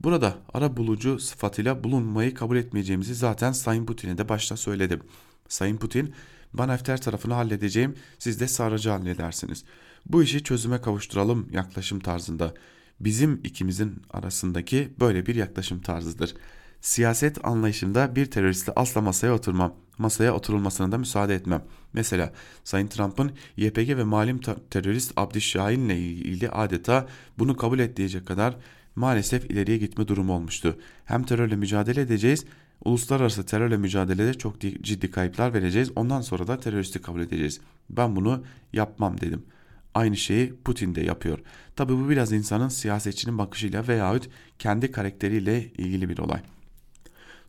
Burada 0.00 0.38
ara 0.54 0.76
bulucu 0.76 1.18
sıfatıyla 1.18 1.84
bulunmayı 1.84 2.34
kabul 2.34 2.56
etmeyeceğimizi 2.56 3.14
zaten 3.14 3.52
Sayın 3.52 3.86
Putin'e 3.86 4.18
de 4.18 4.28
başta 4.28 4.56
söyledim. 4.56 5.00
Sayın 5.48 5.76
Putin 5.76 6.14
ben 6.54 6.68
Hafter 6.68 7.00
tarafını 7.00 7.34
halledeceğim 7.34 7.94
siz 8.18 8.40
de 8.40 8.48
Sarrac'ı 8.48 8.90
halledersiniz. 8.90 9.64
Bu 10.06 10.22
işi 10.22 10.42
çözüme 10.44 10.80
kavuşturalım 10.80 11.48
yaklaşım 11.52 12.00
tarzında. 12.00 12.54
Bizim 13.00 13.40
ikimizin 13.44 14.02
arasındaki 14.10 14.94
böyle 15.00 15.26
bir 15.26 15.34
yaklaşım 15.34 15.80
tarzıdır 15.80 16.34
siyaset 16.80 17.44
anlayışında 17.44 18.16
bir 18.16 18.26
teröristi 18.26 18.72
asla 18.76 19.00
masaya 19.00 19.34
oturmam. 19.34 19.74
Masaya 19.98 20.34
oturulmasına 20.34 20.92
da 20.92 20.98
müsaade 20.98 21.34
etmem. 21.34 21.62
Mesela 21.92 22.32
Sayın 22.64 22.86
Trump'ın 22.86 23.32
YPG 23.56 23.88
ve 23.88 24.04
malum 24.04 24.40
terörist 24.70 25.12
Abdi 25.16 25.40
Şahin 25.40 25.80
ile 25.80 25.98
ilgili 25.98 26.50
adeta 26.50 27.06
bunu 27.38 27.56
kabul 27.56 27.78
et 27.78 27.96
diyecek 27.96 28.26
kadar 28.26 28.56
maalesef 28.96 29.50
ileriye 29.50 29.78
gitme 29.78 30.08
durumu 30.08 30.32
olmuştu. 30.32 30.78
Hem 31.04 31.22
terörle 31.22 31.56
mücadele 31.56 32.00
edeceğiz, 32.00 32.44
uluslararası 32.84 33.46
terörle 33.46 33.76
mücadelede 33.76 34.34
çok 34.34 34.60
ciddi 34.60 35.10
kayıplar 35.10 35.54
vereceğiz. 35.54 35.90
Ondan 35.96 36.20
sonra 36.20 36.46
da 36.46 36.60
teröristi 36.60 37.02
kabul 37.02 37.20
edeceğiz. 37.20 37.60
Ben 37.90 38.16
bunu 38.16 38.44
yapmam 38.72 39.20
dedim. 39.20 39.42
Aynı 39.94 40.16
şeyi 40.16 40.54
Putin 40.64 40.94
de 40.94 41.00
yapıyor. 41.00 41.38
Tabi 41.76 41.92
bu 41.92 42.10
biraz 42.10 42.32
insanın 42.32 42.68
siyasetçinin 42.68 43.38
bakışıyla 43.38 43.88
veyahut 43.88 44.28
kendi 44.58 44.92
karakteriyle 44.92 45.64
ilgili 45.64 46.08
bir 46.08 46.18
olay. 46.18 46.40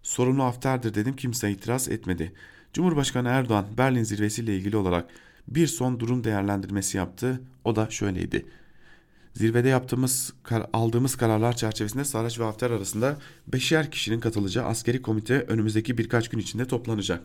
Sorumlu 0.03 0.43
Hafter'dir 0.43 0.93
dedim 0.93 1.15
kimse 1.15 1.51
itiraz 1.51 1.89
etmedi. 1.89 2.33
Cumhurbaşkanı 2.73 3.27
Erdoğan 3.27 3.65
Berlin 3.77 4.03
zirvesiyle 4.03 4.57
ilgili 4.57 4.77
olarak 4.77 5.09
bir 5.47 5.67
son 5.67 5.99
durum 5.99 6.23
değerlendirmesi 6.23 6.97
yaptı. 6.97 7.41
O 7.63 7.75
da 7.75 7.89
şöyleydi. 7.89 8.45
Zirvede 9.33 9.67
yaptığımız, 9.69 10.33
aldığımız 10.73 11.15
kararlar 11.15 11.55
çerçevesinde 11.55 12.05
Saraç 12.05 12.39
ve 12.39 12.43
Hafter 12.43 12.71
arasında 12.71 13.17
beşer 13.47 13.91
kişinin 13.91 14.19
katılacağı 14.19 14.65
askeri 14.65 15.01
komite 15.01 15.41
önümüzdeki 15.41 15.97
birkaç 15.97 16.29
gün 16.29 16.39
içinde 16.39 16.65
toplanacak. 16.65 17.23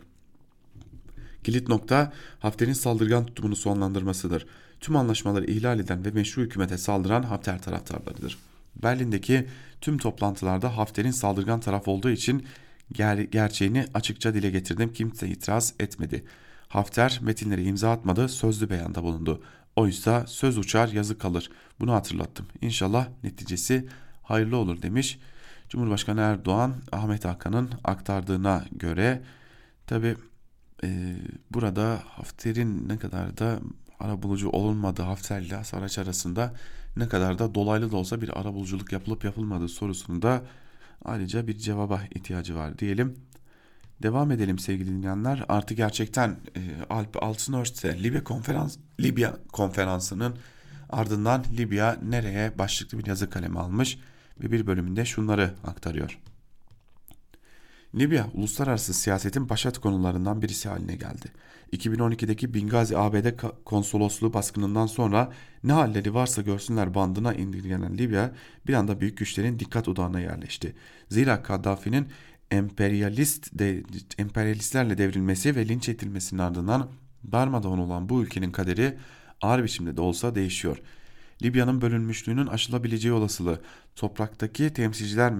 Kilit 1.44 1.68
nokta 1.68 2.12
Hafter'in 2.38 2.72
saldırgan 2.72 3.26
tutumunu 3.26 3.56
sonlandırmasıdır. 3.56 4.46
Tüm 4.80 4.96
anlaşmaları 4.96 5.44
ihlal 5.44 5.80
eden 5.80 6.04
ve 6.04 6.10
meşru 6.10 6.42
hükümete 6.42 6.78
saldıran 6.78 7.22
Hafter 7.22 7.62
taraftarlarıdır. 7.62 8.38
Berlin'deki 8.82 9.46
tüm 9.80 9.98
toplantılarda 9.98 10.76
Hafter'in 10.76 11.10
saldırgan 11.10 11.60
taraf 11.60 11.88
olduğu 11.88 12.10
için 12.10 12.46
ger 12.92 13.18
gerçeğini 13.18 13.86
açıkça 13.94 14.34
dile 14.34 14.50
getirdim. 14.50 14.92
Kimse 14.92 15.28
itiraz 15.28 15.74
etmedi. 15.80 16.24
Hafter 16.68 17.18
metinleri 17.22 17.64
imza 17.64 17.92
atmadı, 17.92 18.28
sözlü 18.28 18.70
beyanda 18.70 19.02
bulundu. 19.02 19.42
Oysa 19.76 20.26
söz 20.26 20.58
uçar 20.58 20.88
yazı 20.88 21.18
kalır. 21.18 21.50
Bunu 21.80 21.92
hatırlattım. 21.92 22.46
İnşallah 22.60 23.08
neticesi 23.24 23.88
hayırlı 24.22 24.56
olur 24.56 24.82
demiş. 24.82 25.18
Cumhurbaşkanı 25.68 26.20
Erdoğan 26.20 26.74
Ahmet 26.92 27.24
Hakan'ın 27.24 27.70
aktardığına 27.84 28.64
göre 28.72 29.22
tabi 29.86 30.16
e, 30.84 31.16
burada 31.50 32.02
Hafter'in 32.06 32.88
ne 32.88 32.98
kadar 32.98 33.38
da 33.38 33.60
arabulucu 34.00 34.48
olunmadığı 34.48 35.02
Hafter 35.02 35.40
ile 35.40 35.64
Saraç 35.64 35.98
arasında 35.98 36.54
ne 36.96 37.08
kadar 37.08 37.38
da 37.38 37.54
dolaylı 37.54 37.92
da 37.92 37.96
olsa 37.96 38.20
bir 38.20 38.40
arabuluculuk 38.40 38.92
yapılıp 38.92 39.24
yapılmadığı 39.24 39.68
sorusunda 39.68 40.42
ayrıca 41.04 41.46
bir 41.46 41.58
cevaba 41.58 42.02
ihtiyacı 42.14 42.54
var 42.56 42.78
diyelim. 42.78 43.16
Devam 44.02 44.30
edelim 44.30 44.58
sevgili 44.58 44.88
dinleyenler. 44.88 45.44
Artı 45.48 45.74
gerçekten 45.74 46.30
e, 46.30 46.60
Alp 46.90 47.22
Altınört'te 47.22 48.02
Libya 48.02 48.24
konferans 48.24 48.76
Libya 49.00 49.36
konferansının 49.52 50.36
ardından 50.90 51.44
Libya 51.56 51.96
nereye 52.02 52.58
başlıklı 52.58 52.98
bir 52.98 53.06
yazı 53.06 53.30
kalemi 53.30 53.58
almış 53.58 53.98
ve 54.40 54.52
bir 54.52 54.66
bölümünde 54.66 55.04
şunları 55.04 55.54
aktarıyor. 55.64 56.18
Libya 57.94 58.26
uluslararası 58.34 58.94
siyasetin 58.94 59.48
başat 59.48 59.78
konularından 59.78 60.42
birisi 60.42 60.68
haline 60.68 60.96
geldi. 60.96 61.32
2012'deki 61.72 62.54
Bingazi 62.54 62.98
ABD 62.98 63.26
konsolosluğu 63.64 64.32
baskınından 64.32 64.86
sonra 64.86 65.32
ne 65.64 65.72
halleri 65.72 66.14
varsa 66.14 66.42
görsünler 66.42 66.94
bandına 66.94 67.34
indirgenen 67.34 67.98
Libya 67.98 68.32
bir 68.66 68.74
anda 68.74 69.00
büyük 69.00 69.18
güçlerin 69.18 69.58
dikkat 69.58 69.88
odağına 69.88 70.20
yerleşti. 70.20 70.74
Zira 71.08 71.42
Kaddafi'nin 71.42 72.08
emperyalist 72.50 73.58
de, 73.58 73.82
emperyalistlerle 74.18 74.98
devrilmesi 74.98 75.56
ve 75.56 75.68
linç 75.68 75.88
edilmesinin 75.88 76.40
ardından 76.40 76.90
darmadağın 77.32 77.78
olan 77.78 78.08
bu 78.08 78.22
ülkenin 78.22 78.50
kaderi 78.50 78.98
ağır 79.42 79.64
biçimde 79.64 79.96
de 79.96 80.00
olsa 80.00 80.34
değişiyor. 80.34 80.82
Libya'nın 81.42 81.80
bölünmüşlüğünün 81.80 82.46
aşılabileceği 82.46 83.14
olasılığı 83.14 83.60
topraktaki 83.96 84.72
temsilciler 84.72 85.32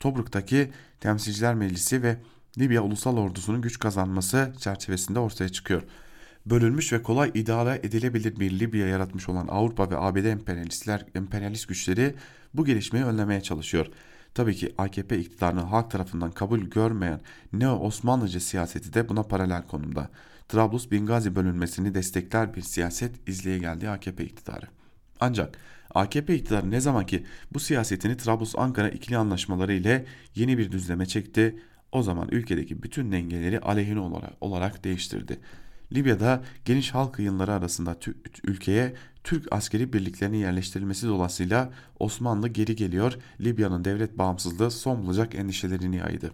Tobruk'taki 0.00 0.70
Temsilciler 1.04 1.54
Meclisi 1.54 2.02
ve 2.02 2.16
Libya 2.58 2.82
Ulusal 2.82 3.16
Ordusu'nun 3.16 3.62
güç 3.62 3.78
kazanması 3.78 4.52
çerçevesinde 4.58 5.18
ortaya 5.18 5.48
çıkıyor. 5.48 5.82
Bölünmüş 6.46 6.92
ve 6.92 7.02
kolay 7.02 7.30
idare 7.34 7.80
edilebilir 7.82 8.40
bir 8.40 8.58
Libya 8.60 8.86
yaratmış 8.86 9.28
olan 9.28 9.48
Avrupa 9.48 9.90
ve 9.90 9.96
ABD 9.98 10.24
emperyalistler, 10.24 11.06
emperyalist 11.14 11.68
güçleri 11.68 12.14
bu 12.54 12.64
gelişmeyi 12.64 13.04
önlemeye 13.04 13.40
çalışıyor. 13.40 13.86
Tabii 14.34 14.54
ki 14.54 14.74
AKP 14.78 15.18
iktidarını 15.18 15.60
halk 15.60 15.90
tarafından 15.90 16.30
kabul 16.30 16.60
görmeyen 16.60 17.20
Neo-Osmanlıcı 17.52 18.40
siyaseti 18.40 18.94
de 18.94 19.08
buna 19.08 19.22
paralel 19.22 19.62
konumda. 19.66 20.10
Trablus-Bingazi 20.48 21.34
bölünmesini 21.34 21.94
destekler 21.94 22.54
bir 22.54 22.62
siyaset 22.62 23.28
izleye 23.28 23.58
geldi 23.58 23.88
AKP 23.88 24.24
iktidarı. 24.24 24.66
Ancak 25.20 25.58
AKP 25.94 26.34
iktidarı 26.34 26.70
ne 26.70 26.80
zaman 26.80 27.06
ki 27.06 27.24
bu 27.52 27.60
siyasetini 27.60 28.12
Trablus-Ankara 28.12 28.90
ikili 28.90 29.16
anlaşmaları 29.16 29.72
ile 29.74 30.06
yeni 30.34 30.58
bir 30.58 30.72
düzleme 30.72 31.06
çekti, 31.06 31.58
o 31.92 32.02
zaman 32.02 32.28
ülkedeki 32.30 32.82
bütün 32.82 33.12
dengeleri 33.12 33.60
aleyhine 33.60 34.00
olarak, 34.00 34.32
olarak 34.40 34.84
değiştirdi. 34.84 35.40
Libya'da 35.92 36.42
geniş 36.64 36.94
halk 36.94 37.18
yığınları 37.18 37.52
arasında 37.52 37.96
ülkeye 38.44 38.94
Türk 39.24 39.52
askeri 39.52 39.92
birliklerinin 39.92 40.36
yerleştirilmesi 40.36 41.06
dolayısıyla 41.06 41.72
Osmanlı 41.98 42.48
geri 42.48 42.76
geliyor, 42.76 43.12
Libya'nın 43.40 43.84
devlet 43.84 44.18
bağımsızlığı 44.18 44.70
son 44.70 45.02
bulacak 45.02 45.34
endişelerini 45.34 45.96
yaydı. 45.96 46.32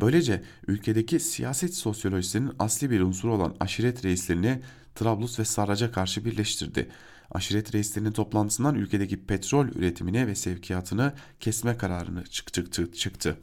Böylece 0.00 0.42
ülkedeki 0.66 1.20
siyaset 1.20 1.74
sosyolojisinin 1.74 2.52
asli 2.58 2.90
bir 2.90 3.00
unsuru 3.00 3.34
olan 3.34 3.54
aşiret 3.60 4.04
reislerini 4.04 4.60
Trablus 4.94 5.38
ve 5.38 5.44
Sarrac'a 5.44 5.92
karşı 5.92 6.24
birleştirdi 6.24 6.88
aşiret 7.30 7.74
reislerinin 7.74 8.12
toplantısından 8.12 8.74
ülkedeki 8.74 9.26
petrol 9.26 9.68
üretimini 9.68 10.26
ve 10.26 10.34
sevkiyatını 10.34 11.12
kesme 11.40 11.76
kararını 11.76 12.24
çıktı. 12.24 12.92
çıktı. 12.92 13.36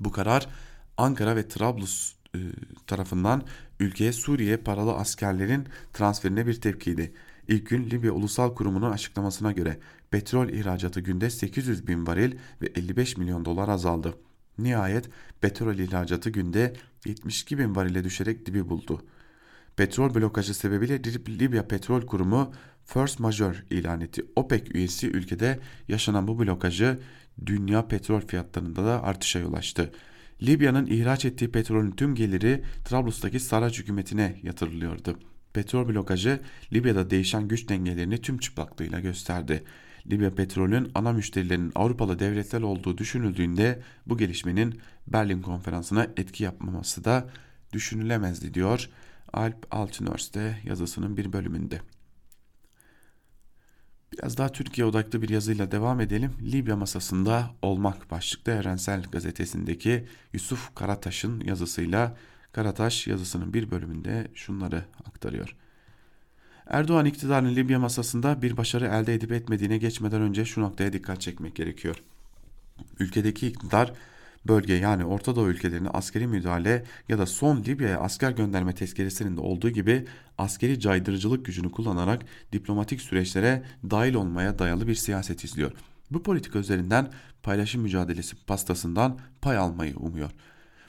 Bu 0.00 0.12
karar 0.12 0.48
Ankara 0.96 1.36
ve 1.36 1.48
Trablus 1.48 2.14
e, 2.34 2.38
tarafından 2.86 3.42
ülkeye 3.80 4.12
Suriye 4.12 4.56
paralı 4.56 4.94
askerlerin 4.94 5.66
transferine 5.92 6.46
bir 6.46 6.60
tepkiydi. 6.60 7.14
İlk 7.48 7.68
gün 7.68 7.90
Libya 7.90 8.12
Ulusal 8.12 8.54
Kurumu'nun 8.54 8.90
açıklamasına 8.90 9.52
göre 9.52 9.78
petrol 10.10 10.48
ihracatı 10.48 11.00
günde 11.00 11.30
800 11.30 11.86
bin 11.86 12.06
varil 12.06 12.36
ve 12.62 12.66
55 12.66 13.16
milyon 13.16 13.44
dolar 13.44 13.68
azaldı. 13.68 14.14
Nihayet 14.58 15.08
petrol 15.40 15.74
ihracatı 15.74 16.30
günde 16.30 16.76
72 17.06 17.58
bin 17.58 17.76
varile 17.76 18.04
düşerek 18.04 18.46
dibi 18.46 18.68
buldu. 18.68 19.02
Petrol 19.76 20.14
blokajı 20.14 20.54
sebebiyle 20.54 21.04
Libya 21.28 21.68
Petrol 21.68 22.06
Kurumu 22.06 22.52
First 22.86 23.20
Major 23.20 23.64
ilan 23.70 24.00
etti. 24.00 24.24
OPEC 24.36 24.62
üyesi 24.74 25.06
ülkede 25.06 25.58
yaşanan 25.88 26.28
bu 26.28 26.38
blokajı 26.38 27.00
dünya 27.46 27.88
petrol 27.88 28.20
fiyatlarında 28.20 28.84
da 28.84 29.02
artışa 29.02 29.38
yol 29.38 29.52
açtı. 29.52 29.92
Libya'nın 30.42 30.86
ihraç 30.86 31.24
ettiği 31.24 31.50
petrolün 31.50 31.90
tüm 31.90 32.14
geliri 32.14 32.64
Trablus'taki 32.84 33.40
Saraç 33.40 33.78
hükümetine 33.78 34.40
yatırılıyordu. 34.42 35.18
Petrol 35.52 35.88
blokajı 35.88 36.40
Libya'da 36.72 37.10
değişen 37.10 37.48
güç 37.48 37.68
dengelerini 37.68 38.20
tüm 38.20 38.38
çıplaklığıyla 38.38 39.00
gösterdi. 39.00 39.64
Libya 40.10 40.34
petrolün 40.34 40.90
ana 40.94 41.12
müşterilerinin 41.12 41.72
Avrupalı 41.74 42.18
devletler 42.18 42.62
olduğu 42.62 42.98
düşünüldüğünde 42.98 43.82
bu 44.06 44.18
gelişmenin 44.18 44.80
Berlin 45.06 45.42
konferansına 45.42 46.06
etki 46.16 46.44
yapmaması 46.44 47.04
da 47.04 47.30
düşünülemezdi 47.72 48.54
diyor 48.54 48.90
Alp 49.32 49.66
Altınörs'te 49.70 50.58
yazısının 50.64 51.16
bir 51.16 51.32
bölümünde. 51.32 51.80
Biraz 54.18 54.38
daha 54.38 54.48
Türkiye 54.48 54.86
odaklı 54.86 55.22
bir 55.22 55.28
yazıyla 55.28 55.72
devam 55.72 56.00
edelim. 56.00 56.32
Libya 56.52 56.76
masasında 56.76 57.50
olmak 57.62 58.10
başlıklı 58.10 58.52
Evrensel 58.52 59.02
Gazetesi'ndeki 59.02 60.06
Yusuf 60.32 60.74
Karataş'ın 60.74 61.40
yazısıyla 61.40 62.16
Karataş 62.52 63.06
yazısının 63.06 63.54
bir 63.54 63.70
bölümünde 63.70 64.28
şunları 64.34 64.84
aktarıyor. 65.08 65.56
Erdoğan 66.66 67.06
iktidarının 67.06 67.56
Libya 67.56 67.78
masasında 67.78 68.42
bir 68.42 68.56
başarı 68.56 68.86
elde 68.86 69.14
edip 69.14 69.32
etmediğine 69.32 69.78
geçmeden 69.78 70.22
önce 70.22 70.44
şu 70.44 70.60
noktaya 70.60 70.92
dikkat 70.92 71.20
çekmek 71.20 71.54
gerekiyor. 71.54 72.02
Ülkedeki 72.98 73.46
iktidar 73.46 73.92
bölge 74.46 74.74
yani 74.74 75.04
Orta 75.04 75.36
Doğu 75.36 75.48
ülkelerine 75.48 75.88
askeri 75.88 76.26
müdahale 76.26 76.84
ya 77.08 77.18
da 77.18 77.26
son 77.26 77.62
Libya'ya 77.62 78.00
asker 78.00 78.30
gönderme 78.30 78.74
tezkeresinin 78.74 79.36
de 79.36 79.40
olduğu 79.40 79.70
gibi 79.70 80.04
askeri 80.38 80.80
caydırıcılık 80.80 81.44
gücünü 81.44 81.70
kullanarak 81.70 82.22
diplomatik 82.52 83.00
süreçlere 83.00 83.62
dahil 83.90 84.14
olmaya 84.14 84.58
dayalı 84.58 84.88
bir 84.88 84.94
siyaset 84.94 85.44
izliyor. 85.44 85.72
Bu 86.10 86.22
politika 86.22 86.58
üzerinden 86.58 87.10
paylaşım 87.42 87.82
mücadelesi 87.82 88.36
pastasından 88.36 89.18
pay 89.40 89.56
almayı 89.56 89.96
umuyor. 89.96 90.30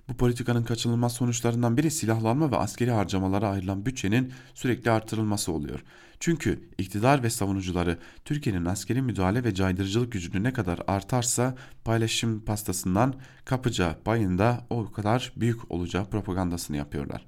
Bu 0.09 0.13
politikanın 0.13 0.63
kaçınılmaz 0.63 1.13
sonuçlarından 1.13 1.77
biri 1.77 1.91
silahlanma 1.91 2.51
ve 2.51 2.57
askeri 2.57 2.91
harcamalara 2.91 3.49
ayrılan 3.49 3.85
bütçenin 3.85 4.33
sürekli 4.53 4.91
artırılması 4.91 5.51
oluyor. 5.51 5.83
Çünkü 6.19 6.69
iktidar 6.77 7.23
ve 7.23 7.29
savunucuları 7.29 7.97
Türkiye'nin 8.25 8.65
askeri 8.65 9.01
müdahale 9.01 9.43
ve 9.43 9.53
caydırıcılık 9.53 10.11
gücünü 10.11 10.43
ne 10.43 10.53
kadar 10.53 10.79
artarsa 10.87 11.55
paylaşım 11.83 12.45
pastasından 12.45 13.13
kapacağı 13.45 14.03
payında 14.03 14.65
o 14.69 14.91
kadar 14.91 15.33
büyük 15.35 15.71
olacağı 15.71 16.05
propagandasını 16.05 16.77
yapıyorlar. 16.77 17.25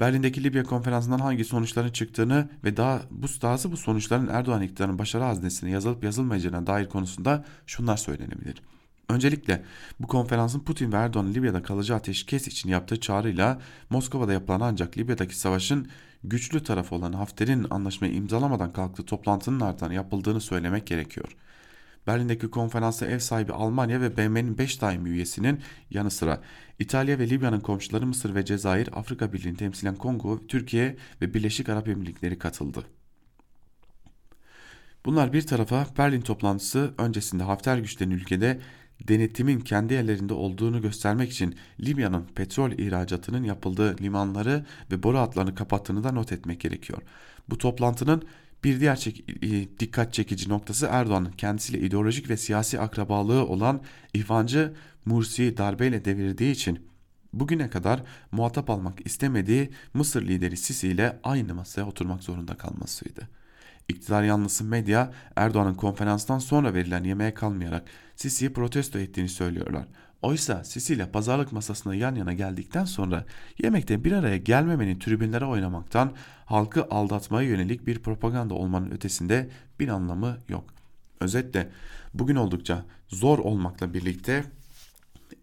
Berlin'deki 0.00 0.44
Libya 0.44 0.62
konferansından 0.62 1.18
hangi 1.18 1.44
sonuçların 1.44 1.92
çıktığını 1.92 2.48
ve 2.64 2.76
daha 2.76 3.02
bu 3.10 3.26
dahası 3.42 3.72
bu 3.72 3.76
sonuçların 3.76 4.28
Erdoğan 4.28 4.62
iktidarının 4.62 4.98
başarı 4.98 5.24
haznesine 5.24 5.70
yazılıp 5.70 6.04
yazılmayacağına 6.04 6.66
dair 6.66 6.88
konusunda 6.88 7.44
şunlar 7.66 7.96
söylenebilir. 7.96 8.62
Öncelikle 9.08 9.64
bu 10.00 10.06
konferansın 10.06 10.60
Putin 10.60 10.92
ve 10.92 10.96
Erdoğan'ın 10.96 11.34
Libya'da 11.34 11.62
kalıcı 11.62 11.94
ateşkes 11.94 12.48
için 12.48 12.68
yaptığı 12.68 13.00
çağrıyla 13.00 13.60
Moskova'da 13.90 14.32
yapılan 14.32 14.60
ancak 14.60 14.98
Libya'daki 14.98 15.38
savaşın 15.38 15.88
güçlü 16.24 16.62
tarafı 16.62 16.94
olan 16.94 17.12
Hafter'in 17.12 17.66
anlaşmayı 17.70 18.14
imzalamadan 18.14 18.72
kalktığı 18.72 19.04
toplantının 19.04 19.60
ardından 19.60 19.92
yapıldığını 19.92 20.40
söylemek 20.40 20.86
gerekiyor. 20.86 21.36
Berlin'deki 22.06 22.50
konferansta 22.50 23.06
ev 23.06 23.18
sahibi 23.18 23.52
Almanya 23.52 24.00
ve 24.00 24.16
BM'nin 24.16 24.58
5 24.58 24.80
daimi 24.80 25.10
üyesinin 25.10 25.60
yanı 25.90 26.10
sıra 26.10 26.40
İtalya 26.78 27.18
ve 27.18 27.30
Libya'nın 27.30 27.60
komşuları 27.60 28.06
Mısır 28.06 28.34
ve 28.34 28.44
Cezayir, 28.44 28.88
Afrika 28.98 29.32
Birliği'ni 29.32 29.56
temsilen 29.56 29.94
Kongo, 29.94 30.46
Türkiye 30.46 30.96
ve 31.20 31.34
Birleşik 31.34 31.68
Arap 31.68 31.88
Emirlikleri 31.88 32.38
katıldı. 32.38 32.84
Bunlar 35.04 35.32
bir 35.32 35.46
tarafa 35.46 35.86
Berlin 35.98 36.20
toplantısı 36.20 36.94
öncesinde 36.98 37.42
Hafter 37.42 37.78
güçlerinin 37.78 38.14
ülkede 38.14 38.60
denetimin 39.08 39.60
kendi 39.60 39.94
ellerinde 39.94 40.34
olduğunu 40.34 40.82
göstermek 40.82 41.30
için 41.30 41.56
Libya'nın 41.80 42.24
petrol 42.34 42.72
ihracatının 42.72 43.44
yapıldığı 43.44 43.96
limanları 44.02 44.66
ve 44.90 45.02
boru 45.02 45.18
hatlarını 45.18 45.54
kapattığını 45.54 46.04
da 46.04 46.12
not 46.12 46.32
etmek 46.32 46.60
gerekiyor. 46.60 47.02
Bu 47.48 47.58
toplantının 47.58 48.22
bir 48.64 48.80
diğer 48.80 48.96
çek 48.96 49.24
e, 49.42 49.78
dikkat 49.80 50.14
çekici 50.14 50.48
noktası 50.48 50.88
Erdoğan'ın 50.90 51.30
kendisiyle 51.30 51.86
ideolojik 51.86 52.30
ve 52.30 52.36
siyasi 52.36 52.80
akrabalığı 52.80 53.46
olan 53.46 53.82
ihvancı 54.14 54.74
Mursi'yi 55.04 55.56
darbeyle 55.56 56.04
devirdiği 56.04 56.52
için 56.52 56.86
bugüne 57.32 57.70
kadar 57.70 58.02
muhatap 58.32 58.70
almak 58.70 59.06
istemediği 59.06 59.70
Mısır 59.94 60.22
lideri 60.22 60.56
Sisi 60.56 60.88
ile 60.88 61.20
aynı 61.22 61.54
masaya 61.54 61.84
oturmak 61.84 62.22
zorunda 62.22 62.56
kalmasıydı. 62.56 63.28
İktidar 63.88 64.22
yanlısı 64.22 64.64
medya 64.64 65.12
Erdoğan'ın 65.36 65.74
konferanstan 65.74 66.38
sonra 66.38 66.74
verilen 66.74 67.04
yemeğe 67.04 67.34
kalmayarak 67.34 67.88
Sisi'yi 68.16 68.52
protesto 68.52 68.98
ettiğini 68.98 69.28
söylüyorlar. 69.28 69.86
Oysa 70.22 70.64
Sisi 70.64 70.94
ile 70.94 71.10
pazarlık 71.10 71.52
masasına 71.52 71.94
yan 71.94 72.14
yana 72.14 72.32
geldikten 72.32 72.84
sonra 72.84 73.24
yemekte 73.62 74.04
bir 74.04 74.12
araya 74.12 74.36
gelmemenin 74.36 74.98
tribünlere 74.98 75.44
oynamaktan 75.44 76.12
halkı 76.46 76.84
aldatmaya 76.90 77.48
yönelik 77.48 77.86
bir 77.86 77.98
propaganda 77.98 78.54
olmanın 78.54 78.90
ötesinde 78.90 79.50
bir 79.80 79.88
anlamı 79.88 80.38
yok. 80.48 80.64
Özetle 81.20 81.70
bugün 82.14 82.36
oldukça 82.36 82.84
zor 83.08 83.38
olmakla 83.38 83.94
birlikte 83.94 84.44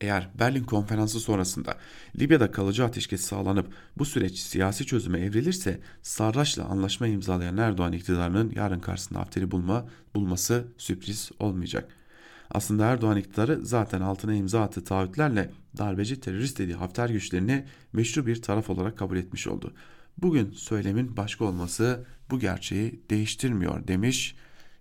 eğer 0.01 0.29
Berlin 0.39 0.63
konferansı 0.63 1.19
sonrasında 1.19 1.77
Libya'da 2.19 2.51
kalıcı 2.51 2.85
ateşkes 2.85 3.21
sağlanıp 3.21 3.73
bu 3.97 4.05
süreç 4.05 4.39
siyasi 4.39 4.85
çözüme 4.85 5.19
evrilirse 5.19 5.79
Sarraç'la 6.01 6.65
anlaşma 6.65 7.07
imzalayan 7.07 7.57
Erdoğan 7.57 7.93
iktidarının 7.93 8.51
yarın 8.55 8.79
karşısında 8.79 9.19
Hafter'i 9.19 9.51
bulma, 9.51 9.85
bulması 10.15 10.67
sürpriz 10.77 11.31
olmayacak. 11.39 12.02
Aslında 12.51 12.85
Erdoğan 12.85 13.17
iktidarı 13.17 13.65
zaten 13.65 14.01
altına 14.01 14.33
imza 14.33 14.61
attığı 14.61 14.83
taahhütlerle 14.83 15.51
darbeci 15.77 16.19
terörist 16.19 16.59
dediği 16.59 16.73
Hafter 16.73 17.09
güçlerini 17.09 17.65
meşru 17.93 18.27
bir 18.27 18.41
taraf 18.41 18.69
olarak 18.69 18.97
kabul 18.97 19.17
etmiş 19.17 19.47
oldu. 19.47 19.73
Bugün 20.17 20.51
söylemin 20.51 21.17
başka 21.17 21.45
olması 21.45 22.05
bu 22.31 22.39
gerçeği 22.39 23.01
değiştirmiyor 23.09 23.87
demiş 23.87 24.35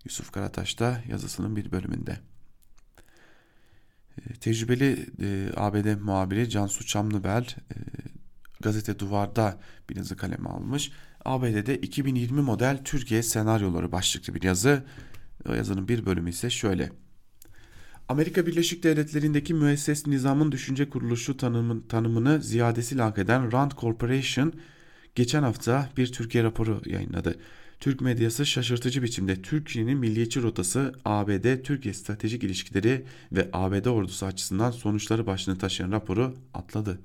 Yusuf 0.05 0.31
Karataş 0.31 0.79
da 0.79 1.01
yazısının 1.09 1.55
bir 1.55 1.71
bölümünde. 1.71 2.17
Ee, 4.17 4.33
tecrübeli 4.33 5.05
e, 5.21 5.49
ABD 5.55 6.01
muhabiri 6.01 6.49
Cansu 6.49 6.85
Çamlıbel 6.85 7.43
e, 7.43 7.75
gazete 8.61 8.99
Duvar'da 8.99 9.59
bir 9.89 9.95
yazı 9.95 10.17
kaleme 10.17 10.49
almış. 10.49 10.91
ABD'de 11.25 11.77
2020 11.77 12.41
model 12.41 12.83
Türkiye 12.83 13.23
senaryoları 13.23 13.91
başlıklı 13.91 14.35
bir 14.35 14.43
yazı. 14.43 14.83
O 15.49 15.53
yazının 15.53 15.87
bir 15.87 16.05
bölümü 16.05 16.29
ise 16.29 16.49
şöyle. 16.49 17.02
Amerika 18.09 18.45
Birleşik 18.47 18.83
Devletleri'ndeki 18.83 19.53
müesses 19.53 20.07
nizamın 20.07 20.51
düşünce 20.51 20.89
kuruluşu 20.89 21.37
tanımın, 21.37 21.81
tanımını 21.89 22.41
ziyadesiyle 22.41 23.01
hak 23.01 23.17
eden 23.17 23.51
Rand 23.51 23.71
Corporation 23.71 24.53
geçen 25.15 25.43
hafta 25.43 25.89
bir 25.97 26.11
Türkiye 26.11 26.43
raporu 26.43 26.81
yayınladı. 26.85 27.35
Türk 27.79 28.01
medyası 28.01 28.45
şaşırtıcı 28.45 29.03
biçimde 29.03 29.41
Türkiye'nin 29.41 29.97
milliyetçi 29.97 30.41
rotası 30.43 30.93
ABD-Türkiye 31.05 31.93
stratejik 31.93 32.43
ilişkileri 32.43 33.05
ve 33.31 33.49
ABD 33.53 33.85
ordusu 33.85 34.25
açısından 34.25 34.71
sonuçları 34.71 35.27
başlığını 35.27 35.57
taşıyan 35.57 35.91
raporu 35.91 36.35
atladı. 36.53 36.99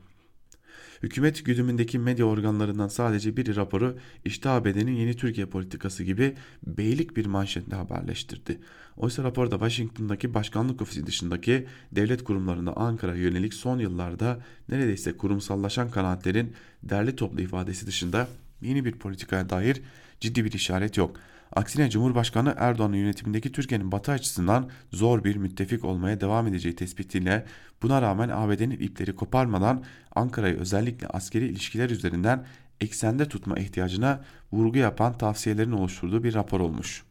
Hükümet 1.03 1.45
güdümündeki 1.45 1.99
medya 1.99 2.27
organlarından 2.27 2.89
sadece 2.89 3.37
biri 3.37 3.57
raporu 3.57 3.99
işte 4.25 4.49
ABD'nin 4.49 4.93
yeni 4.93 5.17
Türkiye 5.17 5.47
politikası 5.47 6.05
gibi 6.05 6.35
beylik 6.67 7.17
bir 7.17 7.27
manşetle 7.27 7.77
haberleştirdi. 7.77 8.59
Oysa 8.97 9.25
raporda 9.25 9.55
Washington'daki 9.55 10.35
başkanlık 10.35 10.83
ofisi 10.83 11.07
dışındaki 11.07 11.67
devlet 11.93 12.25
kurumlarında 12.25 12.77
Ankara'ya 12.77 13.23
yönelik 13.23 13.55
son 13.55 13.79
yıllarda 13.79 14.41
neredeyse 14.69 15.17
kurumsallaşan 15.17 15.91
kanaatlerin 15.91 16.53
derli 16.83 17.17
toplu 17.17 17.41
ifadesi 17.41 17.87
dışında 17.87 18.29
yeni 18.63 18.85
bir 18.85 18.93
politikaya 18.93 19.51
dair 19.51 19.81
ciddi 20.21 20.45
bir 20.45 20.53
işaret 20.53 20.97
yok. 20.97 21.17
Aksine 21.57 21.91
Cumhurbaşkanı 21.91 22.55
Erdoğan'ın 22.59 22.97
yönetimindeki 22.97 23.53
Türkiye'nin 23.53 23.93
batı 23.93 24.13
açısından 24.13 24.71
zor 24.93 25.25
bir 25.25 25.37
müttefik 25.37 25.85
olmaya 25.85 26.21
devam 26.21 26.47
edeceği 26.47 26.77
tespitiyle 26.77 27.47
buna 27.83 28.03
rağmen 28.03 28.29
ABD'nin 28.29 28.81
ipleri 28.81 29.17
koparmadan 29.17 29.85
Ankara'yı 30.15 30.59
özellikle 30.59 31.07
askeri 31.07 31.47
ilişkiler 31.47 31.91
üzerinden 31.91 32.47
eksende 32.81 33.29
tutma 33.29 33.59
ihtiyacına 33.59 34.25
vurgu 34.53 34.79
yapan 34.79 35.19
tavsiyelerin 35.19 35.73
oluşturduğu 35.73 36.25
bir 36.25 36.35
rapor 36.35 36.61
olmuş. 36.61 37.05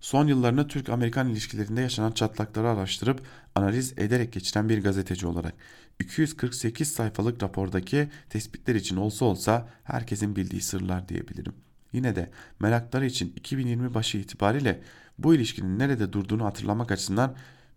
Son 0.00 0.26
yıllarını 0.26 0.68
Türk-Amerikan 0.68 1.28
ilişkilerinde 1.28 1.80
yaşanan 1.80 2.12
çatlakları 2.12 2.68
araştırıp 2.68 3.22
analiz 3.54 3.98
ederek 3.98 4.32
geçiren 4.32 4.68
bir 4.68 4.82
gazeteci 4.82 5.26
olarak 5.26 5.54
248 6.00 6.92
sayfalık 6.92 7.42
rapordaki 7.42 8.08
tespitler 8.28 8.74
için 8.74 8.96
olsa 8.96 9.24
olsa 9.24 9.68
herkesin 9.84 10.36
bildiği 10.36 10.60
sırlar 10.60 11.08
diyebilirim. 11.08 11.52
Yine 11.92 12.16
de 12.16 12.30
merakları 12.60 13.06
için 13.06 13.32
2020 13.36 13.94
başı 13.94 14.18
itibariyle 14.18 14.80
bu 15.18 15.34
ilişkinin 15.34 15.78
nerede 15.78 16.12
durduğunu 16.12 16.44
hatırlamak 16.44 16.92
açısından 16.92 17.36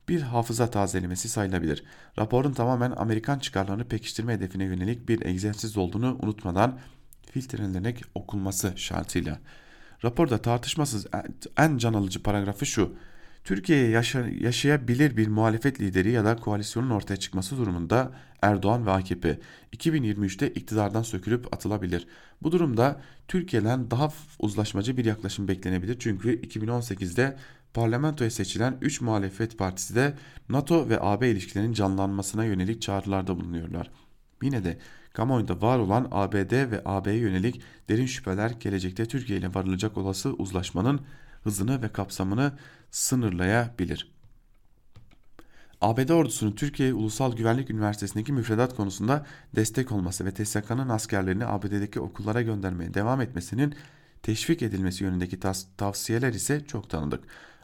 bir 0.09 0.21
hafıza 0.21 0.69
tazelemesi 0.69 1.29
sayılabilir. 1.29 1.83
Raporun 2.19 2.53
tamamen 2.53 2.91
Amerikan 2.91 3.39
çıkarlarını 3.39 3.87
pekiştirme 3.87 4.33
hedefine 4.33 4.63
yönelik 4.63 5.09
bir 5.09 5.25
egzersiz 5.25 5.77
olduğunu 5.77 6.17
unutmadan 6.21 6.79
filtrelenerek 7.31 8.01
okunması 8.15 8.73
şartıyla. 8.75 9.39
Raporda 10.03 10.37
tartışmasız 10.37 11.07
en 11.57 11.77
can 11.77 11.93
alıcı 11.93 12.23
paragrafı 12.23 12.65
şu. 12.65 12.95
Türkiye'ye 13.43 13.89
yaşa 13.89 14.27
yaşayabilir 14.39 15.17
bir 15.17 15.27
muhalefet 15.27 15.81
lideri 15.81 16.11
ya 16.11 16.25
da 16.25 16.35
koalisyonun 16.35 16.89
ortaya 16.89 17.17
çıkması 17.17 17.57
durumunda 17.57 18.11
Erdoğan 18.41 18.85
ve 18.85 18.91
AKP 18.91 19.39
2023'te 19.75 20.49
iktidardan 20.49 21.01
sökülüp 21.01 21.53
atılabilir. 21.53 22.07
Bu 22.41 22.51
durumda 22.51 23.01
Türkiye'den 23.27 23.91
daha 23.91 24.13
uzlaşmacı 24.39 24.97
bir 24.97 25.05
yaklaşım 25.05 25.47
beklenebilir. 25.47 25.99
Çünkü 25.99 26.41
2018'de 26.41 27.37
parlamentoya 27.73 28.31
seçilen 28.31 28.77
3 28.81 29.01
muhalefet 29.01 29.57
partisi 29.57 29.95
de 29.95 30.13
NATO 30.49 30.89
ve 30.89 30.97
AB 31.01 31.29
ilişkilerinin 31.29 31.73
canlanmasına 31.73 32.45
yönelik 32.45 32.81
çağrılarda 32.81 33.39
bulunuyorlar. 33.39 33.91
Yine 34.41 34.63
de 34.63 34.77
kamuoyunda 35.13 35.61
var 35.61 35.79
olan 35.79 36.07
ABD 36.11 36.71
ve 36.71 36.81
AB'ye 36.85 37.17
yönelik 37.17 37.61
derin 37.89 38.05
şüpheler 38.05 38.49
gelecekte 38.49 39.05
Türkiye 39.05 39.39
ile 39.39 39.53
varılacak 39.53 39.97
olası 39.97 40.33
uzlaşmanın 40.33 41.01
hızını 41.43 41.81
ve 41.81 41.91
kapsamını 41.91 42.51
sınırlayabilir. 42.91 44.13
ABD 45.81 46.09
ordusunun 46.09 46.51
Türkiye 46.51 46.93
Ulusal 46.93 47.35
Güvenlik 47.35 47.69
Üniversitesi'ndeki 47.69 48.33
müfredat 48.33 48.75
konusunda 48.75 49.25
destek 49.55 49.91
olması 49.91 50.25
ve 50.25 50.33
TSK'nın 50.33 50.89
askerlerini 50.89 51.45
ABD'deki 51.45 51.99
okullara 51.99 52.41
göndermeye 52.41 52.93
devam 52.93 53.21
etmesinin 53.21 53.75
teşvik 54.21 54.61
edilmesi 54.61 55.03
yönündeki 55.03 55.39
tavsiyeler 55.77 56.33
ise 56.33 56.65
çok 56.65 56.89
tanıdık. 56.89 57.23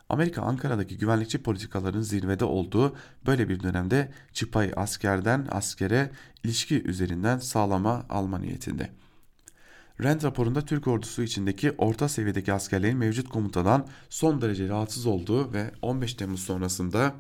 Amerika 0.10 0.42
Ankara'daki 0.42 0.98
güvenlikçi 0.98 1.44
politikaların 1.44 2.02
zirvede 2.02 2.46
olduğu 2.46 2.96
böyle 3.26 3.50
bir 3.50 3.64
dönemde 3.64 4.12
çıpayı 4.34 4.74
askerden 4.76 5.48
askere 5.52 6.12
ilişki 6.44 6.84
üzerinden 6.84 7.38
sağlama 7.38 8.06
alma 8.10 8.40
niyetinde. 8.40 8.90
Rand 10.04 10.24
raporunda 10.24 10.62
Türk 10.62 10.88
ordusu 10.88 11.24
içindeki 11.24 11.72
orta 11.72 12.10
seviyedeki 12.10 12.54
askerlerin 12.54 12.98
mevcut 12.98 13.30
komutadan 13.30 13.88
son 14.10 14.42
derece 14.42 14.70
rahatsız 14.70 15.06
olduğu 15.06 15.54
ve 15.54 15.72
15 15.82 16.14
Temmuz 16.14 16.44
sonrasında 16.44 17.14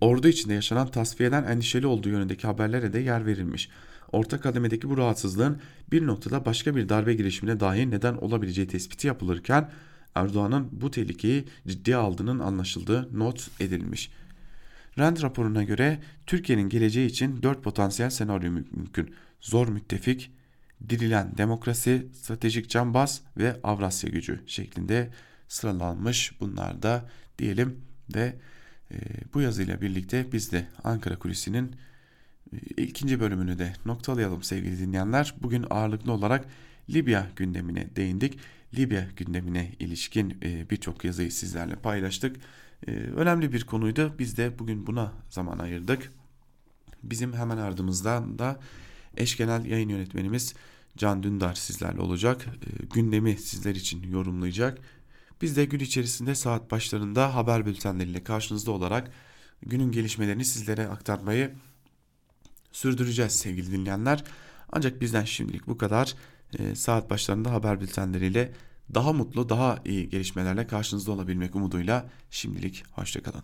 ordu 0.00 0.28
içinde 0.28 0.54
yaşanan 0.54 0.86
tasfiyeden 0.88 1.44
endişeli 1.44 1.86
olduğu 1.86 2.08
yönündeki 2.08 2.46
haberlere 2.46 2.92
de 2.92 2.98
yer 2.98 3.26
verilmiş. 3.26 3.68
Orta 4.12 4.40
kademedeki 4.40 4.90
bu 4.90 4.96
rahatsızlığın 4.96 5.60
bir 5.90 6.06
noktada 6.06 6.44
başka 6.44 6.76
bir 6.76 6.88
darbe 6.88 7.14
girişimine 7.14 7.60
dahi 7.60 7.90
neden 7.90 8.14
olabileceği 8.14 8.68
tespiti 8.68 9.06
yapılırken 9.06 9.70
Erdoğan'ın 10.14 10.68
bu 10.72 10.90
tehlikeyi 10.90 11.44
ciddiye 11.66 11.96
aldığının 11.96 12.38
anlaşıldığı 12.38 13.18
not 13.18 13.50
edilmiş. 13.60 14.10
Rand 14.98 15.22
raporuna 15.22 15.64
göre 15.64 16.02
Türkiye'nin 16.26 16.68
geleceği 16.68 17.06
için 17.06 17.42
dört 17.42 17.62
potansiyel 17.62 18.10
senaryo 18.10 18.50
mümkün. 18.50 19.14
Zor 19.40 19.68
müttefik, 19.68 20.30
dirilen 20.88 21.38
demokrasi, 21.38 22.06
stratejik 22.12 22.70
cambaz 22.70 23.20
ve 23.36 23.60
Avrasya 23.62 24.10
gücü 24.10 24.40
şeklinde 24.46 25.10
sıralanmış 25.48 26.40
bunlar 26.40 26.82
da 26.82 27.08
diyelim 27.38 27.80
ve 28.14 28.36
e, 28.90 28.96
bu 29.34 29.40
yazıyla 29.40 29.80
birlikte 29.80 30.32
biz 30.32 30.52
de 30.52 30.66
Ankara 30.84 31.18
Kulisi'nin 31.18 31.76
e, 32.52 32.82
ikinci 32.82 33.20
bölümünü 33.20 33.58
de 33.58 33.72
noktalayalım 33.84 34.42
sevgili 34.42 34.78
dinleyenler. 34.78 35.34
Bugün 35.42 35.66
ağırlıklı 35.70 36.12
olarak 36.12 36.44
Libya 36.90 37.26
gündemine 37.36 37.96
değindik. 37.96 38.38
Libya 38.74 39.06
gündemine 39.16 39.72
ilişkin 39.78 40.38
e, 40.42 40.70
birçok 40.70 41.04
yazıyı 41.04 41.32
sizlerle 41.32 41.76
paylaştık. 41.76 42.36
E, 42.86 42.90
önemli 42.92 43.52
bir 43.52 43.64
konuydu. 43.64 44.14
Biz 44.18 44.36
de 44.36 44.58
bugün 44.58 44.86
buna 44.86 45.12
zaman 45.30 45.58
ayırdık. 45.58 46.12
Bizim 47.02 47.32
hemen 47.32 47.56
ardımızdan 47.56 48.38
da 48.38 48.60
eş 49.16 49.36
genel 49.36 49.64
yayın 49.64 49.88
yönetmenimiz 49.88 50.54
Can 50.96 51.22
Dündar 51.22 51.54
sizlerle 51.54 52.00
olacak. 52.00 52.46
E, 52.46 52.86
gündemi 52.94 53.36
sizler 53.36 53.74
için 53.74 54.12
yorumlayacak. 54.12 54.78
Biz 55.42 55.56
de 55.56 55.64
gün 55.64 55.80
içerisinde 55.80 56.34
saat 56.34 56.70
başlarında 56.70 57.34
haber 57.34 57.66
bültenleriyle 57.66 58.24
karşınızda 58.24 58.70
olarak 58.70 59.10
günün 59.62 59.92
gelişmelerini 59.92 60.44
sizlere 60.44 60.88
aktarmayı 60.88 61.54
sürdüreceğiz 62.72 63.32
sevgili 63.32 63.72
dinleyenler. 63.72 64.24
Ancak 64.72 65.00
bizden 65.00 65.24
şimdilik 65.24 65.66
bu 65.66 65.78
kadar. 65.78 66.14
E, 66.58 66.74
saat 66.74 67.10
başlarında 67.10 67.52
haber 67.52 67.80
bültenleriyle 67.80 68.52
daha 68.94 69.12
mutlu, 69.12 69.48
daha 69.48 69.78
iyi 69.84 70.08
gelişmelerle 70.08 70.66
karşınızda 70.66 71.12
olabilmek 71.12 71.56
umuduyla 71.56 72.10
şimdilik 72.30 72.84
hoşçakalın. 72.92 73.42